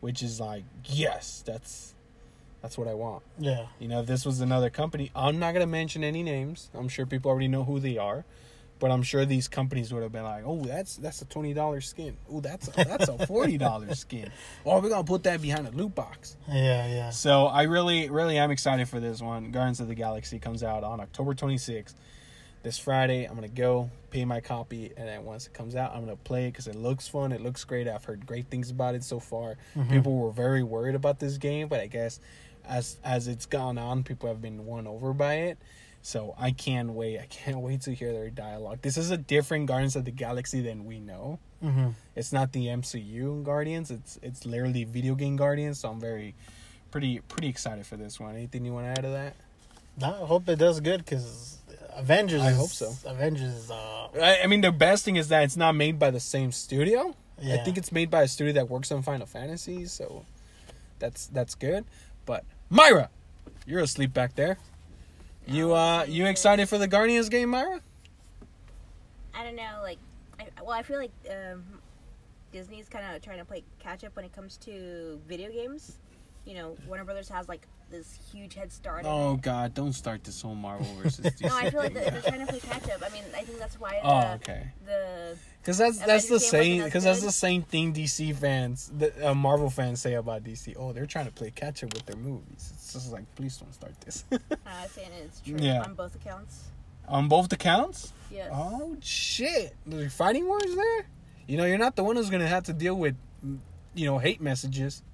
which 0.00 0.22
is 0.22 0.40
like 0.40 0.64
yes, 0.86 1.42
that's 1.46 1.94
that's 2.62 2.76
what 2.76 2.88
I 2.88 2.94
want. 2.94 3.22
Yeah. 3.38 3.66
You 3.78 3.88
know, 3.88 4.00
if 4.00 4.06
this 4.06 4.26
was 4.26 4.40
another 4.40 4.70
company, 4.70 5.10
I'm 5.14 5.38
not 5.38 5.52
gonna 5.52 5.66
mention 5.66 6.02
any 6.04 6.22
names. 6.22 6.70
I'm 6.74 6.88
sure 6.88 7.06
people 7.06 7.30
already 7.30 7.48
know 7.48 7.64
who 7.64 7.80
they 7.80 7.96
are, 7.96 8.24
but 8.78 8.90
I'm 8.90 9.02
sure 9.02 9.24
these 9.24 9.48
companies 9.48 9.92
would 9.92 10.02
have 10.02 10.12
been 10.12 10.24
like, 10.24 10.44
"Oh, 10.46 10.62
that's 10.64 10.96
that's 10.96 11.22
a 11.22 11.24
twenty 11.26 11.54
dollars 11.54 11.86
skin. 11.88 12.16
Oh, 12.30 12.40
that's 12.40 12.68
a, 12.68 12.72
that's 12.72 13.08
a 13.08 13.26
forty 13.26 13.56
dollars 13.56 13.98
skin. 14.06 14.30
Oh, 14.66 14.80
we're 14.80 14.88
gonna 14.88 15.04
put 15.04 15.22
that 15.24 15.40
behind 15.40 15.66
a 15.68 15.70
loot 15.70 15.94
box." 15.94 16.36
Yeah, 16.48 16.86
yeah. 16.86 17.10
So 17.10 17.46
I 17.46 17.62
really, 17.62 18.10
really 18.10 18.36
am 18.36 18.50
excited 18.50 18.88
for 18.88 19.00
this 19.00 19.20
one. 19.22 19.50
Guardians 19.52 19.80
of 19.80 19.88
the 19.88 19.94
Galaxy 19.94 20.38
comes 20.38 20.62
out 20.62 20.84
on 20.84 21.00
October 21.00 21.34
26th. 21.34 21.94
This 22.62 22.78
Friday, 22.78 23.24
I'm 23.24 23.34
gonna 23.34 23.48
go 23.48 23.90
pay 24.10 24.24
my 24.26 24.40
copy, 24.40 24.92
and 24.96 25.08
then 25.08 25.24
once 25.24 25.46
it 25.46 25.54
comes 25.54 25.74
out, 25.74 25.92
I'm 25.94 26.00
gonna 26.00 26.16
play 26.16 26.46
it 26.48 26.52
because 26.52 26.66
it 26.66 26.74
looks 26.76 27.08
fun. 27.08 27.32
It 27.32 27.40
looks 27.40 27.64
great. 27.64 27.88
I've 27.88 28.04
heard 28.04 28.26
great 28.26 28.48
things 28.48 28.70
about 28.70 28.94
it 28.94 29.02
so 29.02 29.18
far. 29.18 29.56
People 29.88 30.16
were 30.18 30.30
very 30.30 30.62
worried 30.62 30.94
about 30.94 31.20
this 31.20 31.38
game, 31.38 31.68
but 31.68 31.80
I 31.80 31.86
guess 31.86 32.20
as 32.68 32.98
as 33.02 33.28
it's 33.28 33.46
gone 33.46 33.78
on, 33.78 34.04
people 34.04 34.28
have 34.28 34.42
been 34.42 34.66
won 34.66 34.86
over 34.86 35.14
by 35.14 35.34
it. 35.36 35.58
So 36.02 36.34
I 36.38 36.50
can't 36.50 36.90
wait. 36.90 37.18
I 37.18 37.26
can't 37.26 37.60
wait 37.66 37.80
to 37.82 37.94
hear 37.94 38.12
their 38.12 38.28
dialogue. 38.30 38.78
This 38.82 38.96
is 38.98 39.10
a 39.10 39.16
different 39.16 39.66
Guardians 39.66 39.96
of 39.96 40.04
the 40.04 40.10
Galaxy 40.10 40.60
than 40.60 40.84
we 40.84 41.00
know. 41.00 41.38
hmm 41.62 41.88
It's 42.14 42.32
not 42.32 42.52
the 42.52 42.66
MCU 42.66 43.42
Guardians. 43.42 43.90
It's 43.90 44.18
it's 44.22 44.44
literally 44.44 44.84
video 44.84 45.14
game 45.14 45.36
Guardians. 45.36 45.78
So 45.80 45.88
I'm 45.90 46.00
very 46.00 46.34
pretty 46.90 47.20
pretty 47.20 47.48
excited 47.48 47.86
for 47.86 47.96
this 47.96 48.20
one. 48.20 48.34
Anything 48.34 48.66
you 48.66 48.74
want 48.74 48.84
to 48.84 48.90
add 48.90 49.02
to 49.04 49.08
that? 49.10 49.34
I 50.02 50.24
hope 50.26 50.48
it 50.48 50.58
does 50.58 50.80
good 50.80 51.04
because 51.04 51.58
Avengers. 51.96 52.42
I 52.42 52.52
hope 52.52 52.70
so. 52.70 52.94
Avengers. 53.04 53.54
is, 53.54 53.70
Uh, 53.70 54.08
I, 54.20 54.40
I 54.44 54.46
mean, 54.46 54.60
the 54.60 54.72
best 54.72 55.04
thing 55.04 55.16
is 55.16 55.28
that 55.28 55.42
it's 55.44 55.56
not 55.56 55.74
made 55.74 55.98
by 55.98 56.10
the 56.10 56.20
same 56.20 56.52
studio. 56.52 57.14
Yeah. 57.40 57.54
I 57.54 57.58
think 57.58 57.78
it's 57.78 57.90
made 57.92 58.10
by 58.10 58.22
a 58.22 58.28
studio 58.28 58.52
that 58.54 58.68
works 58.68 58.92
on 58.92 59.02
Final 59.02 59.26
Fantasy, 59.26 59.86
so 59.86 60.24
that's 60.98 61.26
that's 61.28 61.54
good. 61.54 61.84
But 62.26 62.44
Myra, 62.68 63.08
you're 63.66 63.80
asleep 63.80 64.12
back 64.12 64.34
there. 64.34 64.58
You 65.46 65.72
uh 65.72 66.04
you 66.06 66.26
excited 66.26 66.68
for 66.68 66.76
the 66.78 66.86
Guardians 66.86 67.28
game, 67.28 67.48
Myra? 67.48 67.80
I 69.34 69.44
don't 69.44 69.56
know, 69.56 69.78
like, 69.82 69.98
I, 70.38 70.46
well, 70.62 70.72
I 70.72 70.82
feel 70.82 70.98
like 70.98 71.12
um, 71.30 71.64
Disney's 72.52 72.88
kind 72.88 73.16
of 73.16 73.22
trying 73.22 73.38
to 73.38 73.44
play 73.44 73.62
catch 73.78 74.04
up 74.04 74.14
when 74.16 74.24
it 74.24 74.32
comes 74.34 74.56
to 74.58 75.18
video 75.26 75.50
games. 75.50 75.96
You 76.44 76.54
know, 76.54 76.76
Warner 76.86 77.04
Brothers 77.04 77.28
has 77.30 77.48
like 77.48 77.66
this 77.90 78.18
huge 78.32 78.54
head 78.54 78.72
start. 78.72 79.04
Oh. 79.06 79.36
God, 79.36 79.74
don't 79.74 79.92
start 79.92 80.24
this 80.24 80.40
whole 80.42 80.54
Marvel 80.54 80.86
versus 81.02 81.24
DC. 81.26 81.42
No, 81.42 81.56
I 81.56 81.70
feel 81.70 81.80
like 81.80 81.94
they're, 81.94 82.10
they're 82.10 82.22
trying 82.22 82.40
to 82.40 82.46
play 82.46 82.60
catch 82.60 82.88
up. 82.90 83.02
I 83.04 83.12
mean, 83.12 83.24
I 83.36 83.42
think 83.42 83.58
that's 83.58 83.78
why 83.80 84.00
the, 84.02 84.06
Oh, 84.08 84.32
okay. 84.36 84.68
the 84.86 85.36
Because 85.60 85.78
that's 85.78 85.98
that's 85.98 86.28
the 86.28 86.40
same 86.40 86.84
because 86.84 87.04
that's 87.04 87.22
the 87.22 87.32
same 87.32 87.62
thing 87.62 87.92
DC 87.92 88.34
fans, 88.36 88.90
the 88.96 89.30
uh, 89.30 89.34
Marvel 89.34 89.70
fans 89.70 90.00
say 90.00 90.14
about 90.14 90.44
DC. 90.44 90.74
Oh, 90.78 90.92
they're 90.92 91.06
trying 91.06 91.26
to 91.26 91.32
play 91.32 91.50
catch 91.50 91.82
up 91.84 91.92
with 91.94 92.06
their 92.06 92.16
movies. 92.16 92.70
It's 92.74 92.92
just 92.92 93.12
like, 93.12 93.24
please 93.34 93.56
don't 93.56 93.72
start 93.74 93.98
this. 94.02 94.24
uh, 94.32 94.36
saying 94.88 95.10
it's 95.22 95.40
true 95.40 95.56
Yeah. 95.58 95.82
on 95.82 95.94
both 95.94 96.14
accounts. 96.14 96.64
On 97.08 97.28
both 97.28 97.52
accounts. 97.52 98.12
Yes. 98.30 98.50
Oh 98.52 98.96
shit! 99.00 99.74
There's 99.84 100.14
fighting 100.14 100.46
words 100.48 100.74
there. 100.76 101.06
You 101.48 101.56
know, 101.56 101.64
you're 101.64 101.78
not 101.78 101.96
the 101.96 102.04
one 102.04 102.14
who's 102.14 102.30
gonna 102.30 102.46
have 102.46 102.62
to 102.64 102.72
deal 102.72 102.94
with, 102.94 103.16
you 103.94 104.06
know, 104.06 104.18
hate 104.18 104.40
messages. 104.40 105.02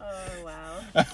Oh 0.00 0.44
wow. 0.44 1.04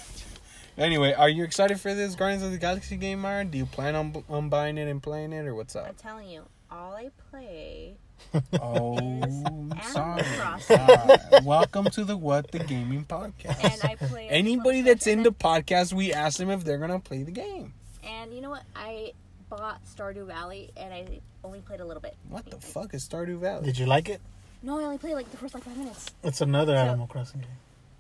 Anyway, 0.81 1.13
are 1.13 1.29
you 1.29 1.45
excited 1.45 1.79
for 1.79 1.93
this 1.93 2.15
Guardians 2.15 2.43
of 2.43 2.53
the 2.53 2.59
Galaxy 2.59 2.97
game, 2.97 3.21
Myron? 3.21 3.51
Do 3.51 3.59
you 3.59 3.67
plan 3.67 3.95
on 3.95 4.25
on 4.31 4.49
buying 4.49 4.79
it 4.79 4.89
and 4.89 5.03
playing 5.03 5.35
it, 5.35 5.47
or 5.47 5.55
what's 5.55 5.77
up? 5.77 5.87
I'm 5.87 5.95
telling 5.95 6.27
you, 6.29 6.43
all 6.71 6.95
I 6.95 7.11
play. 7.31 7.97
Oh, 8.61 8.97
I'm 8.97 9.73
Animal 9.73 9.77
sorry. 9.93 10.23
Crossing. 10.39 10.79
Alright, 10.81 11.45
Welcome 11.45 11.85
to 11.91 12.05
the 12.05 12.17
What 12.17 12.51
the 12.51 12.61
Gaming 12.61 13.05
Podcast. 13.05 13.63
And 13.63 13.81
I 13.85 13.95
play. 13.97 14.29
Anybody 14.29 14.81
that's 14.83 15.07
in 15.07 15.23
the 15.23 15.33
podcast, 15.33 15.93
we 15.93 16.13
ask 16.15 16.39
them 16.39 16.49
if 16.51 16.65
they're 16.65 16.79
gonna 16.79 16.99
play 17.01 17.25
the 17.25 17.31
game. 17.31 17.75
And 18.03 18.33
you 18.33 18.41
know 18.41 18.51
what? 18.51 18.63
I 18.75 19.13
bought 19.51 19.81
Stardew 19.85 20.27
Valley, 20.27 20.71
and 20.79 20.95
I 20.95 21.21
only 21.45 21.61
played 21.61 21.81
a 21.81 21.85
little 21.85 22.01
bit. 22.03 22.17
What 22.31 22.49
the 22.51 22.57
fuck 22.59 22.95
is 22.95 23.07
Stardew 23.07 23.39
Valley? 23.39 23.67
did 23.67 23.79
you 23.79 23.85
like 23.87 24.09
it? 24.09 24.21
No, 24.63 24.79
I 24.81 24.85
only 24.85 24.99
played 24.99 25.15
like 25.15 25.31
the 25.31 25.37
first 25.37 25.53
like 25.53 25.63
five 25.65 25.77
minutes. 25.77 26.07
It's 26.25 26.41
another 26.41 26.75
So- 26.75 26.79
Animal 26.81 27.07
Crossing 27.07 27.41
game. 27.41 27.51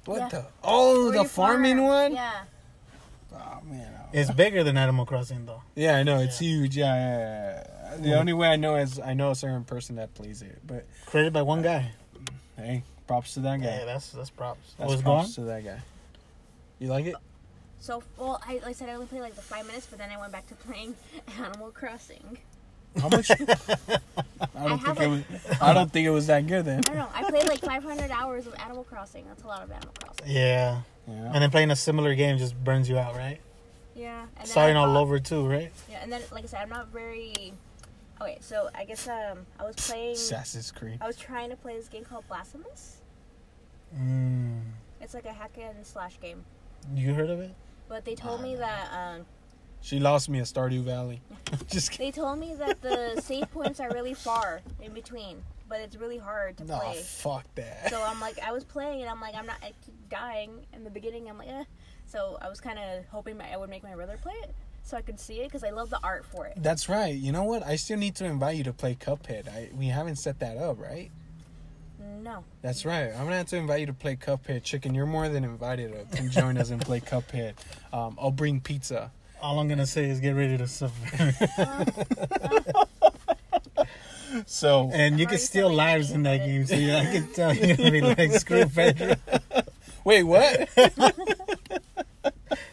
What 0.07 0.19
Yeah. 0.19 0.29
the? 0.29 0.47
Oh, 0.65 1.11
Where 1.11 1.23
the 1.23 1.29
farming 1.29 1.77
farm. 1.79 1.89
one. 1.89 2.13
Yeah. 2.15 2.41
Oh 3.33 3.59
man. 3.65 3.93
It's 4.13 4.31
bigger 4.31 4.65
than 4.65 4.77
Animal 4.77 5.07
Crossing 5.07 5.47
though. 5.47 5.63
Yeah, 5.77 5.97
I 5.97 6.03
know 6.03 6.19
it's 6.19 6.41
Yeah. 6.41 6.49
huge. 6.49 6.77
Yeah, 6.77 6.95
yeah, 6.95 7.19
yeah, 7.19 7.67
yeah. 7.93 7.97
The 7.97 8.19
only 8.19 8.33
way 8.33 8.49
I 8.49 8.57
know 8.57 8.77
is 8.77 8.99
I 8.99 9.15
know 9.15 9.31
a 9.31 9.35
certain 9.35 9.65
person 9.65 9.97
that 9.97 10.15
plays 10.15 10.43
it. 10.43 10.59
But 10.67 10.87
Created 11.07 11.33
by 11.33 11.43
one 11.43 11.63
guy. 11.63 11.93
hey, 12.57 12.83
props 13.07 13.35
to 13.35 13.41
that 13.41 13.61
guy. 13.61 13.67
Yeah, 13.67 13.85
that's 13.85 14.11
that's 14.11 14.31
props. 14.31 14.75
That's 14.79 14.89
What's 14.91 15.03
going? 15.03 15.19
props 15.19 15.35
to 15.37 15.43
that 15.43 15.65
guy. 15.65 15.81
You 16.79 16.89
like 16.89 17.07
it? 17.07 17.15
So, 17.79 18.03
well, 18.19 18.41
I, 18.47 18.55
like 18.55 18.67
I 18.67 18.73
said, 18.73 18.89
I 18.91 18.95
only 18.95 19.07
played 19.07 19.23
like 19.23 19.35
the 19.37 19.41
five 19.43 19.67
minutes, 19.67 19.87
but 19.89 19.99
then 19.99 20.11
I 20.11 20.19
went 20.19 20.33
back 20.33 20.47
to 20.49 20.55
playing 20.55 20.95
Animal 21.39 21.71
Crossing. 21.71 22.39
How 23.01 23.09
much? 23.09 23.31
I 23.31 23.37
don't 24.69 24.87
I 24.87 24.93
think 24.95 25.01
it 25.01 25.07
was. 25.09 25.23
I 25.61 25.73
don't 25.73 25.91
think 25.93 26.07
it 26.07 26.11
was 26.11 26.27
that 26.27 26.47
good 26.47 26.65
then. 26.65 26.81
I 26.81 26.89
don't 26.89 26.97
know. 26.97 27.09
I 27.15 27.23
played 27.31 27.47
like 27.49 27.61
500 27.61 28.11
hours 28.11 28.47
of 28.49 28.55
Animal 28.59 28.83
Crossing. 28.85 29.25
That's 29.29 29.45
a 29.45 29.47
lot 29.47 29.63
of 29.63 29.71
Animal 29.71 29.95
Crossing. 30.03 30.27
Yeah, 30.35 30.81
Yeah. 31.09 31.31
and 31.33 31.43
then 31.43 31.51
playing 31.51 31.71
a 31.71 31.77
similar 31.77 32.15
game 32.15 32.39
just 32.39 32.55
burns 32.63 32.89
you 32.89 32.99
out, 32.99 33.17
right? 33.17 33.41
Yeah. 33.95 34.27
And 34.39 34.49
Starting 34.49 34.77
I 34.77 34.81
all 34.81 34.97
over 34.97 35.19
too, 35.19 35.47
right? 35.47 35.73
Yeah, 35.91 35.99
and 36.03 36.13
then 36.13 36.23
like 36.33 36.45
I 36.45 36.47
said, 36.47 36.61
I'm 36.63 36.69
not 36.69 36.89
very. 36.89 37.53
Okay, 38.21 38.39
so 38.41 38.69
I 38.75 38.85
guess 38.85 39.09
um 39.09 39.47
I 39.59 39.65
was 39.65 39.77
playing. 39.77 40.13
Assassin's 40.13 40.71
Creed. 40.71 40.99
I 41.01 41.07
was 41.07 41.17
trying 41.17 41.51
to 41.51 41.57
play 41.57 41.77
this 41.77 41.89
game 41.89 42.05
called 42.05 42.27
Blasphemous. 42.29 43.01
Mm. 43.97 44.61
It's 45.01 45.15
like 45.15 45.25
a 45.27 45.33
hack 45.33 45.57
and 45.61 45.85
slash 45.85 46.21
game, 46.21 46.45
You 46.95 47.15
heard 47.15 47.31
of 47.31 47.41
it? 47.41 47.55
but 47.89 48.05
they 48.05 48.15
told 48.15 48.41
me 48.41 48.55
that 48.55 48.89
um 48.93 49.27
She 49.81 49.99
lost 49.99 50.29
me 50.29 50.39
at 50.39 50.45
Stardew 50.47 50.83
Valley. 50.85 51.21
Just 51.69 51.91
kidding. 51.91 52.07
they 52.07 52.13
told 52.13 52.39
me 52.39 52.55
that 52.55 52.81
the 52.83 53.21
save 53.21 53.51
points 53.51 53.81
are 53.81 53.91
really 53.91 54.15
far 54.15 54.61
in 54.81 54.93
between, 54.93 55.43
but 55.71 55.81
it's 55.81 55.97
really 55.97 56.19
hard 56.19 56.59
to 56.59 56.65
No, 56.65 56.79
play. 56.79 56.97
fuck 56.97 57.47
that. 57.55 57.89
So 57.89 58.03
I'm 58.05 58.21
like, 58.21 58.39
I 58.47 58.53
was 58.53 58.65
playing 58.65 59.01
and 59.01 59.09
I'm 59.11 59.21
like, 59.23 59.35
I'm 59.35 59.47
not, 59.47 59.57
I 59.63 59.73
keep 59.87 59.95
dying 60.11 60.51
in 60.75 60.85
the 60.85 60.91
beginning. 60.91 61.31
I'm 61.31 61.39
like, 61.39 61.49
eh. 61.49 61.65
So 62.07 62.37
I 62.43 62.49
was 62.51 62.61
kind 62.61 62.79
of 62.79 63.07
hoping 63.07 63.39
my, 63.39 63.51
I 63.51 63.57
would 63.57 63.71
make 63.71 63.83
my 63.85 63.95
brother 63.95 64.19
play 64.21 64.35
it 64.43 64.53
so 64.83 64.97
I 64.97 65.03
could 65.03 65.19
see 65.19 65.41
it 65.41 65.45
because 65.45 65.63
I 65.65 65.71
love 65.71 65.89
the 65.89 66.01
art 66.03 66.27
for 66.27 66.47
it. 66.47 66.55
That's 66.57 66.89
right. 66.89 67.15
You 67.15 67.33
know 67.33 67.45
what? 67.45 67.65
I 67.65 67.77
still 67.77 67.97
need 67.99 68.17
to 68.17 68.25
invite 68.27 68.57
you 68.57 68.65
to 68.65 68.73
play 68.73 68.97
Cuphead. 68.97 69.49
I 69.49 69.71
we 69.79 69.87
haven't 69.87 70.17
set 70.17 70.41
that 70.41 70.57
up, 70.59 70.79
right? 70.81 71.11
No. 72.23 72.45
That's 72.63 72.85
right. 72.85 73.13
I'm 73.13 73.25
gonna 73.25 73.37
have 73.37 73.47
to 73.47 73.57
invite 73.57 73.81
you 73.81 73.87
to 73.87 73.93
play 73.93 74.17
Cuphead. 74.17 74.63
Chicken, 74.65 74.95
you're 74.95 75.07
more 75.07 75.29
than 75.29 75.45
invited 75.45 75.93
to 75.93 76.17
come 76.17 76.31
join 76.31 76.59
us 76.59 76.71
and 76.71 76.81
play 76.81 77.01
Cuphead. 77.01 77.55
Um, 77.93 78.19
I'll 78.21 78.31
bring 78.33 78.61
pizza. 78.61 79.13
All 79.41 79.59
I'm 79.61 79.69
gonna 79.69 79.87
say 79.87 80.11
is 80.11 80.19
get 80.19 80.33
ready 80.35 80.59
to 80.59 80.67
suffer. 80.67 81.33
So 84.47 84.91
and 84.93 85.19
you 85.19 85.27
I'm 85.27 85.31
can 85.31 85.39
steal 85.39 85.73
lives 85.73 86.11
in 86.11 86.23
that 86.25 86.39
game, 86.39 86.67
so 86.67 86.75
yeah, 86.77 86.99
I 86.99 87.05
can 87.13 87.33
tell 87.33 87.55
you're 87.55 87.77
gonna 87.77 87.91
be 87.91 88.01
like 88.01 88.33
screw 88.33 88.65
Pedro. 88.75 89.15
wait, 90.05 90.23
what? 90.25 90.69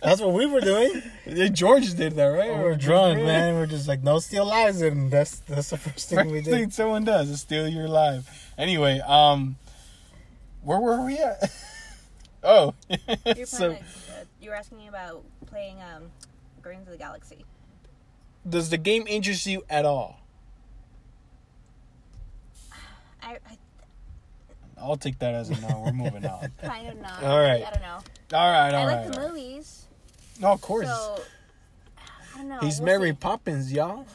That's 0.02 0.22
what 0.22 0.34
we 0.34 0.46
were 0.46 0.62
doing. 0.62 1.02
George 1.54 1.94
did 1.96 2.14
that, 2.16 2.26
right? 2.26 2.56
We 2.58 2.64
were 2.64 2.76
drunk, 2.76 3.20
man. 3.24 3.56
We're 3.56 3.66
just 3.68 3.88
like 3.88 4.04
no 4.04 4.20
steal 4.20 4.46
lives, 4.46 4.82
and 4.82 5.12
that's 5.12 5.40
that's 5.40 5.70
the 5.70 5.78
first 5.78 6.10
thing 6.10 6.30
we 6.32 6.40
First 6.40 6.50
thing 6.50 6.64
did. 6.66 6.74
someone 6.74 7.04
does 7.04 7.30
is 7.30 7.42
steal 7.42 7.68
your 7.68 7.88
life. 7.88 8.52
Anyway, 8.58 9.00
um, 9.06 9.58
where 10.64 10.80
were 10.80 11.06
we 11.06 11.18
at? 11.18 11.52
oh, 12.44 12.74
You're 13.36 13.46
so 13.46 13.70
playing, 13.70 13.84
uh, 13.84 14.24
you 14.42 14.50
were 14.50 14.56
asking 14.56 14.78
me 14.80 14.88
about 14.88 15.24
playing 15.46 15.78
um, 15.82 16.04
Guardians 16.62 16.88
of 16.88 16.94
the 16.94 16.98
Galaxy. 17.00 17.46
does 18.48 18.70
the 18.70 18.78
game 18.78 19.06
interest 19.08 19.46
you 19.46 19.64
at 19.70 19.86
all? 19.86 20.20
I, 23.28 23.32
I 23.50 23.58
I'll 24.80 24.96
take 24.96 25.20
that 25.20 25.34
as 25.34 25.50
a 25.50 25.60
no. 25.60 25.84
We're 25.86 25.92
moving 25.92 26.26
on. 26.26 26.52
kind 26.64 26.88
of 26.88 26.98
not. 27.02 27.24
All 27.24 27.40
right. 27.40 27.64
I 27.66 27.70
don't 27.72 27.82
know. 27.82 28.00
All 28.38 28.52
right, 28.52 28.74
I 28.74 28.78
all 28.78 28.86
like 28.86 28.98
right. 29.06 29.12
the 29.14 29.20
movies. 29.28 29.86
No, 30.40 30.52
of 30.54 30.62
course. 30.62 30.88
So 30.88 31.20
I 32.34 32.38
don't 32.38 32.48
know. 32.50 32.60
He's 32.60 32.80
We'll 32.80 32.86
Mary 32.86 33.10
see. 33.10 33.16
Poppins, 33.18 33.74
y'all. 33.74 34.06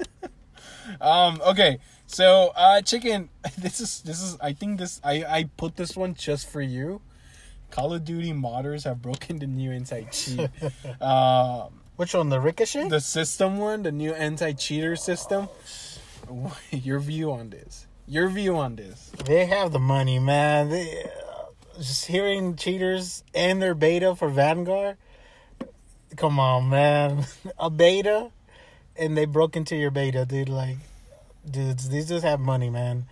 um. 1.00 1.40
Okay. 1.46 1.78
So, 2.06 2.52
uh, 2.54 2.80
chicken. 2.82 3.28
This 3.58 3.80
is 3.80 4.02
this 4.02 4.20
is. 4.22 4.36
I 4.40 4.52
think 4.52 4.78
this. 4.78 5.00
I 5.02 5.24
I 5.24 5.44
put 5.56 5.76
this 5.76 5.96
one 5.96 6.14
just 6.14 6.48
for 6.50 6.60
you, 6.60 7.00
Call 7.70 7.94
of 7.94 8.04
Duty 8.04 8.32
modders 8.32 8.84
have 8.84 9.00
broken 9.00 9.38
the 9.38 9.46
new 9.46 9.70
anti-cheat. 9.70 10.50
um, 11.00 11.80
Which 11.96 12.14
one? 12.14 12.28
The 12.28 12.40
Ricochet? 12.40 12.88
the 12.88 13.00
system 13.00 13.58
one, 13.58 13.82
the 13.82 13.92
new 13.92 14.12
anti-cheater 14.12 14.96
system. 14.96 15.48
Your 16.70 16.98
view 16.98 17.32
on 17.32 17.50
this? 17.50 17.86
Your 18.06 18.28
view 18.28 18.56
on 18.56 18.76
this? 18.76 19.10
They 19.24 19.46
have 19.46 19.72
the 19.72 19.78
money, 19.78 20.18
man. 20.18 20.70
They, 20.70 21.04
uh, 21.04 21.78
just 21.78 22.06
hearing 22.06 22.56
cheaters 22.56 23.24
and 23.34 23.60
their 23.60 23.74
beta 23.74 24.14
for 24.14 24.28
Vanguard. 24.28 24.96
Come 26.16 26.38
on, 26.38 26.68
man. 26.68 27.26
A 27.58 27.68
beta, 27.68 28.30
and 28.96 29.16
they 29.16 29.24
broke 29.24 29.56
into 29.56 29.76
your 29.76 29.90
beta, 29.90 30.24
dude. 30.24 30.48
Like, 30.48 30.78
dudes, 31.48 31.88
these 31.88 32.08
just 32.08 32.24
have 32.24 32.40
money, 32.40 32.70
man. 32.70 33.06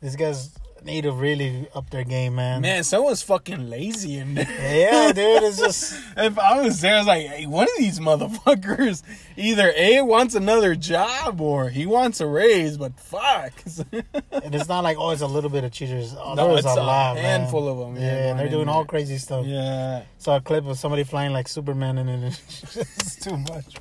These 0.00 0.16
guys 0.16 0.54
need 0.84 1.02
to 1.02 1.12
really 1.12 1.66
up 1.74 1.90
their 1.90 2.04
game, 2.04 2.34
man. 2.36 2.62
Man, 2.62 2.84
someone's 2.84 3.22
fucking 3.22 3.68
lazy 3.68 4.16
in 4.16 4.34
there. 4.34 4.46
Yeah, 4.48 5.12
dude. 5.12 5.42
It's 5.42 5.58
just 5.66 6.00
If 6.16 6.38
I 6.38 6.60
was 6.60 6.80
there, 6.80 6.94
I 6.94 6.98
was 6.98 7.06
like, 7.06 7.26
hey, 7.26 7.46
one 7.46 7.64
of 7.64 7.70
these 7.78 7.98
motherfuckers 8.00 9.02
either 9.36 9.72
A 9.76 10.02
wants 10.02 10.34
another 10.34 10.74
job 10.74 11.40
or 11.40 11.68
he 11.68 11.86
wants 11.86 12.20
a 12.20 12.26
raise, 12.26 12.76
but 12.76 12.98
fuck. 12.98 13.52
and 14.32 14.54
it's 14.54 14.68
not 14.68 14.84
like 14.84 14.96
oh, 14.98 15.10
it's 15.10 15.22
a 15.22 15.26
little 15.26 15.50
bit 15.50 15.64
of 15.64 15.72
cheaters. 15.72 16.14
Oh, 16.18 16.34
No, 16.34 16.48
there's 16.48 16.60
it's 16.64 16.76
a 16.76 16.80
a 16.80 16.82
lot, 16.82 17.14
man. 17.16 17.40
handful 17.40 17.68
of 17.68 17.88
'em, 17.88 18.02
yeah, 18.02 18.02
Yeah, 18.02 18.30
and 18.30 18.38
they're 18.38 18.46
in 18.46 18.52
doing 18.52 18.68
all 18.68 18.82
there. 18.82 18.86
crazy 18.88 19.18
stuff. 19.18 19.46
yeah. 19.46 20.02
Saw 20.18 20.36
a 20.36 20.40
clip 20.40 20.66
of 20.66 20.78
somebody 20.78 21.04
flying 21.04 21.32
like 21.32 21.48
Superman, 21.48 21.98
and 21.98 22.24
it's 22.24 23.16
too 23.16 23.36
much. 23.36 23.76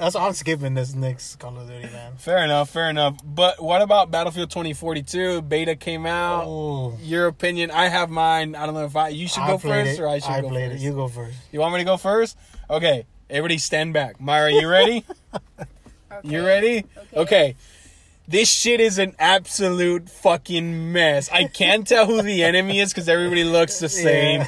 That's 0.00 0.14
why 0.14 0.26
I'm 0.26 0.32
skipping 0.32 0.72
this 0.72 0.94
next 0.94 1.36
Call 1.36 1.58
of 1.58 1.68
Duty, 1.68 1.82
man. 1.92 2.14
Fair 2.16 2.42
enough, 2.42 2.70
fair 2.70 2.88
enough. 2.88 3.18
But 3.22 3.62
what 3.62 3.82
about 3.82 4.10
Battlefield 4.10 4.48
2042? 4.50 5.42
Beta 5.42 5.76
came 5.76 6.06
out. 6.06 6.44
Oh, 6.46 6.96
Your 7.02 7.26
opinion? 7.26 7.70
I 7.70 7.88
have 7.88 8.08
mine. 8.08 8.54
I 8.54 8.64
don't 8.64 8.74
know 8.74 8.84
if 8.86 8.96
I 8.96 9.08
you 9.08 9.28
should 9.28 9.42
I 9.42 9.48
go 9.48 9.58
first 9.58 9.98
it. 9.98 10.02
or 10.02 10.08
I 10.08 10.18
should 10.18 10.30
I 10.30 10.40
go 10.40 10.48
played 10.48 10.70
first. 10.70 10.82
it. 10.82 10.86
You 10.86 10.92
go 10.94 11.08
first. 11.08 11.36
You 11.52 11.60
want 11.60 11.74
me 11.74 11.80
to 11.80 11.84
go 11.84 11.98
first? 11.98 12.38
Okay. 12.70 13.04
Everybody 13.28 13.58
stand 13.58 13.92
back. 13.92 14.20
Myra, 14.20 14.50
you 14.52 14.66
ready? 14.68 15.04
You 16.22 16.44
ready? 16.44 16.84
Okay. 17.14 17.56
This 18.30 18.48
shit 18.48 18.80
is 18.80 19.00
an 19.00 19.16
absolute 19.18 20.08
fucking 20.08 20.92
mess. 20.92 21.28
I 21.30 21.48
can't 21.48 21.84
tell 21.84 22.06
who 22.06 22.22
the 22.22 22.44
enemy 22.44 22.78
is 22.78 22.92
because 22.92 23.08
everybody 23.08 23.42
looks 23.42 23.80
the 23.80 23.88
same. 23.88 24.42
Yeah. 24.42 24.46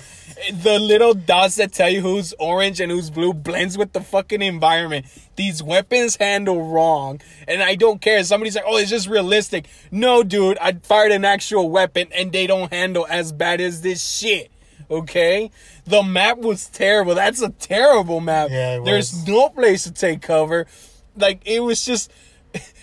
The 0.53 0.79
little 0.79 1.15
dots 1.15 1.57
that 1.57 1.73
tell 1.73 1.91
you 1.91 2.01
who's 2.01 2.33
orange 2.39 2.81
and 2.81 2.93
who's 2.93 3.11
blue 3.11 3.35
blends 3.35 3.77
with 3.77 3.93
the 3.93 4.01
fucking 4.01 4.41
environment. 4.41 5.07
These 5.35 5.65
weapons 5.65 6.15
handle 6.15 6.71
wrong. 6.71 7.21
And 7.49 7.61
I 7.61 7.75
don't 7.75 8.01
care. 8.01 8.23
Somebody's 8.23 8.55
like, 8.55 8.65
oh, 8.69 8.77
it's 8.77 8.89
just 8.89 9.09
realistic. 9.09 9.67
No, 9.91 10.23
dude, 10.23 10.59
I 10.59 10.75
fired 10.75 11.11
an 11.11 11.25
actual 11.25 11.69
weapon 11.69 12.07
and 12.15 12.31
they 12.31 12.47
don't 12.47 12.73
handle 12.73 13.05
as 13.11 13.33
bad 13.33 13.61
as 13.61 13.81
this 13.81 14.09
shit. 14.09 14.53
Okay? 14.93 15.51
The 15.87 16.05
map 16.05 16.39
was 16.39 16.69
terrible. 16.69 17.17
That's 17.17 17.43
a 17.43 17.51
terrible 17.51 18.21
map. 18.21 18.49
Yeah, 18.49 18.77
it 18.77 18.85
There's 18.85 19.27
no 19.27 19.49
place 19.49 19.83
to 19.83 19.93
take 19.93 20.23
cover. 20.23 20.69
Like 21.17 21.43
it 21.45 21.61
was 21.65 21.85
just 21.85 22.13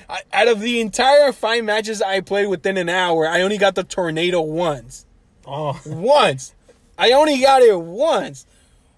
I- 0.10 0.24
out 0.34 0.48
of 0.48 0.60
the 0.60 0.82
entire 0.82 1.32
five 1.32 1.64
matches 1.64 2.02
I 2.02 2.22
played 2.22 2.48
within 2.48 2.78
an 2.78 2.90
hour, 2.90 3.28
I 3.28 3.42
only 3.42 3.58
got 3.58 3.76
the 3.76 3.84
tornado 3.84 4.42
once. 4.42 5.06
Oh, 5.46 5.80
Once. 5.86 6.54
I 6.98 7.12
only 7.12 7.40
got 7.40 7.62
it 7.62 7.80
once. 7.80 8.46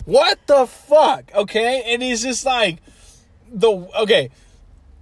What 0.06 0.40
the 0.48 0.66
fuck? 0.66 1.32
Okay? 1.34 1.84
And 1.86 2.02
it's 2.02 2.24
just 2.24 2.46
like 2.46 2.80
the 3.52 3.70
okay. 4.02 4.30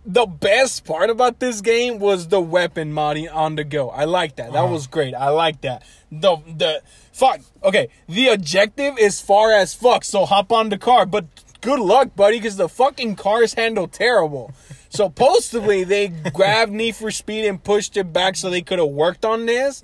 The 0.06 0.26
best 0.26 0.86
part 0.86 1.10
about 1.10 1.40
this 1.40 1.62
game 1.62 2.00
was 2.00 2.30
the 2.30 2.40
weapon 2.42 2.94
modding 2.94 3.34
on 3.34 3.56
the 3.56 3.64
go. 3.64 3.90
I 3.90 4.06
like 4.06 4.38
that. 4.38 4.54
That 4.54 4.64
uh-huh. 4.64 4.74
was 4.74 4.88
great. 4.88 5.14
I 5.14 5.30
like 5.30 5.62
that. 5.62 5.84
The 6.12 6.38
the 6.48 6.82
fuck. 7.12 7.42
Okay, 7.64 7.90
the 8.08 8.30
objective 8.30 8.98
is 8.98 9.22
far 9.22 9.52
as 9.52 9.74
fuck. 9.74 10.04
So 10.04 10.26
hop 10.26 10.52
on 10.52 10.70
the 10.70 10.78
car, 10.78 11.06
but 11.06 11.26
good 11.62 11.80
luck, 11.80 12.16
buddy, 12.16 12.38
because 12.38 12.58
the 12.58 12.70
fucking 12.70 13.16
cars 13.16 13.54
handle 13.54 13.88
terrible. 13.88 14.54
Supposedly 14.90 15.84
they 15.84 16.08
grabbed 16.08 16.72
Need 16.72 16.96
for 16.96 17.12
Speed 17.12 17.46
and 17.46 17.64
pushed 17.64 17.96
it 17.98 18.12
back 18.12 18.36
so 18.36 18.50
they 18.50 18.62
could 18.62 18.80
have 18.80 18.90
worked 18.90 19.26
on 19.26 19.46
this. 19.46 19.84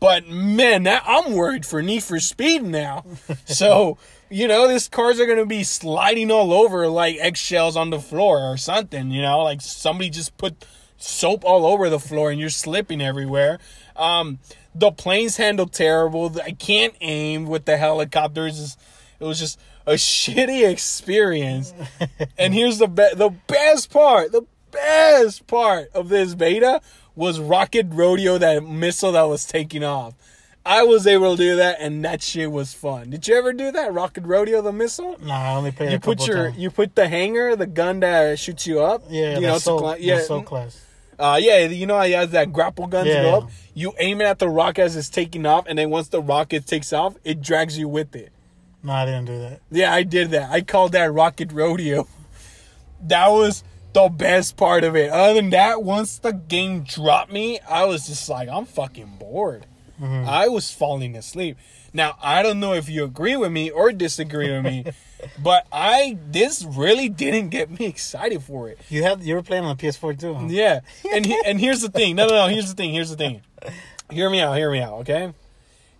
But 0.00 0.26
man, 0.28 0.82
now 0.82 1.00
I'm 1.04 1.32
worried 1.32 1.64
for 1.64 1.82
Need 1.82 2.02
for 2.02 2.20
Speed 2.20 2.62
now. 2.62 3.04
so 3.46 3.96
you 4.30 4.48
know, 4.48 4.66
these 4.68 4.88
cars 4.88 5.20
are 5.20 5.26
gonna 5.26 5.46
be 5.46 5.62
sliding 5.64 6.30
all 6.30 6.52
over 6.52 6.88
like 6.88 7.16
eggshells 7.20 7.76
on 7.76 7.90
the 7.90 8.00
floor 8.00 8.40
or 8.40 8.56
something. 8.56 9.10
You 9.10 9.22
know, 9.22 9.42
like 9.42 9.60
somebody 9.60 10.10
just 10.10 10.36
put 10.36 10.66
soap 10.96 11.44
all 11.44 11.66
over 11.66 11.88
the 11.88 12.00
floor 12.00 12.30
and 12.30 12.40
you're 12.40 12.50
slipping 12.50 13.00
everywhere. 13.00 13.58
Um, 13.96 14.40
the 14.74 14.90
planes 14.90 15.36
handle 15.36 15.66
terrible. 15.66 16.34
I 16.42 16.52
can't 16.52 16.94
aim 17.00 17.46
with 17.46 17.64
the 17.64 17.76
helicopters. 17.76 18.76
It 19.20 19.24
was 19.24 19.38
just 19.38 19.58
a 19.86 19.94
shitty 19.94 20.68
experience. 20.68 21.72
and 22.38 22.54
here's 22.54 22.78
the 22.78 22.88
be- 22.88 23.14
the 23.14 23.30
best 23.46 23.90
part. 23.90 24.32
The 24.32 24.42
best 24.70 25.46
part 25.46 25.90
of 25.94 26.08
this 26.08 26.34
beta 26.34 26.80
was 27.14 27.38
Rocket 27.38 27.86
Rodeo, 27.90 28.38
that 28.38 28.64
missile 28.64 29.12
that 29.12 29.22
was 29.22 29.44
taking 29.44 29.84
off. 29.84 30.14
I 30.66 30.82
was 30.82 31.06
able 31.06 31.36
to 31.36 31.42
do 31.42 31.56
that, 31.56 31.76
and 31.78 32.02
that 32.06 32.22
shit 32.22 32.50
was 32.50 32.72
fun. 32.72 33.10
Did 33.10 33.28
you 33.28 33.36
ever 33.36 33.52
do 33.52 33.70
that? 33.72 33.92
Rocket 33.92 34.24
Rodeo, 34.24 34.62
the 34.62 34.72
missile? 34.72 35.16
nah, 35.20 35.34
I 35.34 35.54
only 35.56 35.72
played 35.72 35.90
You 35.90 35.96
a 35.96 36.00
couple 36.00 36.16
put 36.16 36.26
your 36.26 36.48
times. 36.48 36.58
you 36.58 36.70
put 36.70 36.94
the 36.94 37.06
hanger, 37.06 37.54
the 37.54 37.66
gun 37.66 38.00
that 38.00 38.38
shoots 38.38 38.66
you 38.66 38.80
up. 38.82 39.04
yeah, 39.10 39.34
you 39.34 39.42
know, 39.42 39.58
so, 39.58 39.78
that's 39.78 40.00
yeah, 40.00 40.22
so 40.22 40.40
class. 40.40 40.82
uh, 41.18 41.38
yeah, 41.40 41.66
you 41.66 41.86
know, 41.86 42.00
he 42.00 42.12
has 42.12 42.30
that 42.30 42.50
grapple 42.50 42.86
gun 42.86 43.04
to 43.04 43.12
go 43.12 43.22
yeah. 43.22 43.36
up. 43.36 43.50
You 43.74 43.92
aim 43.98 44.22
it 44.22 44.24
at 44.24 44.38
the 44.38 44.48
rocket 44.48 44.82
as 44.82 44.96
it's 44.96 45.10
taking 45.10 45.44
off, 45.44 45.66
and 45.68 45.78
then 45.78 45.90
once 45.90 46.08
the 46.08 46.22
rocket 46.22 46.66
takes 46.66 46.94
off, 46.94 47.14
it 47.24 47.42
drags 47.42 47.76
you 47.78 47.86
with 47.86 48.16
it. 48.16 48.32
No, 48.84 48.92
I 48.92 49.06
didn't 49.06 49.24
do 49.24 49.38
that. 49.40 49.60
Yeah, 49.70 49.92
I 49.92 50.02
did 50.02 50.30
that. 50.30 50.50
I 50.50 50.60
called 50.60 50.92
that 50.92 51.12
Rocket 51.12 51.52
Rodeo. 51.52 52.06
That 53.06 53.28
was 53.28 53.62
the 53.92 54.08
best 54.08 54.56
part 54.56 54.82
of 54.82 54.96
it. 54.96 55.10
Other 55.10 55.34
than 55.34 55.50
that, 55.50 55.82
once 55.82 56.16
the 56.16 56.32
game 56.32 56.84
dropped 56.84 57.30
me, 57.30 57.60
I 57.68 57.84
was 57.84 58.06
just 58.06 58.30
like, 58.30 58.48
I'm 58.48 58.64
fucking 58.64 59.16
bored. 59.18 59.66
Mm-hmm. 60.00 60.26
I 60.26 60.48
was 60.48 60.70
falling 60.72 61.14
asleep. 61.14 61.58
Now, 61.92 62.16
I 62.22 62.42
don't 62.42 62.60
know 62.60 62.72
if 62.72 62.88
you 62.88 63.04
agree 63.04 63.36
with 63.36 63.52
me 63.52 63.70
or 63.70 63.92
disagree 63.92 64.50
with 64.50 64.64
me, 64.64 64.84
but 65.42 65.66
I 65.70 66.18
this 66.28 66.64
really 66.64 67.08
didn't 67.08 67.50
get 67.50 67.78
me 67.78 67.86
excited 67.86 68.42
for 68.42 68.68
it. 68.68 68.78
You 68.88 69.04
had 69.04 69.22
you 69.22 69.34
were 69.34 69.42
playing 69.42 69.64
on 69.64 69.76
the 69.76 69.82
PS4 69.82 70.18
too. 70.18 70.34
Huh? 70.34 70.46
Yeah, 70.48 70.80
and 71.12 71.24
he, 71.24 71.40
and 71.46 71.60
here's 71.60 71.82
the 71.82 71.90
thing. 71.90 72.16
No, 72.16 72.26
no, 72.26 72.34
no. 72.34 72.48
Here's 72.48 72.68
the 72.68 72.74
thing. 72.74 72.92
Here's 72.92 73.10
the 73.10 73.16
thing. 73.16 73.42
Hear 74.10 74.28
me 74.28 74.40
out. 74.40 74.56
Hear 74.56 74.70
me 74.70 74.80
out. 74.80 74.94
Okay. 75.00 75.32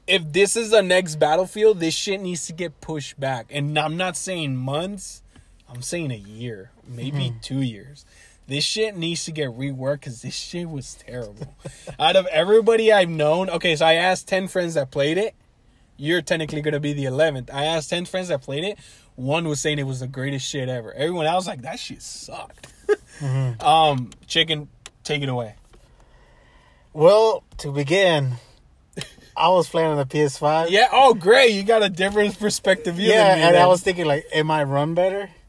If 0.07 0.33
this 0.33 0.57
is 0.57 0.71
the 0.71 0.83
next 0.83 1.17
battlefield, 1.17 1.81
this 1.81 1.95
shit 1.95 2.21
needs 2.21 2.47
to 2.47 2.53
get 2.53 2.81
pushed 2.81 3.19
back. 3.19 3.47
And 3.51 3.79
I'm 3.79 3.97
not 3.97 4.17
saying 4.17 4.57
months. 4.57 5.23
I'm 5.69 5.83
saying 5.83 6.11
a 6.11 6.17
year, 6.17 6.71
maybe 6.87 7.35
two 7.41 7.63
years. 7.63 8.05
This 8.47 8.65
shit 8.65 8.97
needs 8.97 9.25
to 9.25 9.33
get 9.33 9.49
reworked 9.49 10.01
because 10.01 10.21
this 10.21 10.35
shit 10.35 10.69
was 10.69 10.95
terrible. 10.95 11.55
Out 11.99 12.17
of 12.17 12.27
everybody 12.27 12.93
I've 12.93 13.09
known, 13.09 13.49
okay, 13.49 13.75
so 13.75 13.87
I 13.87 13.95
asked 13.95 14.29
ten 14.29 14.49
friends 14.49 14.75
that 14.75 14.91
played 14.91 15.17
it. 15.17 15.35
You're 15.97 16.21
technically 16.21 16.61
gonna 16.61 16.81
be 16.81 16.93
the 16.93 17.07
eleventh. 17.07 17.49
I 17.53 17.65
asked 17.65 17.89
ten 17.89 18.05
friends 18.05 18.29
that 18.29 18.43
played 18.43 18.65
it. 18.65 18.79
One 19.17 19.49
was 19.49 19.61
saying 19.61 19.79
it 19.79 19.87
was 19.87 20.01
the 20.01 20.07
greatest 20.07 20.47
shit 20.47 20.69
ever. 20.69 20.93
Everyone 20.93 21.25
else 21.25 21.47
like 21.47 21.63
that 21.63 21.79
shit 21.79 22.03
sucked. 22.03 22.73
Um, 23.61 24.11
chicken, 24.27 24.69
take 25.05 25.23
it 25.23 25.29
away. 25.29 25.55
Well, 26.93 27.45
to 27.59 27.71
begin, 27.71 28.35
I 29.37 29.49
was 29.49 29.69
playing 29.69 29.89
on 29.91 29.97
the 29.97 30.07
PS5. 30.07 30.71
Yeah. 30.71 30.89
Oh, 30.93 31.15
great. 31.15 31.53
You 31.53 31.63
got 31.65 31.83
a 31.83 31.89
different 31.89 32.39
perspective 32.39 32.95
view. 32.97 33.09
Yeah, 33.11 33.31
than 33.31 33.39
me 33.39 33.45
and 33.45 33.57
I 33.57 33.67
was 33.67 33.83
thinking 33.83 34.05
like, 34.07 34.27
am 34.33 34.51
I 34.51 34.63
run 34.65 34.95
better? 34.95 35.31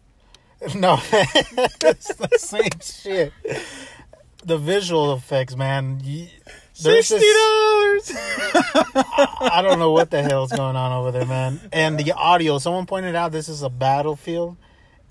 No, 0.74 0.98
it's 1.12 2.15
the 2.15 2.30
same 2.38 2.69
shit. 2.82 3.32
The 4.43 4.58
visual 4.58 5.13
effects, 5.13 5.56
man. 5.56 6.00
you- 6.04 6.28
sixty 6.74 7.15
dollars. 7.19 8.12
I 8.15 9.62
don't 9.62 9.78
know 9.80 9.91
what 9.91 10.10
the 10.10 10.24
hell's 10.24 10.52
going 10.52 10.76
on 10.76 10.91
over 10.91 11.12
there, 11.12 11.26
man. 11.26 11.60
And 11.71 12.00
the 12.00 12.13
audio. 12.13 12.58
Someone 12.58 12.86
pointed 12.88 13.15
out 13.15 13.32
this 13.32 13.48
is 13.48 13.62
a 13.62 13.69
battlefield, 13.69 14.58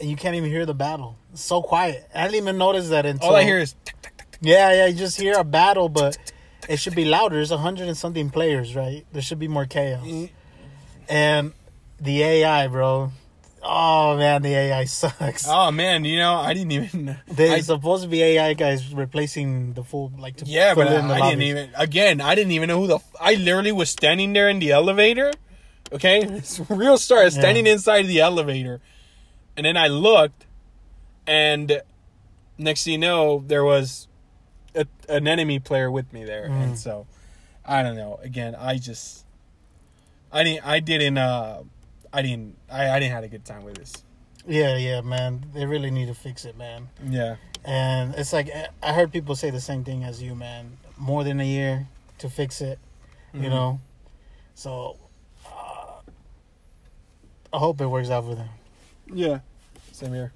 and 0.01 0.11
you 0.11 0.17
can't 0.17 0.35
even 0.35 0.51
hear 0.51 0.67
the 0.67 0.75
battle. 0.75 1.17
It's 1.33 1.43
so 1.43 1.63
quiet. 1.63 2.09
I 2.15 2.23
didn't 2.25 2.37
even 2.43 2.59
notice 2.59 2.89
that 2.89 3.07
until 3.07 3.29
All 3.31 3.37
I 3.37 3.45
hear 3.45 3.59
is 3.59 3.77
Yeah, 4.41 4.73
yeah. 4.73 4.87
You 4.87 4.97
just 4.97 5.21
hear 5.21 5.35
a 5.39 5.45
battle, 5.45 5.89
but 5.89 6.17
it 6.69 6.79
should 6.79 6.95
be 6.95 7.05
louder. 7.05 7.37
There's 7.37 7.51
a 7.51 7.59
hundred 7.59 7.89
and 7.89 7.97
something 7.97 8.31
players, 8.31 8.75
right? 8.75 9.07
There 9.13 9.23
should 9.23 9.39
be 9.39 9.49
more 9.49 9.67
chaos. 9.67 10.05
Mm. 10.05 10.31
And 11.09 11.53
the 12.01 12.23
AI, 12.23 12.69
bro. 12.69 13.13
Oh 13.67 14.17
man, 14.19 14.43
the 14.43 14.55
AI 14.55 14.85
sucks. 14.85 15.47
Oh 15.49 15.71
man, 15.71 16.05
you 16.05 16.19
know 16.19 16.35
I 16.35 16.53
didn't 16.53 16.73
even. 16.73 17.17
There's 17.27 17.53
I, 17.53 17.61
supposed 17.61 18.03
to 18.03 18.09
be 18.09 18.23
AI 18.23 18.53
guys 18.53 18.93
replacing 18.93 19.73
the 19.73 19.83
full 19.83 20.13
like 20.19 20.37
to 20.37 20.45
yeah, 20.45 20.75
but 20.75 20.89
I, 20.89 20.99
I 20.99 21.31
didn't 21.31 21.43
even. 21.43 21.71
Again, 21.75 22.21
I 22.21 22.35
didn't 22.35 22.53
even 22.53 22.69
know 22.69 22.81
who 22.81 22.87
the. 22.87 22.99
I 23.19 23.35
literally 23.35 23.73
was 23.73 23.89
standing 23.89 24.35
there 24.35 24.51
in 24.51 24.59
the 24.59 24.73
elevator. 24.73 25.33
Okay, 25.93 26.23
it's 26.23 26.61
real 26.69 26.99
story. 26.99 27.31
Standing 27.31 27.67
inside 27.67 28.03
the 28.03 28.21
elevator, 28.21 28.83
and 29.57 29.65
then 29.65 29.79
I 29.79 29.89
looked, 29.89 30.45
and 31.27 31.81
next 32.59 32.85
thing 32.85 32.93
you 32.93 32.99
know, 32.99 33.43
there 33.47 33.65
was 33.65 34.09
a, 34.75 34.87
an 35.09 35.27
enemy 35.29 35.59
player 35.59 35.91
with 35.91 36.13
me 36.13 36.25
there, 36.25 36.49
Mm. 36.49 36.63
and 36.63 36.79
so 36.79 37.07
I 37.65 37.83
don't 37.83 37.97
know. 37.97 38.19
Again, 38.23 38.55
I 38.55 38.77
just 38.79 39.25
I 40.33 40.43
didn't. 40.45 40.67
I 40.67 40.81
didn't. 40.81 41.19
Uh, 41.19 41.63
I 42.13 42.23
didn't. 42.23 42.57
I, 42.71 42.91
I 42.91 42.99
didn't 43.01 43.13
have 43.13 43.25
a 43.25 43.29
good 43.29 43.45
time 43.45 43.65
with 43.65 43.77
this. 43.77 43.93
Yeah, 44.47 44.77
yeah, 44.77 45.01
man. 45.01 45.47
They 45.55 45.65
really 45.65 45.91
need 45.91 46.07
to 46.09 46.15
fix 46.15 46.45
it, 46.45 46.57
man. 46.59 46.89
Yeah. 47.09 47.37
And 47.65 48.15
it's 48.17 48.33
like 48.33 48.51
I 48.83 48.93
heard 48.93 49.11
people 49.13 49.35
say 49.37 49.51
the 49.51 49.61
same 49.61 49.85
thing 49.85 50.05
as 50.05 50.23
you, 50.23 50.35
man. 50.35 50.77
More 50.99 51.25
than 51.25 51.41
a 51.41 51.47
year 51.47 51.87
to 52.19 52.29
fix 52.29 52.61
it, 52.61 52.79
you 53.33 53.43
Mhm. 53.43 53.51
know. 53.51 53.81
So 54.55 54.99
uh, 55.47 56.01
I 57.53 57.59
hope 57.59 57.81
it 57.81 57.87
works 57.87 58.11
out 58.11 58.25
for 58.25 58.35
them. 58.35 58.49
Yeah. 59.13 59.39
Same 59.93 60.13
here. 60.13 60.33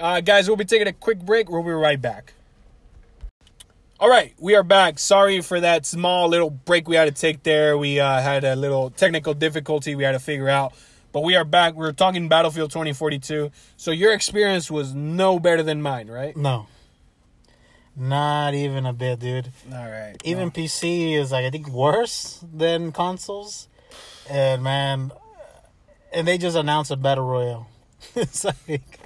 Uh, 0.00 0.20
guys, 0.20 0.48
we'll 0.48 0.56
be 0.56 0.64
taking 0.64 0.88
a 0.88 0.92
quick 0.92 1.20
break. 1.20 1.48
We'll 1.50 1.62
be 1.62 1.70
right 1.70 2.00
back. 2.00 2.32
All 4.02 4.10
right, 4.10 4.34
we 4.40 4.56
are 4.56 4.64
back. 4.64 4.98
Sorry 4.98 5.40
for 5.42 5.60
that 5.60 5.86
small 5.86 6.28
little 6.28 6.50
break 6.50 6.88
we 6.88 6.96
had 6.96 7.04
to 7.04 7.12
take 7.12 7.44
there. 7.44 7.78
We 7.78 8.00
uh, 8.00 8.20
had 8.20 8.42
a 8.42 8.56
little 8.56 8.90
technical 8.90 9.32
difficulty 9.32 9.94
we 9.94 10.02
had 10.02 10.10
to 10.10 10.18
figure 10.18 10.48
out. 10.48 10.72
But 11.12 11.22
we 11.22 11.36
are 11.36 11.44
back. 11.44 11.76
We 11.76 11.86
are 11.86 11.92
talking 11.92 12.26
Battlefield 12.26 12.72
2042. 12.72 13.52
So 13.76 13.92
your 13.92 14.12
experience 14.12 14.72
was 14.72 14.92
no 14.92 15.38
better 15.38 15.62
than 15.62 15.82
mine, 15.82 16.10
right? 16.10 16.36
No, 16.36 16.66
not 17.94 18.54
even 18.54 18.86
a 18.86 18.92
bit, 18.92 19.20
dude. 19.20 19.52
All 19.72 19.88
right. 19.88 20.16
Even 20.24 20.50
PC 20.50 21.16
is 21.16 21.30
like 21.30 21.44
I 21.44 21.50
think 21.50 21.68
worse 21.68 22.44
than 22.52 22.90
consoles. 22.90 23.68
And 24.28 24.64
man, 24.64 25.12
and 26.12 26.26
they 26.26 26.38
just 26.38 26.56
announced 26.56 26.90
a 26.90 26.96
battle 26.96 27.24
royale. 27.24 27.68
it's 28.16 28.44
like 28.44 28.98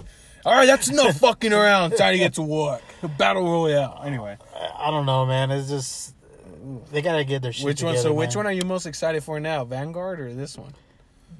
All 0.47 0.55
right, 0.55 0.65
that's 0.65 0.89
no 0.89 1.13
fucking 1.13 1.53
around. 1.53 1.99
Time 1.99 2.15
to 2.15 2.19
get 2.19 2.33
to 2.37 2.43
work. 3.03 3.17
Battle 3.19 3.45
Royale. 3.45 4.01
Anyway, 4.05 4.37
I 4.79 4.91
don't 4.91 5.07
know, 5.07 5.27
man. 5.27 5.51
It's 5.51 5.69
just 5.69 6.15
they 6.91 7.03
gotta 7.03 7.25
get 7.25 7.43
their 7.43 7.53
shit 7.53 7.65
which 7.65 7.83
one? 7.83 7.93
together, 7.95 8.09
So 8.11 8.15
which 8.15 8.35
one 8.37 8.47
are 8.47 8.53
you 8.53 8.63
most 8.65 8.87
excited 8.87 9.23
for 9.23 9.39
now? 9.41 9.65
Vanguard 9.65 10.21
or 10.21 10.33
this 10.35 10.57
one? 10.59 10.73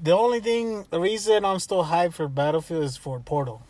The 0.01 0.11
only 0.11 0.39
thing, 0.39 0.85
the 0.89 0.99
reason 0.99 1.43
I'm 1.43 1.59
still 1.59 1.83
hyped 1.85 2.13
for 2.13 2.27
Battlefield 2.27 2.83
is 2.83 2.97
for 2.97 3.19
Portal. 3.19 3.61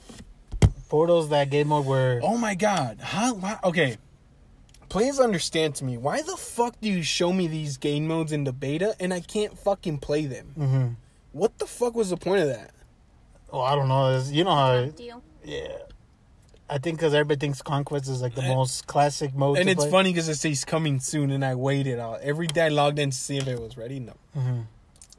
Portal's 0.90 1.30
that 1.30 1.50
game 1.50 1.70
mode 1.70 1.86
where 1.86 2.20
Oh 2.24 2.38
my 2.38 2.56
god. 2.56 3.00
Huh? 3.02 3.34
Why? 3.34 3.58
Okay. 3.64 3.98
Please 4.90 5.20
understand 5.20 5.76
to 5.76 5.84
me. 5.86 5.98
Why 5.98 6.22
the 6.22 6.38
fuck 6.38 6.80
do 6.80 6.90
you 6.90 7.04
show 7.04 7.34
me 7.34 7.48
these 7.48 7.76
game 7.78 8.08
modes 8.08 8.32
in 8.32 8.46
the 8.46 8.54
beta 8.54 8.96
and 9.00 9.14
I 9.14 9.20
can't 9.20 9.58
fucking 9.58 9.98
play 9.98 10.26
them? 10.28 10.54
Mhm. 10.58 10.96
What 11.34 11.58
the 11.60 11.66
fuck 11.66 11.94
was 11.94 12.10
the 12.10 12.18
point 12.18 12.42
of 12.42 12.48
that? 12.48 12.72
Oh, 13.52 13.60
I 13.62 13.76
don't 13.76 13.88
know. 13.90 14.16
It's, 14.18 14.32
you 14.32 14.44
know 14.46 14.56
how? 14.56 14.86
Do 14.86 15.04
you? 15.04 15.22
Yeah. 15.44 15.78
I 16.70 16.78
think 16.80 16.98
because 16.98 17.14
everybody 17.14 17.40
thinks 17.40 17.62
Conquest 17.62 18.10
is 18.10 18.22
like 18.22 18.36
the 18.36 18.42
most 18.42 18.88
classic 18.88 19.34
mode. 19.34 19.58
And 19.58 19.70
it's 19.70 19.84
play. 19.84 19.92
funny 19.92 20.10
because 20.12 20.28
it 20.28 20.36
says 20.36 20.66
coming 20.66 21.00
soon 21.00 21.32
and 21.32 21.44
I 21.46 21.56
waited 21.56 21.98
out. 22.00 22.20
Every 22.22 22.48
day 22.48 22.66
I 22.66 22.68
logged 22.68 23.00
in 23.00 23.12
to 23.12 23.16
see 23.16 23.38
if 23.38 23.48
it 23.48 23.60
was 23.60 23.78
ready. 23.78 24.00
No. 24.00 24.14
Mhm. 24.36 24.66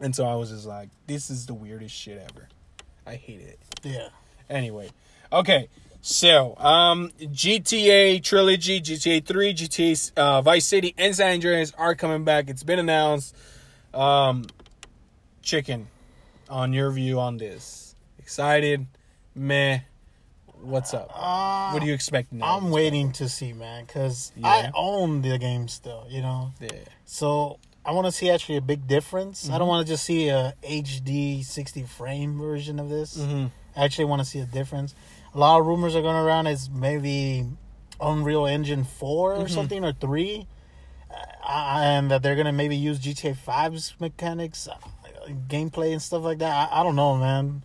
And 0.01 0.15
so 0.15 0.27
I 0.27 0.35
was 0.35 0.51
just 0.51 0.67
like, 0.67 0.91
this 1.07 1.31
is 1.31 1.47
the 1.47 1.55
weirdest 1.55 1.95
shit 1.95 2.19
ever. 2.31 2.49
I 3.07 3.15
hate 3.15 3.41
it. 3.41 3.59
Yeah. 3.83 4.09
Anyway, 4.51 4.91
okay. 5.33 5.69
So, 6.01 6.57
um, 6.59 7.11
GTA 7.21 8.23
trilogy, 8.23 8.81
GTA 8.81 9.25
3, 9.25 9.53
GTA 9.55 10.13
uh, 10.17 10.43
Vice 10.43 10.67
City, 10.67 10.95
and 10.97 11.15
San 11.15 11.35
Andreas 11.35 11.73
are 11.77 11.95
coming 11.95 12.25
back. 12.25 12.49
It's 12.49 12.63
been 12.63 12.79
announced. 12.79 13.35
Um, 13.93 14.47
chicken, 15.43 15.89
on 16.49 16.73
your 16.73 16.91
view 16.91 17.19
on 17.19 17.39
this? 17.39 17.97
Excited? 18.19 18.87
Meh? 19.35 19.81
What's 20.61 20.93
up? 20.93 21.11
Uh, 21.15 21.71
what 21.71 21.81
do 21.81 21.87
you 21.87 21.95
expect 21.95 22.33
now? 22.33 22.57
I'm 22.57 22.71
waiting 22.71 23.13
to 23.13 23.29
see, 23.29 23.53
man, 23.53 23.85
because 23.85 24.33
Yeah. 24.37 24.49
I 24.49 24.71
own 24.75 25.23
the 25.23 25.39
game 25.39 25.69
still. 25.69 26.07
You 26.09 26.21
know, 26.23 26.53
Yeah. 26.61 26.71
so 27.05 27.59
I 27.85 27.93
want 27.93 28.07
to 28.07 28.13
see 28.13 28.31
actually 28.31 28.57
a 28.57 28.61
big 28.61 28.87
difference. 28.87 29.45
I 29.45 29.49
Mm-hmm. 29.51 29.59
don't 29.59 29.69
want 29.69 29.87
to 29.87 29.93
just 29.93 30.05
see 30.05 30.29
a 30.29 30.55
HD 30.63 31.43
60 31.43 31.85
frame 31.85 32.39
version 32.39 32.79
of 32.79 32.89
this. 32.89 33.17
Mm-hmm. 33.17 33.47
I 33.77 33.85
actually 33.85 34.07
want 34.07 34.21
to 34.21 34.25
see 34.27 34.41
a 34.41 34.47
difference. 34.47 34.95
A 35.35 35.39
lot 35.39 35.61
of 35.61 35.67
rumors 35.67 35.95
are 35.95 36.03
going 36.03 36.17
around. 36.17 36.47
It's 36.49 36.69
maybe 36.69 37.47
Unreal 38.01 38.47
Engine 38.47 38.85
4 38.85 39.35
or 39.37 39.45
Mhm. 39.45 39.51
something 39.51 39.85
or 39.85 39.93
3. 39.93 40.47
Uh, 41.11 41.81
and 41.83 42.11
that 42.11 42.23
they're 42.23 42.35
going 42.35 42.47
to 42.47 42.53
maybe 42.53 42.77
use 42.77 42.99
GTA 42.99 43.33
5's 43.35 43.95
mechanics, 43.99 44.69
uh, 44.69 44.75
gameplay, 45.49 45.93
and 45.93 46.03
stuff 46.03 46.23
like 46.23 46.39
that. 46.39 46.71
I, 46.71 46.81
I 46.81 46.83
don't 46.83 46.95
know, 46.97 47.17
man. 47.17 47.65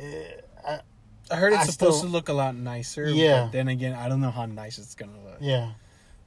Uh, 0.00 0.04
I, 1.30 1.36
heard 1.36 1.52
it's 1.52 1.62
I 1.62 1.66
supposed 1.66 1.98
still- 1.98 2.08
to 2.10 2.12
look 2.12 2.28
a 2.28 2.32
lot 2.32 2.54
nicer. 2.56 3.08
Yeah. 3.08 3.44
But 3.44 3.52
then 3.52 3.68
again, 3.68 3.94
I 3.94 4.08
don't 4.08 4.20
know 4.20 4.30
how 4.30 4.46
nice 4.46 4.78
it's 4.78 4.94
gonna 4.94 5.12
look. 5.24 5.38
yeah. 5.40 5.72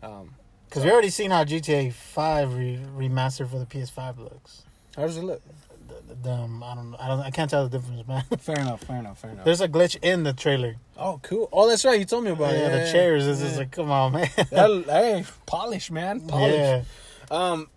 Um, 0.04 0.34
Because 0.68 0.84
we 0.84 0.92
already 0.92 1.10
seen 1.10 1.32
how 1.32 1.44
GTA 1.44 1.92
5 1.94 2.54
re- 2.56 2.80
remastered 2.98 3.50
for 3.50 3.60
the 3.60 3.66
PS5 3.66 4.18
looks. 4.20 4.64
how 4.96 5.04
does 5.04 5.18
it 5.18 5.24
look? 5.24 5.42
The, 5.88 6.16
the, 6.24 6.32
um, 6.32 6.64
I 6.64 6.74
don't 6.76 6.92
know. 6.92 6.98
I 7.00 7.08
don't. 7.10 7.20
I 7.20 7.30
can't 7.32 7.50
tell 7.50 7.68
the 7.68 7.78
difference, 7.78 8.08
man. 8.08 8.24
Fair 8.40 8.58
enough. 8.60 8.82
Fair 8.84 8.98
enough. 8.98 9.20
Fair 9.20 9.32
enough. 9.32 9.44
There's 9.46 9.60
a 9.62 9.68
glitch 9.68 9.98
in 10.02 10.24
the 10.24 10.32
trailer. 10.34 10.76
oh, 10.98 11.20
cool. 11.24 11.50
Oh, 11.52 11.68
that's 11.70 11.84
right. 11.86 12.00
You 12.00 12.06
told 12.06 12.24
me 12.24 12.32
about 12.32 12.54
yeah, 12.54 12.68
it. 12.68 12.86
the 12.86 12.92
chairs 12.92 13.28
is 13.28 13.40
just 13.42 13.58
like, 13.58 13.72
come 13.72 13.92
on, 13.92 14.14
man. 14.14 14.30
That- 14.36 14.86
hey, 14.88 15.26
polish, 15.46 15.92
man. 15.92 16.22
Polish. 16.22 16.56
yeah. 16.56 16.84
Um, 17.30 17.70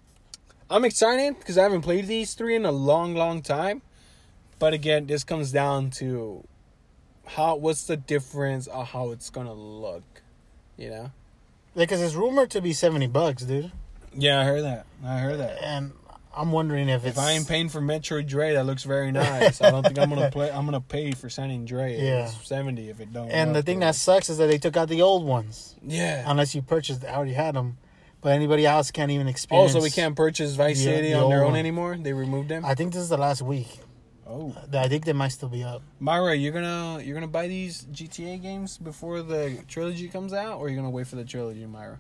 I'm 0.71 0.85
excited 0.85 1.39
because 1.39 1.59
I 1.59 1.65
haven't 1.65 1.83
played 1.83 2.07
these 2.07 2.35
three 2.35 2.55
in 2.57 2.65
a 2.65 2.73
long, 2.73 3.15
long 3.15 3.43
time. 3.43 3.83
But 4.59 4.73
again, 4.73 5.07
this 5.07 5.25
comes 5.25 5.51
down 5.53 5.91
to 5.99 6.45
how 7.27 7.57
what's 7.57 7.85
the 7.85 7.97
difference 7.97 8.67
of 8.67 8.89
how 8.89 9.11
it's 9.11 9.31
gonna 9.31 9.55
look. 9.55 10.03
You 10.77 10.91
know? 10.91 11.11
Because 11.77 12.01
it's 12.03 12.15
rumored 12.15 12.51
to 12.53 12.61
be 12.61 12.73
70 12.73 13.07
bucks, 13.09 13.43
dude. 13.43 13.73
Yeah, 14.17 14.41
I 14.41 14.45
heard 14.45 14.63
that. 14.65 14.87
I 15.05 15.19
heard 15.19 15.41
that. 15.41 15.63
And 15.63 15.93
I'm 16.37 16.53
wondering 16.53 16.89
if 16.89 17.05
it's. 17.05 17.17
If 17.17 17.23
I 17.25 17.33
ain't 17.33 17.49
paying 17.49 17.69
for 17.69 17.81
Metroid 17.81 18.27
Dread, 18.29 18.57
that 18.57 18.65
looks 18.65 18.83
very 18.85 19.11
nice. 19.13 19.61
I 19.61 19.71
don't 19.71 19.83
think 19.85 19.99
I'm 19.99 20.09
gonna 20.09 20.31
play. 20.33 20.51
I'm 20.51 20.65
gonna 20.67 20.81
pay 20.81 21.13
for 21.13 21.29
San 21.31 21.51
Andreas. 21.51 22.01
Yeah. 22.01 22.27
seventy 22.45 22.91
if 22.91 23.01
it 23.01 23.13
don't. 23.13 23.31
And 23.31 23.55
the 23.55 23.63
thing 23.63 23.81
that 23.81 23.95
sucks 23.95 24.29
is 24.29 24.39
that 24.39 24.47
they 24.47 24.59
took 24.59 24.77
out 24.77 24.89
the 24.89 25.03
old 25.03 25.25
ones. 25.25 25.75
yeah. 25.83 26.25
Unless 26.27 26.55
you 26.55 26.63
purchased, 26.63 27.05
I 27.05 27.15
already 27.15 27.33
had 27.35 27.55
them. 27.55 27.79
But 28.21 28.33
anybody 28.33 28.65
else 28.67 28.91
can't 28.91 29.11
even 29.11 29.27
Oh, 29.27 29.31
experience. 29.31 29.73
so 29.73 29.83
we 29.83 29.91
can't 29.91 30.17
purchase 30.17 30.55
Vice 30.55 30.79
Yeah, 30.83 30.93
City 30.95 31.09
the 31.13 31.19
on 31.21 31.29
their 31.31 31.41
own 31.45 31.51
one. 31.51 31.59
anymore? 31.61 31.97
They 32.01 32.15
removed 32.15 32.49
them. 32.49 32.65
I 32.65 32.75
think 32.75 32.95
this 32.95 33.03
is 33.03 33.11
the 33.11 33.19
last 33.19 33.43
week. 33.43 33.69
Oh, 34.27 34.55
I 34.73 34.89
think 34.89 35.05
they 35.05 35.13
might 35.13 35.29
still 35.29 35.49
be 35.49 35.63
up. 35.63 35.83
Myra, 36.01 36.35
you're 36.35 36.53
gonna 36.53 37.01
you're 37.03 37.15
gonna 37.15 37.27
buy 37.29 37.49
these 37.49 37.85
GTA 37.93 38.41
games 38.43 38.79
before 38.79 39.23
the 39.23 39.59
trilogy 39.69 40.09
comes 40.09 40.33
out, 40.33 40.59
or 40.59 40.69
you're 40.69 40.77
gonna 40.77 40.91
wait 40.91 41.07
for 41.07 41.17
the 41.17 41.25
trilogy, 41.25 41.65
Myra? 41.67 41.99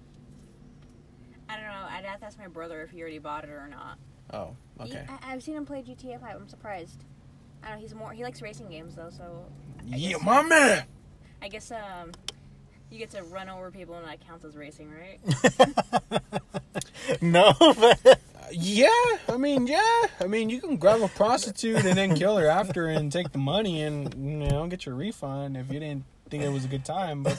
I 1.48 1.56
don't 1.56 1.66
know. 1.66 1.86
I'd 1.90 2.04
have 2.04 2.20
to 2.20 2.26
ask 2.26 2.38
my 2.38 2.48
brother 2.48 2.82
if 2.82 2.90
he 2.90 3.00
already 3.00 3.18
bought 3.18 3.44
it 3.44 3.50
or 3.50 3.68
not. 3.68 3.98
Oh, 4.32 4.56
He- 4.82 4.90
okay. 4.94 5.06
I, 5.22 5.26
have 5.30 5.42
seen 5.42 5.54
him 5.56 5.66
play 5.66 5.82
GTA 5.82 6.18
5. 6.20 6.36
I'm 6.36 6.48
surprised. 6.48 7.04
I 7.62 7.68
don't 7.68 7.76
know. 7.76 7.82
He's 7.82 7.94
more. 7.94 8.12
He 8.12 8.22
likes 8.24 8.40
racing 8.42 8.68
games 8.70 8.94
though, 8.94 9.10
so 9.10 9.44
I 9.92 9.96
Yeah, 9.96 10.12
guess- 10.12 10.22
my 10.24 10.42
man. 10.42 10.84
I 11.42 11.48
guess 11.48 11.70
um, 11.70 12.12
you 12.90 12.98
get 12.98 13.10
to 13.10 13.22
run 13.24 13.48
over 13.50 13.70
people 13.70 13.94
and 13.96 14.06
that 14.08 14.26
counts 14.26 14.44
as 14.46 14.56
racing, 14.56 14.90
right? 14.90 15.20
no, 17.22 17.52
but 17.60 18.20
Yeah, 18.56 18.88
I 19.28 19.36
mean, 19.36 19.66
yeah, 19.66 19.80
I 20.20 20.26
mean, 20.26 20.48
you 20.50 20.60
can 20.60 20.76
grab 20.76 21.00
a 21.02 21.08
prostitute 21.08 21.84
and 21.84 21.96
then 21.98 22.14
kill 22.16 22.36
her 22.36 22.46
after 22.48 22.86
and 22.86 23.10
take 23.10 23.32
the 23.32 23.38
money 23.38 23.82
and 23.82 24.14
you 24.14 24.36
know 24.48 24.66
get 24.68 24.86
your 24.86 24.94
refund 24.94 25.56
if 25.56 25.70
you 25.72 25.80
didn't 25.80 26.04
think 26.30 26.42
it 26.44 26.48
was 26.50 26.64
a 26.64 26.68
good 26.68 26.84
time. 26.84 27.22
But 27.24 27.38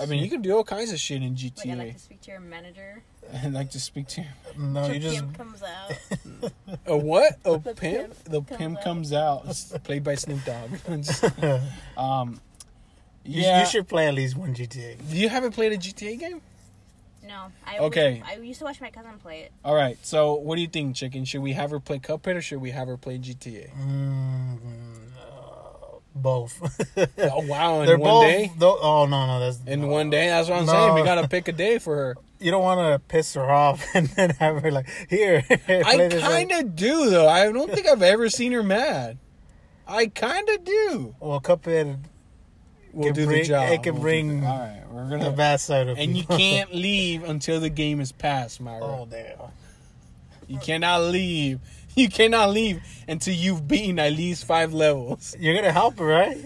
I 0.00 0.06
mean, 0.06 0.22
you 0.22 0.30
can 0.30 0.40
do 0.42 0.56
all 0.56 0.64
kinds 0.64 0.92
of 0.92 1.00
shit 1.00 1.22
in 1.22 1.32
Like 1.34 1.40
I'd 1.42 1.54
GTA. 1.56 1.78
like 1.78 1.92
to 1.94 1.98
speak 2.00 2.20
to 2.22 2.30
your 2.30 2.40
manager. 2.40 3.02
and 3.32 3.54
like 3.54 3.70
to 3.70 3.80
speak 3.80 4.08
to 4.08 4.24
no, 4.58 4.88
The 4.88 4.94
you 4.94 5.00
just 5.00 5.16
pimp 5.18 5.36
comes 5.38 5.62
out. 5.62 6.50
a 6.86 6.96
what? 6.96 7.38
A 7.44 7.58
The 7.58 7.74
pimp? 7.74 7.76
pimp 7.76 8.14
The 8.24 8.42
comes 8.42 8.58
pimp 8.58 8.78
out. 8.78 8.84
comes 8.84 9.12
out, 9.12 9.42
It's 9.46 9.78
played 9.84 10.02
by 10.04 10.14
Snoop 10.16 10.44
Dogg. 10.44 10.70
Just, 11.04 11.24
um, 11.96 12.40
you, 13.24 13.42
yeah. 13.42 13.60
you 13.60 13.66
should 13.66 13.86
play 13.88 14.08
at 14.08 14.14
least 14.14 14.36
one 14.36 14.54
GTA. 14.54 14.96
You 15.10 15.28
haven't 15.28 15.52
played 15.52 15.72
a 15.72 15.76
GTA 15.76 16.18
game? 16.18 16.40
No, 17.30 17.46
I 17.66 17.78
Okay. 17.78 18.22
I 18.26 18.34
used 18.34 18.58
to 18.58 18.64
watch 18.64 18.80
my 18.80 18.90
cousin 18.90 19.12
play 19.22 19.40
it. 19.42 19.52
All 19.64 19.74
right. 19.74 19.96
So, 20.04 20.34
what 20.34 20.56
do 20.56 20.62
you 20.62 20.66
think, 20.68 20.96
Chicken? 20.96 21.24
Should 21.24 21.42
we 21.42 21.52
have 21.52 21.70
her 21.70 21.78
play 21.80 21.98
Cuphead 22.00 22.34
or 22.36 22.42
should 22.42 22.60
we 22.60 22.72
have 22.72 22.88
her 22.88 22.96
play 22.96 23.18
GTA? 23.18 23.70
Mm, 23.80 24.56
uh, 25.16 25.98
both. 26.14 26.60
Oh 27.18 27.46
wow! 27.46 27.80
In 27.82 27.86
They're 27.86 27.98
one 27.98 28.10
both. 28.10 28.22
day. 28.24 28.52
tho- 28.58 28.78
oh 28.82 29.06
no, 29.06 29.26
no, 29.26 29.38
that's 29.40 29.60
In 29.64 29.82
no. 29.82 29.86
one 29.86 30.10
day. 30.10 30.26
That's 30.26 30.48
what 30.48 30.58
I'm 30.58 30.66
No. 30.66 30.72
saying. 30.72 30.94
We 30.96 31.02
gotta 31.04 31.28
pick 31.28 31.46
a 31.48 31.52
day 31.52 31.78
for 31.78 31.94
her. 31.96 32.16
You 32.42 32.50
don't 32.50 32.62
want 32.62 32.80
to 32.94 32.98
piss 33.06 33.34
her 33.34 33.50
off 33.50 33.84
and 33.94 34.06
then 34.08 34.30
have 34.30 34.62
her 34.62 34.70
like 34.72 34.88
here. 35.10 35.44
I 35.50 35.56
play 35.56 36.08
this 36.08 36.22
kind 36.22 36.50
of 36.50 36.74
do 36.74 37.10
though. 37.10 37.28
I 37.28 37.52
don't 37.52 37.70
think 37.70 37.86
I've 37.86 38.00
ever 38.02 38.30
seen 38.30 38.52
her 38.52 38.62
mad. 38.62 39.18
I 39.86 40.06
kind 40.06 40.48
of 40.48 40.64
do. 40.64 41.14
Well, 41.20 41.38
Cuphead, 41.42 41.98
We'll 42.92 43.12
do 43.12 43.26
bring- 43.26 43.42
the 43.42 43.48
job. 43.48 43.70
it 43.70 43.82
can 43.82 43.94
We'll 43.94 44.02
bring 44.02 44.40
the- 44.40 44.46
all 44.46 44.58
right, 44.58 44.82
we're 44.90 45.08
gonna. 45.08 45.30
bad 45.36 45.60
side 45.60 45.88
of 45.88 45.98
And 45.98 46.16
you 46.16 46.24
can't 46.24 46.74
leave 46.74 47.22
until 47.24 47.60
the 47.60 47.68
game 47.70 48.00
is 48.00 48.12
passed, 48.12 48.60
Myra. 48.60 48.82
oh 48.84 49.06
damn. 49.10 49.36
You 50.48 50.58
cannot 50.58 51.02
leave. 51.02 51.60
You 51.96 52.08
cannot 52.08 52.50
leave 52.50 52.80
until 53.08 53.34
you've 53.34 53.66
beaten 53.66 53.98
at 53.98 54.12
least 54.12 54.44
five 54.44 54.72
levels. 54.72 55.34
You're 55.40 55.56
gonna 55.56 55.72
help 55.72 55.98
her, 55.98 56.06
right? 56.06 56.38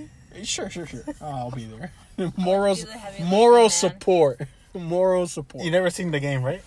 Sure, 0.42 0.70
sure, 0.70 0.87
sure. 0.87 1.04
Oh, 1.20 1.26
I'll 1.26 1.50
be 1.50 1.64
there. 1.66 1.92
Moral, 2.38 2.74
the 2.76 2.87
moral 3.24 3.64
man. 3.64 3.70
support. 3.70 4.40
Moral 4.72 5.26
support. 5.26 5.62
You 5.62 5.70
never 5.70 5.90
seen 5.90 6.12
the 6.12 6.18
game, 6.18 6.42
right? 6.42 6.62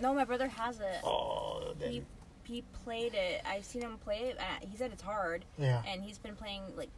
No, 0.00 0.12
my 0.12 0.24
brother 0.24 0.46
has 0.46 0.78
it. 0.78 1.00
Oh, 1.04 1.72
He, 1.80 2.02
he 2.44 2.64
played 2.84 3.14
it. 3.14 3.40
I've 3.46 3.64
seen 3.64 3.80
him 3.80 3.96
play 4.04 4.18
it. 4.24 4.38
Uh, 4.38 4.42
he 4.70 4.76
said 4.76 4.90
it's 4.92 5.02
hard, 5.02 5.46
Yeah. 5.58 5.82
and 5.88 6.02
he's 6.02 6.18
been 6.18 6.36
playing 6.36 6.62
like 6.76 6.90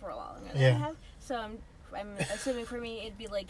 for 0.00 0.08
a 0.08 0.16
lot 0.16 0.34
longer 0.36 0.52
than 0.52 0.62
Yeah. 0.62 0.68
I 0.74 0.78
have. 0.78 0.96
So 1.20 1.36
I'm 1.36 1.58
I'm 1.96 2.16
assuming 2.34 2.66
for 2.66 2.78
me 2.78 3.00
it'd 3.02 3.18
be 3.18 3.26
like 3.26 3.48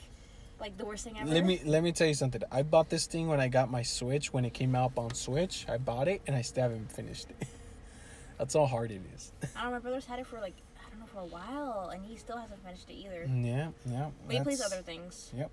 like 0.61 0.77
the 0.77 0.85
worst 0.85 1.05
thing 1.05 1.17
ever. 1.19 1.29
Let 1.31 1.45
me 1.45 1.61
let 1.65 1.83
me 1.83 1.93
tell 1.93 2.07
you 2.07 2.15
something. 2.15 2.43
I 2.51 2.63
bought 2.63 2.91
this 2.91 3.07
thing 3.07 3.29
when 3.29 3.41
I 3.41 3.49
got 3.49 3.71
my 3.71 3.83
Switch 3.83 4.33
when 4.33 4.45
it 4.45 4.53
came 4.53 4.75
out 4.75 4.93
on 4.97 5.15
Switch. 5.15 5.65
I 5.69 5.79
bought 5.79 6.09
it 6.09 6.21
and 6.27 6.37
I 6.37 6.43
still 6.43 6.65
haven't 6.65 6.93
finished 6.93 7.29
it. 7.31 7.49
That's 8.39 8.55
how 8.55 8.67
hard 8.67 8.91
it 8.91 9.01
is. 9.15 9.33
I 9.57 9.63
don't 9.63 9.65
know. 9.65 9.71
My 9.73 9.79
brother's 9.81 10.07
had 10.07 10.19
it 10.19 10.27
for 10.27 10.41
like 10.41 10.55
I 10.79 10.91
don't 10.91 11.01
know 11.01 11.07
for 11.07 11.21
a 11.21 11.27
while, 11.27 11.91
and 11.95 12.05
he 12.05 12.17
still 12.17 12.37
hasn't 12.39 12.63
finished 12.65 12.89
it 12.89 12.95
either. 12.95 13.29
Yeah, 13.33 13.69
yeah. 13.87 14.09
But 14.27 14.37
he 14.37 14.43
plays 14.43 14.63
other 14.63 14.83
things. 14.83 15.31
Yep. 15.37 15.51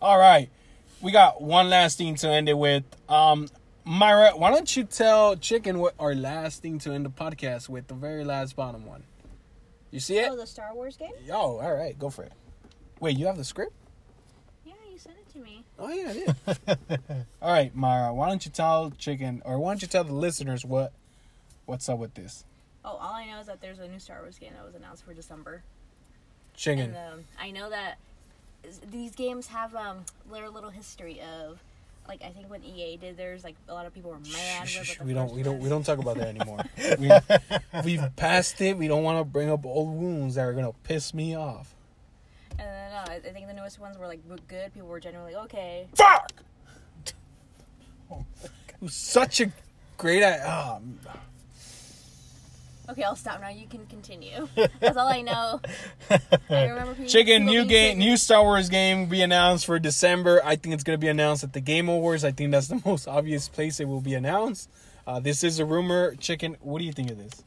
All 0.00 0.18
right, 0.18 0.48
we 1.00 1.10
got 1.10 1.40
one 1.42 1.68
last 1.70 1.98
thing 1.98 2.14
to 2.16 2.28
end 2.28 2.48
it 2.48 2.56
with. 2.56 2.84
Um, 3.08 3.48
Myra, 3.84 4.32
why 4.36 4.50
don't 4.50 4.76
you 4.76 4.84
tell 4.84 5.36
Chicken 5.36 5.78
what 5.78 5.94
our 5.98 6.14
last 6.14 6.60
thing 6.62 6.78
to 6.80 6.92
end 6.92 7.06
the 7.06 7.10
podcast 7.10 7.68
with? 7.70 7.86
The 7.88 7.94
very 7.94 8.24
last 8.24 8.54
bottom 8.54 8.84
one. 8.86 9.02
You 9.90 10.00
see 10.00 10.18
it? 10.18 10.28
Oh, 10.30 10.36
the 10.36 10.46
Star 10.46 10.74
Wars 10.74 10.96
game? 10.96 11.12
Oh, 11.30 11.58
all 11.60 11.74
right, 11.74 11.98
go 11.98 12.10
for 12.10 12.24
it. 12.24 12.32
Wait, 13.00 13.16
you 13.16 13.26
have 13.26 13.36
the 13.36 13.44
script? 13.44 13.72
Yeah, 14.64 14.74
you 14.90 14.98
sent 14.98 15.16
it 15.16 15.32
to 15.32 15.38
me. 15.38 15.64
Oh 15.78 15.88
yeah, 15.88 16.10
I 16.10 16.12
did. 16.12 17.00
all 17.42 17.52
right, 17.52 17.74
Mara, 17.74 18.12
why 18.12 18.28
don't 18.28 18.44
you 18.44 18.50
tell 18.50 18.90
Chicken, 18.90 19.40
or 19.44 19.58
why 19.58 19.70
don't 19.70 19.82
you 19.82 19.88
tell 19.88 20.04
the 20.04 20.12
listeners 20.14 20.64
what 20.64 20.92
what's 21.66 21.88
up 21.88 21.98
with 21.98 22.14
this? 22.14 22.44
Oh, 22.84 22.90
all 22.90 23.14
I 23.14 23.26
know 23.26 23.38
is 23.40 23.46
that 23.46 23.60
there's 23.60 23.78
a 23.78 23.88
new 23.88 23.98
Star 23.98 24.20
Wars 24.20 24.38
game 24.38 24.52
that 24.54 24.64
was 24.64 24.74
announced 24.74 25.04
for 25.04 25.14
December, 25.14 25.62
Chicken. 26.54 26.94
and 26.94 26.96
um, 26.96 27.24
I 27.40 27.50
know 27.50 27.70
that 27.70 27.98
these 28.90 29.14
games 29.14 29.46
have 29.48 29.74
um 29.74 30.04
their 30.30 30.50
little 30.50 30.70
history 30.70 31.20
of. 31.20 31.60
Like 32.08 32.22
I 32.24 32.30
think 32.30 32.48
when 32.48 32.64
EA 32.64 32.96
did 32.96 33.18
theirs, 33.18 33.44
like 33.44 33.56
a 33.68 33.74
lot 33.74 33.84
of 33.84 33.92
people 33.94 34.10
were 34.10 34.18
mad. 34.18 34.66
Shh, 34.66 34.98
we 35.00 35.12
don't 35.12 35.32
we 35.32 35.42
don't 35.42 35.60
we 35.60 35.68
don't 35.68 35.84
talk 35.84 35.98
about 35.98 36.16
that 36.16 36.28
anymore. 36.28 36.60
we, 36.98 37.10
we've 37.84 38.16
passed 38.16 38.60
it. 38.62 38.78
We 38.78 38.88
don't 38.88 39.02
want 39.02 39.20
to 39.20 39.24
bring 39.24 39.50
up 39.50 39.66
old 39.66 39.94
wounds 39.94 40.36
that 40.36 40.42
are 40.42 40.54
gonna 40.54 40.72
piss 40.84 41.12
me 41.12 41.36
off. 41.36 41.74
And 42.52 42.60
then 42.60 42.92
uh, 42.92 43.06
I 43.12 43.18
think 43.18 43.46
the 43.46 43.52
newest 43.52 43.78
ones 43.78 43.98
were 43.98 44.06
like 44.06 44.20
good. 44.48 44.72
People 44.72 44.88
were 44.88 45.00
generally 45.00 45.34
okay. 45.36 45.86
Fuck. 45.94 46.32
It 48.80 48.82
was 48.82 48.94
such 48.94 49.40
a 49.40 49.50
great. 49.96 50.22
ah, 50.22 50.78
Okay, 52.88 53.02
I'll 53.02 53.16
stop 53.16 53.40
now. 53.40 53.48
You 53.50 53.66
can 53.66 53.84
continue. 53.86 54.48
That's 54.80 54.96
all 54.96 55.08
I 55.08 55.20
know. 55.20 55.60
I 56.10 56.20
remember 56.68 57.04
Chicken, 57.06 57.44
new 57.44 57.64
game, 57.66 57.92
sick. 57.92 57.98
new 57.98 58.16
Star 58.16 58.42
Wars 58.42 58.68
game 58.70 59.00
will 59.00 59.06
be 59.08 59.20
announced 59.22 59.66
for 59.66 59.78
December. 59.78 60.40
I 60.44 60.56
think 60.56 60.74
it's 60.74 60.84
gonna 60.84 60.96
be 60.98 61.08
announced 61.08 61.44
at 61.44 61.52
the 61.52 61.60
Game 61.60 61.88
Awards. 61.88 62.24
I 62.24 62.32
think 62.32 62.50
that's 62.52 62.68
the 62.68 62.80
most 62.86 63.06
obvious 63.06 63.48
place 63.48 63.78
it 63.80 63.86
will 63.88 64.00
be 64.00 64.14
announced. 64.14 64.70
Uh, 65.06 65.20
this 65.20 65.44
is 65.44 65.58
a 65.58 65.64
rumor. 65.64 66.14
Chicken, 66.16 66.56
what 66.60 66.78
do 66.78 66.84
you 66.86 66.92
think 66.92 67.10
of 67.10 67.18
this? 67.18 67.42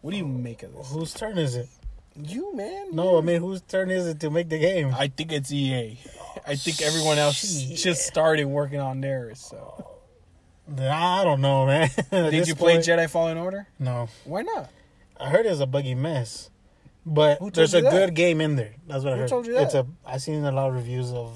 What 0.00 0.12
do 0.12 0.16
you 0.16 0.26
make 0.26 0.62
of 0.62 0.72
this? 0.74 0.90
Whose 0.92 1.12
turn 1.14 1.38
is 1.38 1.56
it? 1.56 1.68
You 2.16 2.54
man. 2.54 2.94
No, 2.94 3.18
I 3.18 3.20
mean, 3.22 3.40
whose 3.40 3.62
turn 3.62 3.90
is 3.90 4.06
it 4.06 4.20
to 4.20 4.30
make 4.30 4.48
the 4.48 4.58
game? 4.58 4.94
I 4.96 5.08
think 5.08 5.32
it's 5.32 5.50
EA. 5.52 5.98
I 6.46 6.54
think 6.54 6.82
everyone 6.82 7.18
else 7.18 7.36
Shit. 7.68 7.76
just 7.78 8.02
started 8.02 8.44
working 8.44 8.78
on 8.78 9.00
theirs. 9.00 9.40
So, 9.40 9.88
I 10.78 11.24
don't 11.24 11.40
know, 11.40 11.66
man. 11.66 11.90
Did 12.10 12.46
you 12.46 12.54
play 12.54 12.74
point- 12.74 12.84
Jedi 12.86 13.10
Fallen 13.10 13.38
Order? 13.38 13.66
No, 13.80 14.08
Why 14.24 14.42
not? 14.42 14.70
I 15.20 15.28
heard 15.30 15.46
it's 15.46 15.60
a 15.60 15.66
buggy 15.66 15.94
mess, 15.94 16.50
but 17.06 17.38
there's 17.54 17.74
a 17.74 17.80
that? 17.82 17.90
good 17.92 18.14
game 18.14 18.40
in 18.40 18.56
there. 18.56 18.74
That's 18.86 19.04
what 19.04 19.12
I 19.12 19.16
heard. 19.16 19.28
told 19.28 19.46
you 19.46 19.56
It's 19.58 19.72
that? 19.74 19.86
a. 19.86 20.10
I 20.10 20.16
seen 20.18 20.44
a 20.44 20.52
lot 20.52 20.68
of 20.68 20.74
reviews 20.74 21.12
of 21.12 21.32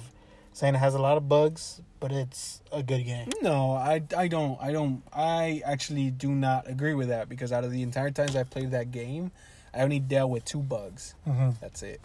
saying 0.52 0.74
it 0.74 0.78
has 0.78 0.94
a 0.94 0.98
lot 0.98 1.16
of 1.16 1.28
bugs, 1.28 1.80
but 2.00 2.10
it's 2.10 2.60
a 2.72 2.82
good 2.82 3.04
game. 3.04 3.30
No, 3.42 3.72
I, 3.72 4.02
I 4.16 4.28
don't 4.28 4.60
I 4.60 4.72
don't 4.72 5.02
I 5.12 5.62
actually 5.64 6.10
do 6.10 6.30
not 6.30 6.68
agree 6.68 6.94
with 6.94 7.08
that 7.08 7.28
because 7.28 7.52
out 7.52 7.64
of 7.64 7.70
the 7.70 7.82
entire 7.82 8.10
times 8.10 8.34
I 8.34 8.42
played 8.42 8.72
that 8.72 8.90
game, 8.90 9.30
I 9.72 9.82
only 9.82 10.00
dealt 10.00 10.30
with 10.30 10.44
two 10.44 10.60
bugs. 10.60 11.14
hmm 11.24 11.50
That's 11.60 11.82
it. 11.82 12.00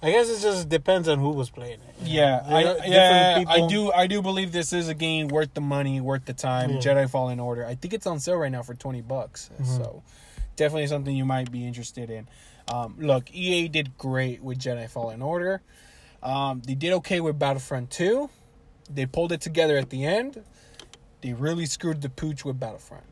I 0.00 0.12
guess 0.12 0.30
it 0.30 0.40
just 0.40 0.68
depends 0.68 1.08
on 1.08 1.18
who 1.18 1.30
was 1.30 1.50
playing 1.50 1.80
it. 1.88 1.94
Yeah. 2.04 2.40
I, 2.46 2.86
yeah, 2.86 3.44
I 3.48 3.66
do 3.66 3.90
I 3.92 4.06
do 4.06 4.22
believe 4.22 4.52
this 4.52 4.72
is 4.72 4.88
a 4.88 4.94
game 4.94 5.26
worth 5.28 5.52
the 5.54 5.60
money, 5.60 6.00
worth 6.00 6.24
the 6.24 6.32
time. 6.34 6.70
Yeah. 6.70 6.78
Jedi 6.78 7.10
Fallen 7.10 7.40
Order. 7.40 7.66
I 7.66 7.74
think 7.74 7.92
it's 7.92 8.06
on 8.06 8.20
sale 8.20 8.36
right 8.36 8.52
now 8.52 8.62
for 8.62 8.74
twenty 8.74 9.00
bucks. 9.02 9.50
Mhm. 9.60 9.66
So 9.76 10.02
definitely 10.58 10.86
something 10.88 11.14
you 11.16 11.24
might 11.24 11.50
be 11.50 11.66
interested 11.66 12.10
in. 12.10 12.28
Um, 12.68 12.96
look, 12.98 13.34
EA 13.34 13.68
did 13.68 13.96
great 13.96 14.42
with 14.42 14.58
Jedi 14.58 14.88
Fallen 14.90 15.22
Order. 15.22 15.62
Um, 16.22 16.60
they 16.66 16.74
did 16.74 16.92
okay 16.94 17.20
with 17.20 17.38
Battlefront 17.38 17.90
2. 17.90 18.28
They 18.90 19.06
pulled 19.06 19.32
it 19.32 19.40
together 19.40 19.78
at 19.78 19.88
the 19.90 20.04
end. 20.04 20.42
They 21.22 21.32
really 21.32 21.66
screwed 21.66 22.02
the 22.02 22.08
pooch 22.10 22.44
with 22.44 22.60
Battlefront. 22.60 23.04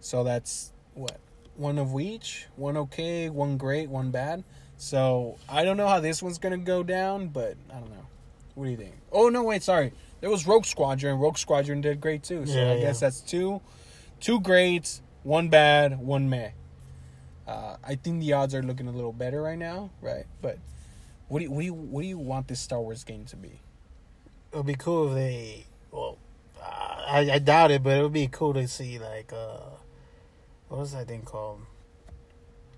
So 0.00 0.22
that's 0.22 0.72
what 0.94 1.18
one 1.56 1.78
of 1.78 1.98
each, 1.98 2.46
one 2.56 2.76
okay, 2.76 3.28
one 3.28 3.56
great, 3.56 3.88
one 3.88 4.10
bad. 4.10 4.44
So 4.76 5.36
I 5.48 5.64
don't 5.64 5.76
know 5.76 5.88
how 5.88 6.00
this 6.00 6.22
one's 6.22 6.38
gonna 6.38 6.58
go 6.58 6.82
down, 6.82 7.28
but 7.28 7.56
I 7.70 7.78
don't 7.80 7.90
know. 7.90 8.06
What 8.54 8.64
do 8.66 8.70
you 8.70 8.76
think? 8.76 8.94
Oh 9.10 9.28
no, 9.28 9.42
wait, 9.42 9.62
sorry. 9.62 9.92
There 10.20 10.30
was 10.30 10.46
Rogue 10.46 10.64
Squadron. 10.64 11.18
Rogue 11.18 11.38
Squadron 11.38 11.80
did 11.80 12.00
great 12.00 12.22
too. 12.22 12.46
So 12.46 12.54
Yeah, 12.54 12.72
I 12.72 12.74
yeah. 12.74 12.80
guess 12.80 13.00
that's 13.00 13.20
two, 13.20 13.60
two 14.20 14.40
greats, 14.40 15.02
one 15.22 15.48
bad, 15.48 15.98
one 15.98 16.28
meh. 16.28 16.50
Uh, 17.46 17.76
I 17.84 17.94
think 17.94 18.20
the 18.20 18.32
odds 18.32 18.54
are 18.54 18.62
looking 18.62 18.88
a 18.88 18.92
little 18.92 19.12
better 19.12 19.42
right 19.42 19.58
now, 19.58 19.90
right? 20.00 20.24
But 20.42 20.58
what 21.28 21.38
do 21.38 21.44
you, 21.44 21.50
what 21.50 21.60
do 21.60 21.66
you 21.66 21.74
what 21.74 22.02
do 22.02 22.08
you 22.08 22.18
want 22.18 22.48
this 22.48 22.60
Star 22.60 22.80
Wars 22.80 23.04
game 23.04 23.24
to 23.26 23.36
be? 23.36 23.60
It 24.52 24.56
would 24.56 24.66
be 24.66 24.74
cool 24.74 25.08
if 25.08 25.14
they. 25.14 25.66
Well, 25.90 26.18
I 26.62 27.30
I 27.34 27.38
doubt 27.38 27.70
it, 27.70 27.82
but 27.82 27.98
it 27.98 28.02
would 28.02 28.12
be 28.12 28.28
cool 28.28 28.54
to 28.54 28.66
see 28.66 28.98
like 28.98 29.32
uh, 29.32 29.76
what 30.68 30.80
was 30.80 30.92
that 30.92 31.08
thing 31.08 31.22
called? 31.22 31.60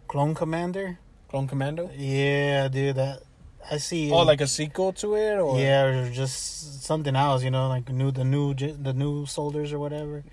Clone 0.07 0.35
Commander. 0.35 0.99
Clone 1.29 1.47
Commando? 1.47 1.91
Yeah, 1.95 2.69
dude. 2.69 2.97
That 2.97 3.23
I 3.71 3.77
see. 3.79 4.11
Oh, 4.11 4.23
like 4.23 4.41
a 4.41 4.47
sequel 4.47 4.93
to 4.95 5.15
it, 5.15 5.39
or 5.39 5.59
yeah, 5.59 5.85
or 5.85 6.11
just 6.11 6.83
something 6.85 7.15
else. 7.15 7.43
You 7.43 7.51
know, 7.51 7.69
like 7.69 7.91
new 7.91 8.11
the 8.11 8.25
new 8.25 8.55
the 8.55 8.95
new 8.95 9.27
soldiers 9.27 9.73
or 9.73 9.79
whatever, 9.79 10.25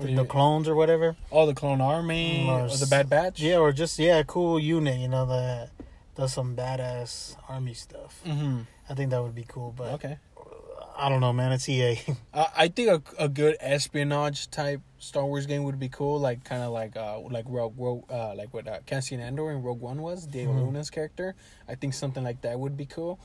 the, 0.00 0.14
the 0.14 0.24
clones 0.24 0.68
or 0.68 0.74
whatever. 0.74 1.16
oh, 1.32 1.46
the 1.46 1.54
Clone 1.54 1.80
Army 1.80 2.46
Or 2.48 2.62
or 2.66 2.68
the 2.76 2.86
Bad 2.86 3.08
Batch? 3.08 3.40
Yeah, 3.40 3.56
or 3.58 3.72
just 3.72 3.98
yeah, 3.98 4.22
cool 4.24 4.58
unit. 4.60 4.98
You 4.98 5.08
know 5.08 5.26
that 5.26 5.70
does 6.16 6.32
some 6.32 6.54
badass 6.56 7.36
army 7.48 7.74
stuff. 7.74 8.20
Mm-hmm. 8.26 8.60
I 8.90 8.94
think 8.94 9.10
that 9.10 9.22
would 9.22 9.34
be 9.34 9.44
cool, 9.46 9.72
but 9.76 9.92
Okay. 9.94 10.18
I 11.00 11.08
don't 11.08 11.20
know, 11.20 11.32
man. 11.32 11.52
It's 11.52 11.68
EA. 11.68 12.00
I 12.34 12.46
I 12.56 12.68
think 12.68 12.88
a, 12.88 13.24
a 13.24 13.28
good 13.28 13.56
espionage 13.60 14.50
type 14.50 14.80
Star 14.98 15.24
Wars 15.24 15.46
game 15.46 15.62
would 15.62 15.78
be 15.78 15.88
cool, 15.88 16.18
like 16.18 16.42
kind 16.42 16.62
of 16.64 16.72
like 16.72 16.96
uh 16.96 17.20
like 17.20 17.44
Rogue, 17.48 17.74
Rogue 17.78 18.02
uh 18.10 18.34
like 18.34 18.52
what 18.52 18.66
uh, 18.66 18.78
Cassian 18.84 19.20
Andor 19.20 19.52
in 19.52 19.62
Rogue 19.62 19.80
One 19.80 20.02
was, 20.02 20.26
Diego 20.26 20.50
Mhm. 20.52 20.66
Luna's 20.66 20.90
character. 20.90 21.36
I 21.68 21.76
think 21.76 21.94
something 21.94 22.24
like 22.24 22.40
that 22.42 22.58
would 22.58 22.76
be 22.76 22.86
cool. 22.86 23.20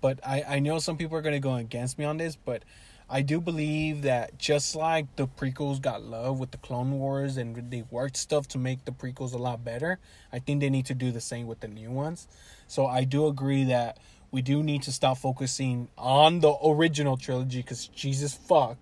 But 0.00 0.20
I 0.24 0.44
I 0.48 0.58
know 0.60 0.78
some 0.78 0.96
people 0.96 1.16
are 1.18 1.22
gonna 1.22 1.40
go 1.40 1.54
against 1.56 1.98
me 1.98 2.04
on 2.04 2.16
this, 2.18 2.36
but 2.36 2.62
I 3.08 3.22
do 3.22 3.40
believe 3.40 4.02
that 4.02 4.36
just 4.36 4.74
like 4.74 5.14
the 5.14 5.28
prequels 5.28 5.80
got 5.80 6.02
love 6.02 6.40
with 6.40 6.50
the 6.50 6.58
Clone 6.58 6.98
Wars 6.98 7.36
and 7.36 7.70
they 7.70 7.84
worked 7.88 8.16
stuff 8.16 8.48
to 8.48 8.58
make 8.58 8.84
the 8.84 8.90
prequels 8.90 9.32
a 9.32 9.38
lot 9.38 9.64
better, 9.64 10.00
I 10.32 10.40
think 10.40 10.60
they 10.60 10.70
need 10.70 10.86
to 10.86 10.94
do 10.94 11.12
the 11.12 11.20
same 11.20 11.46
with 11.46 11.60
the 11.60 11.68
new 11.68 11.92
ones. 11.92 12.26
So 12.66 12.86
I 12.86 13.04
do 13.04 13.28
agree 13.28 13.62
that 13.64 13.98
we 14.32 14.42
do 14.42 14.60
need 14.60 14.82
to 14.82 14.92
stop 14.92 15.18
focusing 15.18 15.88
on 15.96 16.40
the 16.40 16.52
original 16.64 17.16
trilogy 17.16 17.62
because 17.62 17.86
Jesus 17.86 18.34
fuck, 18.34 18.76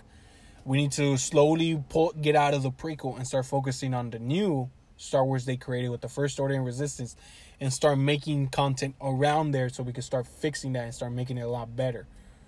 we 0.65 0.79
need 0.79 0.93
to 0.93 1.19
slowly 1.19 1.83
pull 1.91 2.15
get 2.19 2.35
out 2.35 2.55
of 2.55 2.63
the 2.63 2.71
prequel 2.71 3.17
and 3.19 3.27
start 3.27 3.45
focusing 3.45 3.93
on 3.93 4.09
the 4.09 4.19
new 4.19 4.71
Star 4.97 5.25
Wars 5.25 5.45
they 5.45 5.57
created 5.57 5.91
with 5.91 6.01
the 6.01 6.09
First 6.09 6.41
Order 6.41 6.55
and 6.55 6.65
Resistance, 6.65 7.17
and 7.61 7.73
start 7.73 7.99
making 7.99 8.49
content 8.49 8.95
around 9.01 9.51
there 9.53 9.69
so 9.69 9.83
we 9.83 9.93
can 9.93 10.03
start 10.03 10.27
fixing 10.27 10.73
that 10.73 10.85
and 10.85 10.95
start 10.95 11.13
making 11.13 11.39
it 11.39 11.43
a 11.43 11.49
lot 11.49 11.77
better. 11.77 12.07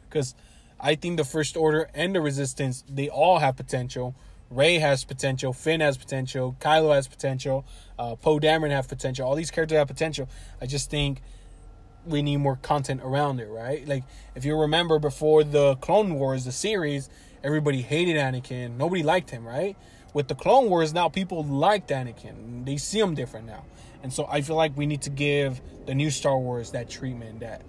Because 0.09 0.35
I 0.81 0.95
think 0.95 1.17
the 1.17 1.25
First 1.25 1.57
Order 1.57 1.89
and 1.95 2.15
the 2.15 2.21
Resistance 2.21 2.85
they 2.89 3.09
all 3.09 3.39
have 3.39 3.57
potential. 3.57 4.15
Rey 4.51 4.79
has 4.79 5.05
potential. 5.05 5.53
Finn 5.53 5.81
has 5.81 5.97
potential. 5.97 6.57
Kylo 6.61 6.95
has 6.95 7.09
potential. 7.09 7.65
Uh, 7.99 8.15
Poe 8.15 8.39
Dameron 8.39 8.71
have 8.71 8.89
potential. 8.89 9.27
All 9.27 9.35
these 9.35 9.51
characters 9.51 9.79
have 9.79 9.89
potential. 9.89 10.29
I 10.61 10.67
just 10.67 10.91
think 10.91 11.21
we 12.07 12.23
need 12.23 12.37
more 12.37 12.57
content 12.57 13.01
around 13.03 13.41
it, 13.41 13.49
right? 13.49 13.87
Like 13.87 14.05
if 14.35 14.45
you 14.45 14.57
remember 14.57 14.99
before 14.99 15.45
the 15.45 15.77
Clone 15.77 16.15
Wars, 16.15 16.45
the 16.45 16.53
series, 16.53 17.11
everybody 17.43 17.83
hated 17.83 18.17
Anakin. 18.17 18.77
Nobody 18.77 19.03
liked 19.03 19.31
him, 19.31 19.47
right? 19.47 19.77
With 20.15 20.29
the 20.29 20.35
Clone 20.35 20.71
Wars 20.71 20.95
now, 20.95 21.09
people 21.09 21.45
liked 21.45 21.91
Anakin. 21.91 22.65
They 22.65 22.77
see 22.77 23.01
him 23.01 23.15
different 23.15 23.47
now, 23.47 23.65
and 24.03 24.13
so 24.13 24.27
I 24.31 24.41
feel 24.41 24.57
like 24.57 24.77
we 24.77 24.87
need 24.87 25.03
to 25.03 25.11
give 25.11 25.61
the 25.85 25.95
new 25.95 26.11
Star 26.11 26.39
Wars 26.39 26.71
that 26.71 26.89
treatment, 26.89 27.41
that 27.41 27.63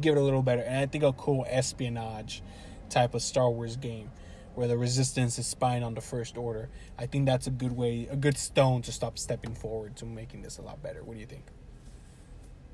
give 0.00 0.16
it 0.16 0.20
a 0.20 0.22
little 0.22 0.42
better. 0.42 0.62
And 0.62 0.78
I 0.78 0.86
think 0.86 1.04
a 1.04 1.12
cool 1.12 1.46
espionage 1.48 2.42
type 2.90 3.14
of 3.14 3.22
Star 3.22 3.50
Wars 3.50 3.76
game 3.76 4.10
where 4.54 4.66
the 4.66 4.76
Resistance 4.76 5.38
is 5.38 5.46
spying 5.46 5.82
on 5.82 5.94
the 5.94 6.00
First 6.00 6.38
Order. 6.38 6.70
I 6.98 7.06
think 7.06 7.26
that's 7.26 7.46
a 7.46 7.50
good 7.50 7.76
way, 7.76 8.08
a 8.10 8.16
good 8.16 8.38
stone 8.38 8.80
to 8.82 8.92
stop 8.92 9.18
stepping 9.18 9.54
forward 9.54 9.96
to 9.96 10.06
making 10.06 10.42
this 10.42 10.56
a 10.58 10.62
lot 10.62 10.82
better. 10.82 11.04
What 11.04 11.14
do 11.14 11.20
you 11.20 11.26
think? 11.26 11.44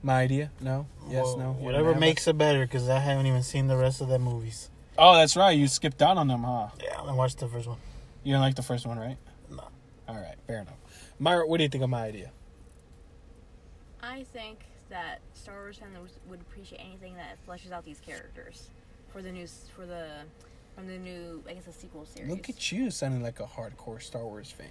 My 0.00 0.20
idea? 0.22 0.50
No? 0.60 0.86
Yes, 1.08 1.24
Well, 1.24 1.38
no? 1.38 1.56
You 1.58 1.64
Whatever 1.64 1.94
makes 1.94 2.26
it 2.28 2.38
better, 2.38 2.64
because 2.64 2.88
I 2.88 3.00
haven't 3.00 3.26
even 3.26 3.42
seen 3.42 3.66
the 3.66 3.76
rest 3.76 4.00
of 4.00 4.08
the 4.08 4.18
movies. 4.18 4.70
Oh, 4.96 5.16
that's 5.16 5.36
right. 5.36 5.56
You 5.56 5.66
skipped 5.68 6.02
out 6.02 6.16
on 6.18 6.28
them, 6.28 6.42
huh? 6.44 6.68
Yeah, 6.82 7.00
I 7.00 7.12
watched 7.12 7.38
the 7.38 7.48
first 7.48 7.66
one. 7.66 7.78
You 8.22 8.32
don't 8.32 8.42
like 8.42 8.54
the 8.54 8.62
first 8.62 8.86
one, 8.86 8.98
right? 8.98 9.16
No. 9.50 9.64
All 10.08 10.16
right, 10.16 10.36
fair 10.46 10.60
enough. 10.60 10.76
Myra, 11.18 11.46
what 11.46 11.58
do 11.58 11.64
you 11.64 11.68
think 11.68 11.82
of 11.82 11.90
my 11.90 12.02
idea? 12.02 12.30
I 14.00 14.24
think 14.32 14.58
that 14.92 15.20
Star 15.34 15.54
Wars 15.56 15.78
fans 15.78 15.96
would- 15.98 16.30
would 16.30 16.40
appreciate 16.42 16.78
anything 16.80 17.16
that 17.16 17.36
fleshes 17.46 17.72
out 17.72 17.84
these 17.84 17.98
characters 18.00 18.68
for 19.10 19.22
the 19.22 19.32
new 19.32 19.46
for 19.74 19.86
the 19.86 20.06
from 20.74 20.86
the 20.86 20.98
new 20.98 21.42
I 21.48 21.54
guess 21.54 21.64
the 21.64 21.72
sequel 21.72 22.06
series. 22.06 22.30
Look 22.30 22.48
at 22.48 22.70
you 22.70 22.90
sounding 22.90 23.22
like 23.22 23.40
a 23.40 23.46
hardcore 23.46 24.00
Star 24.02 24.22
Wars 24.22 24.50
fan. 24.50 24.68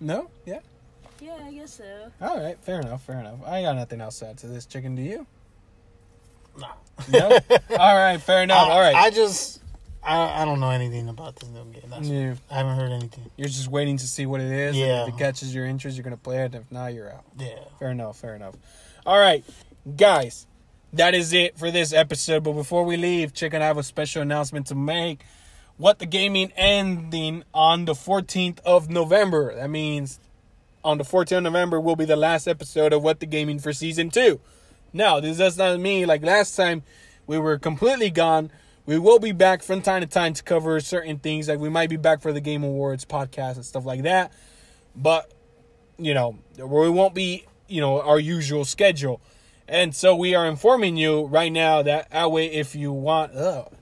No? 0.00 0.30
Yeah? 0.44 0.60
Yeah, 1.20 1.36
I 1.44 1.52
guess 1.52 1.74
so. 1.74 2.10
All 2.20 2.42
right, 2.42 2.58
fair 2.62 2.80
enough, 2.80 3.02
fair 3.04 3.20
enough. 3.20 3.38
I 3.46 3.62
got 3.62 3.76
nothing 3.76 4.00
else 4.00 4.18
to 4.18 4.28
add 4.28 4.38
to 4.38 4.46
this. 4.48 4.66
Chicken, 4.66 4.94
do 4.96 5.02
you? 5.02 5.26
No. 6.58 6.68
No? 7.10 7.28
All 7.78 7.94
right, 7.96 8.18
fair 8.20 8.42
enough. 8.42 8.68
I, 8.68 8.70
All 8.70 8.80
right. 8.80 8.94
I 8.94 9.10
just 9.10 9.60
I, 10.04 10.42
I 10.42 10.44
don't 10.44 10.60
know 10.60 10.70
anything 10.70 11.08
about 11.08 11.36
this 11.36 11.48
new 11.48 11.64
game. 11.72 11.88
That's, 11.90 12.06
Yeah. 12.08 12.34
I 12.50 12.58
haven't 12.58 12.76
heard 12.76 12.92
anything. 12.92 13.30
You're 13.36 13.48
just 13.48 13.68
waiting 13.68 13.96
to 13.96 14.06
see 14.06 14.26
what 14.26 14.40
it 14.40 14.50
is. 14.52 14.76
and 14.76 14.86
Yeah. 14.86 15.02
If 15.04 15.14
it 15.14 15.18
catches 15.18 15.54
your 15.54 15.64
interest, 15.66 15.96
you're 15.96 16.04
going 16.04 16.16
to 16.16 16.22
play 16.22 16.44
it. 16.44 16.54
If 16.54 16.70
not, 16.70 16.92
you're 16.94 17.10
out. 17.10 17.24
Yeah. 17.38 17.54
Fair 17.78 17.90
enough, 17.90 18.18
fair 18.18 18.34
enough. 18.34 18.54
All 19.06 19.18
right, 19.18 19.44
guys, 19.96 20.46
that 20.92 21.14
is 21.14 21.32
it 21.32 21.58
for 21.58 21.70
this 21.70 21.92
episode. 21.92 22.44
But 22.44 22.52
before 22.52 22.84
we 22.84 22.96
leave, 22.96 23.32
Chicken, 23.34 23.62
I 23.62 23.66
have 23.66 23.78
a 23.78 23.82
special 23.82 24.22
announcement 24.22 24.66
to 24.68 24.74
make. 24.74 25.24
What 25.76 25.98
the 25.98 26.06
gaming 26.06 26.52
ending 26.56 27.42
on 27.52 27.84
the 27.84 27.94
14th 27.94 28.60
of 28.64 28.88
November. 28.88 29.54
That 29.56 29.70
means 29.70 30.20
on 30.84 30.98
the 30.98 31.04
14th 31.04 31.38
of 31.38 31.42
November 31.42 31.80
will 31.80 31.96
be 31.96 32.04
the 32.04 32.14
last 32.16 32.46
episode 32.46 32.92
of 32.92 33.02
What 33.02 33.18
the 33.20 33.26
Gaming 33.26 33.58
for 33.58 33.72
season 33.72 34.08
two. 34.10 34.38
Now, 34.92 35.18
this 35.18 35.38
does 35.38 35.58
not 35.58 35.80
mean 35.80 36.06
like 36.06 36.22
last 36.22 36.54
time 36.54 36.84
we 37.26 37.38
were 37.38 37.58
completely 37.58 38.10
gone. 38.10 38.52
We 38.86 38.98
will 38.98 39.18
be 39.18 39.32
back 39.32 39.62
from 39.62 39.80
time 39.80 40.02
to 40.02 40.06
time 40.06 40.34
to 40.34 40.42
cover 40.42 40.78
certain 40.80 41.18
things. 41.18 41.48
Like 41.48 41.58
we 41.58 41.70
might 41.70 41.88
be 41.88 41.96
back 41.96 42.20
for 42.20 42.32
the 42.32 42.40
Game 42.40 42.62
Awards 42.62 43.04
podcast 43.04 43.56
and 43.56 43.64
stuff 43.64 43.84
like 43.86 44.02
that. 44.02 44.32
But 44.94 45.32
you 45.98 46.12
know, 46.12 46.38
we 46.58 46.90
won't 46.90 47.14
be, 47.14 47.46
you 47.68 47.80
know, 47.80 48.00
our 48.00 48.18
usual 48.18 48.64
schedule. 48.64 49.20
And 49.66 49.94
so 49.94 50.14
we 50.14 50.34
are 50.34 50.46
informing 50.46 50.96
you 50.96 51.24
right 51.24 51.50
now 51.50 51.82
that 51.82 52.10
that 52.10 52.30
way 52.30 52.46
if 52.46 52.74
you 52.74 52.92
want 52.92 53.32
ugh, 53.34 53.72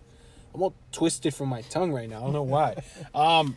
I'm 0.55 0.63
all 0.63 0.75
twisted 0.93 1.35
from 1.35 1.49
my 1.49 1.63
tongue 1.63 1.93
right 1.93 2.09
now. 2.09 2.19
I 2.19 2.21
don't 2.21 2.33
know 2.33 2.43
why. 2.43 2.77
um 3.15 3.57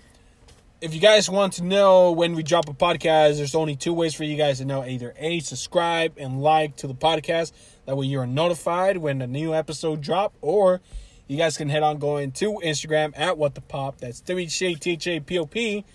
if 0.82 0.94
you 0.94 1.00
guys 1.00 1.30
want 1.30 1.54
to 1.54 1.64
know 1.64 2.12
when 2.12 2.36
we 2.36 2.44
drop 2.44 2.68
a 2.70 2.74
podcast, 2.74 3.38
there's 3.38 3.56
only 3.56 3.76
two 3.76 3.94
ways 3.94 4.14
for 4.14 4.24
you 4.24 4.36
guys 4.36 4.60
to 4.60 4.66
know. 4.66 4.86
Either 4.86 5.14
A, 5.18 5.40
subscribe 5.40 6.14
and 6.18 6.42
like 6.42 6.76
to 6.78 6.88
the 6.88 6.94
podcast. 6.94 7.54
That 7.86 7.96
way 7.96 8.08
you're 8.08 8.28
notified 8.28 8.98
when 8.98 9.22
a 9.22 9.28
new 9.28 9.54
episode 9.54 10.02
drop. 10.02 10.34
Or 10.42 10.82
you 11.28 11.38
guys 11.38 11.58
can 11.58 11.70
head 11.70 11.84
on 11.84 11.98
going 11.98 12.32
to 12.34 12.60
Instagram 12.64 13.14
at 13.16 13.38
what 13.38 13.56
the 13.56 13.62
pop. 13.62 13.98
That's 13.98 14.20
W-H-A-T-H-A-P-O-P 14.22 15.86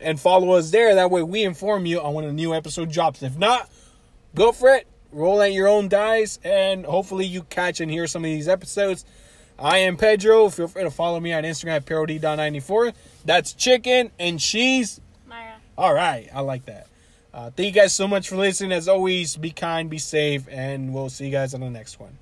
and 0.00 0.20
follow 0.20 0.52
us 0.52 0.70
there. 0.70 0.94
That 0.94 1.10
way 1.10 1.22
we 1.22 1.44
inform 1.44 1.86
you 1.86 2.00
on 2.00 2.14
when 2.14 2.24
a 2.24 2.32
new 2.32 2.54
episode 2.54 2.90
drops. 2.90 3.22
If 3.22 3.36
not, 3.38 3.70
go 4.34 4.52
for 4.52 4.70
it. 4.70 4.86
Roll 5.10 5.40
at 5.40 5.52
your 5.52 5.68
own 5.68 5.88
dice, 5.88 6.38
and 6.44 6.84
hopefully 6.84 7.24
you 7.24 7.42
catch 7.44 7.80
and 7.80 7.90
hear 7.90 8.06
some 8.06 8.24
of 8.24 8.30
these 8.30 8.46
episodes. 8.46 9.06
I 9.58 9.78
am 9.78 9.96
Pedro. 9.96 10.50
Feel 10.50 10.68
free 10.68 10.84
to 10.84 10.90
follow 10.90 11.18
me 11.18 11.32
on 11.32 11.44
Instagram 11.44 11.76
at 11.76 11.86
parody.94. 11.86 12.92
That's 13.24 13.54
chicken 13.54 14.10
and 14.18 14.38
cheese. 14.38 15.00
Myra. 15.26 15.56
All 15.78 15.94
right. 15.94 16.28
I 16.32 16.40
like 16.40 16.66
that. 16.66 16.88
Uh, 17.32 17.50
thank 17.50 17.74
you 17.74 17.80
guys 17.80 17.94
so 17.94 18.06
much 18.06 18.28
for 18.28 18.36
listening. 18.36 18.72
As 18.72 18.86
always, 18.86 19.36
be 19.36 19.50
kind, 19.50 19.88
be 19.88 19.98
safe, 19.98 20.46
and 20.50 20.92
we'll 20.92 21.08
see 21.08 21.26
you 21.26 21.32
guys 21.32 21.54
on 21.54 21.60
the 21.60 21.70
next 21.70 21.98
one. 21.98 22.18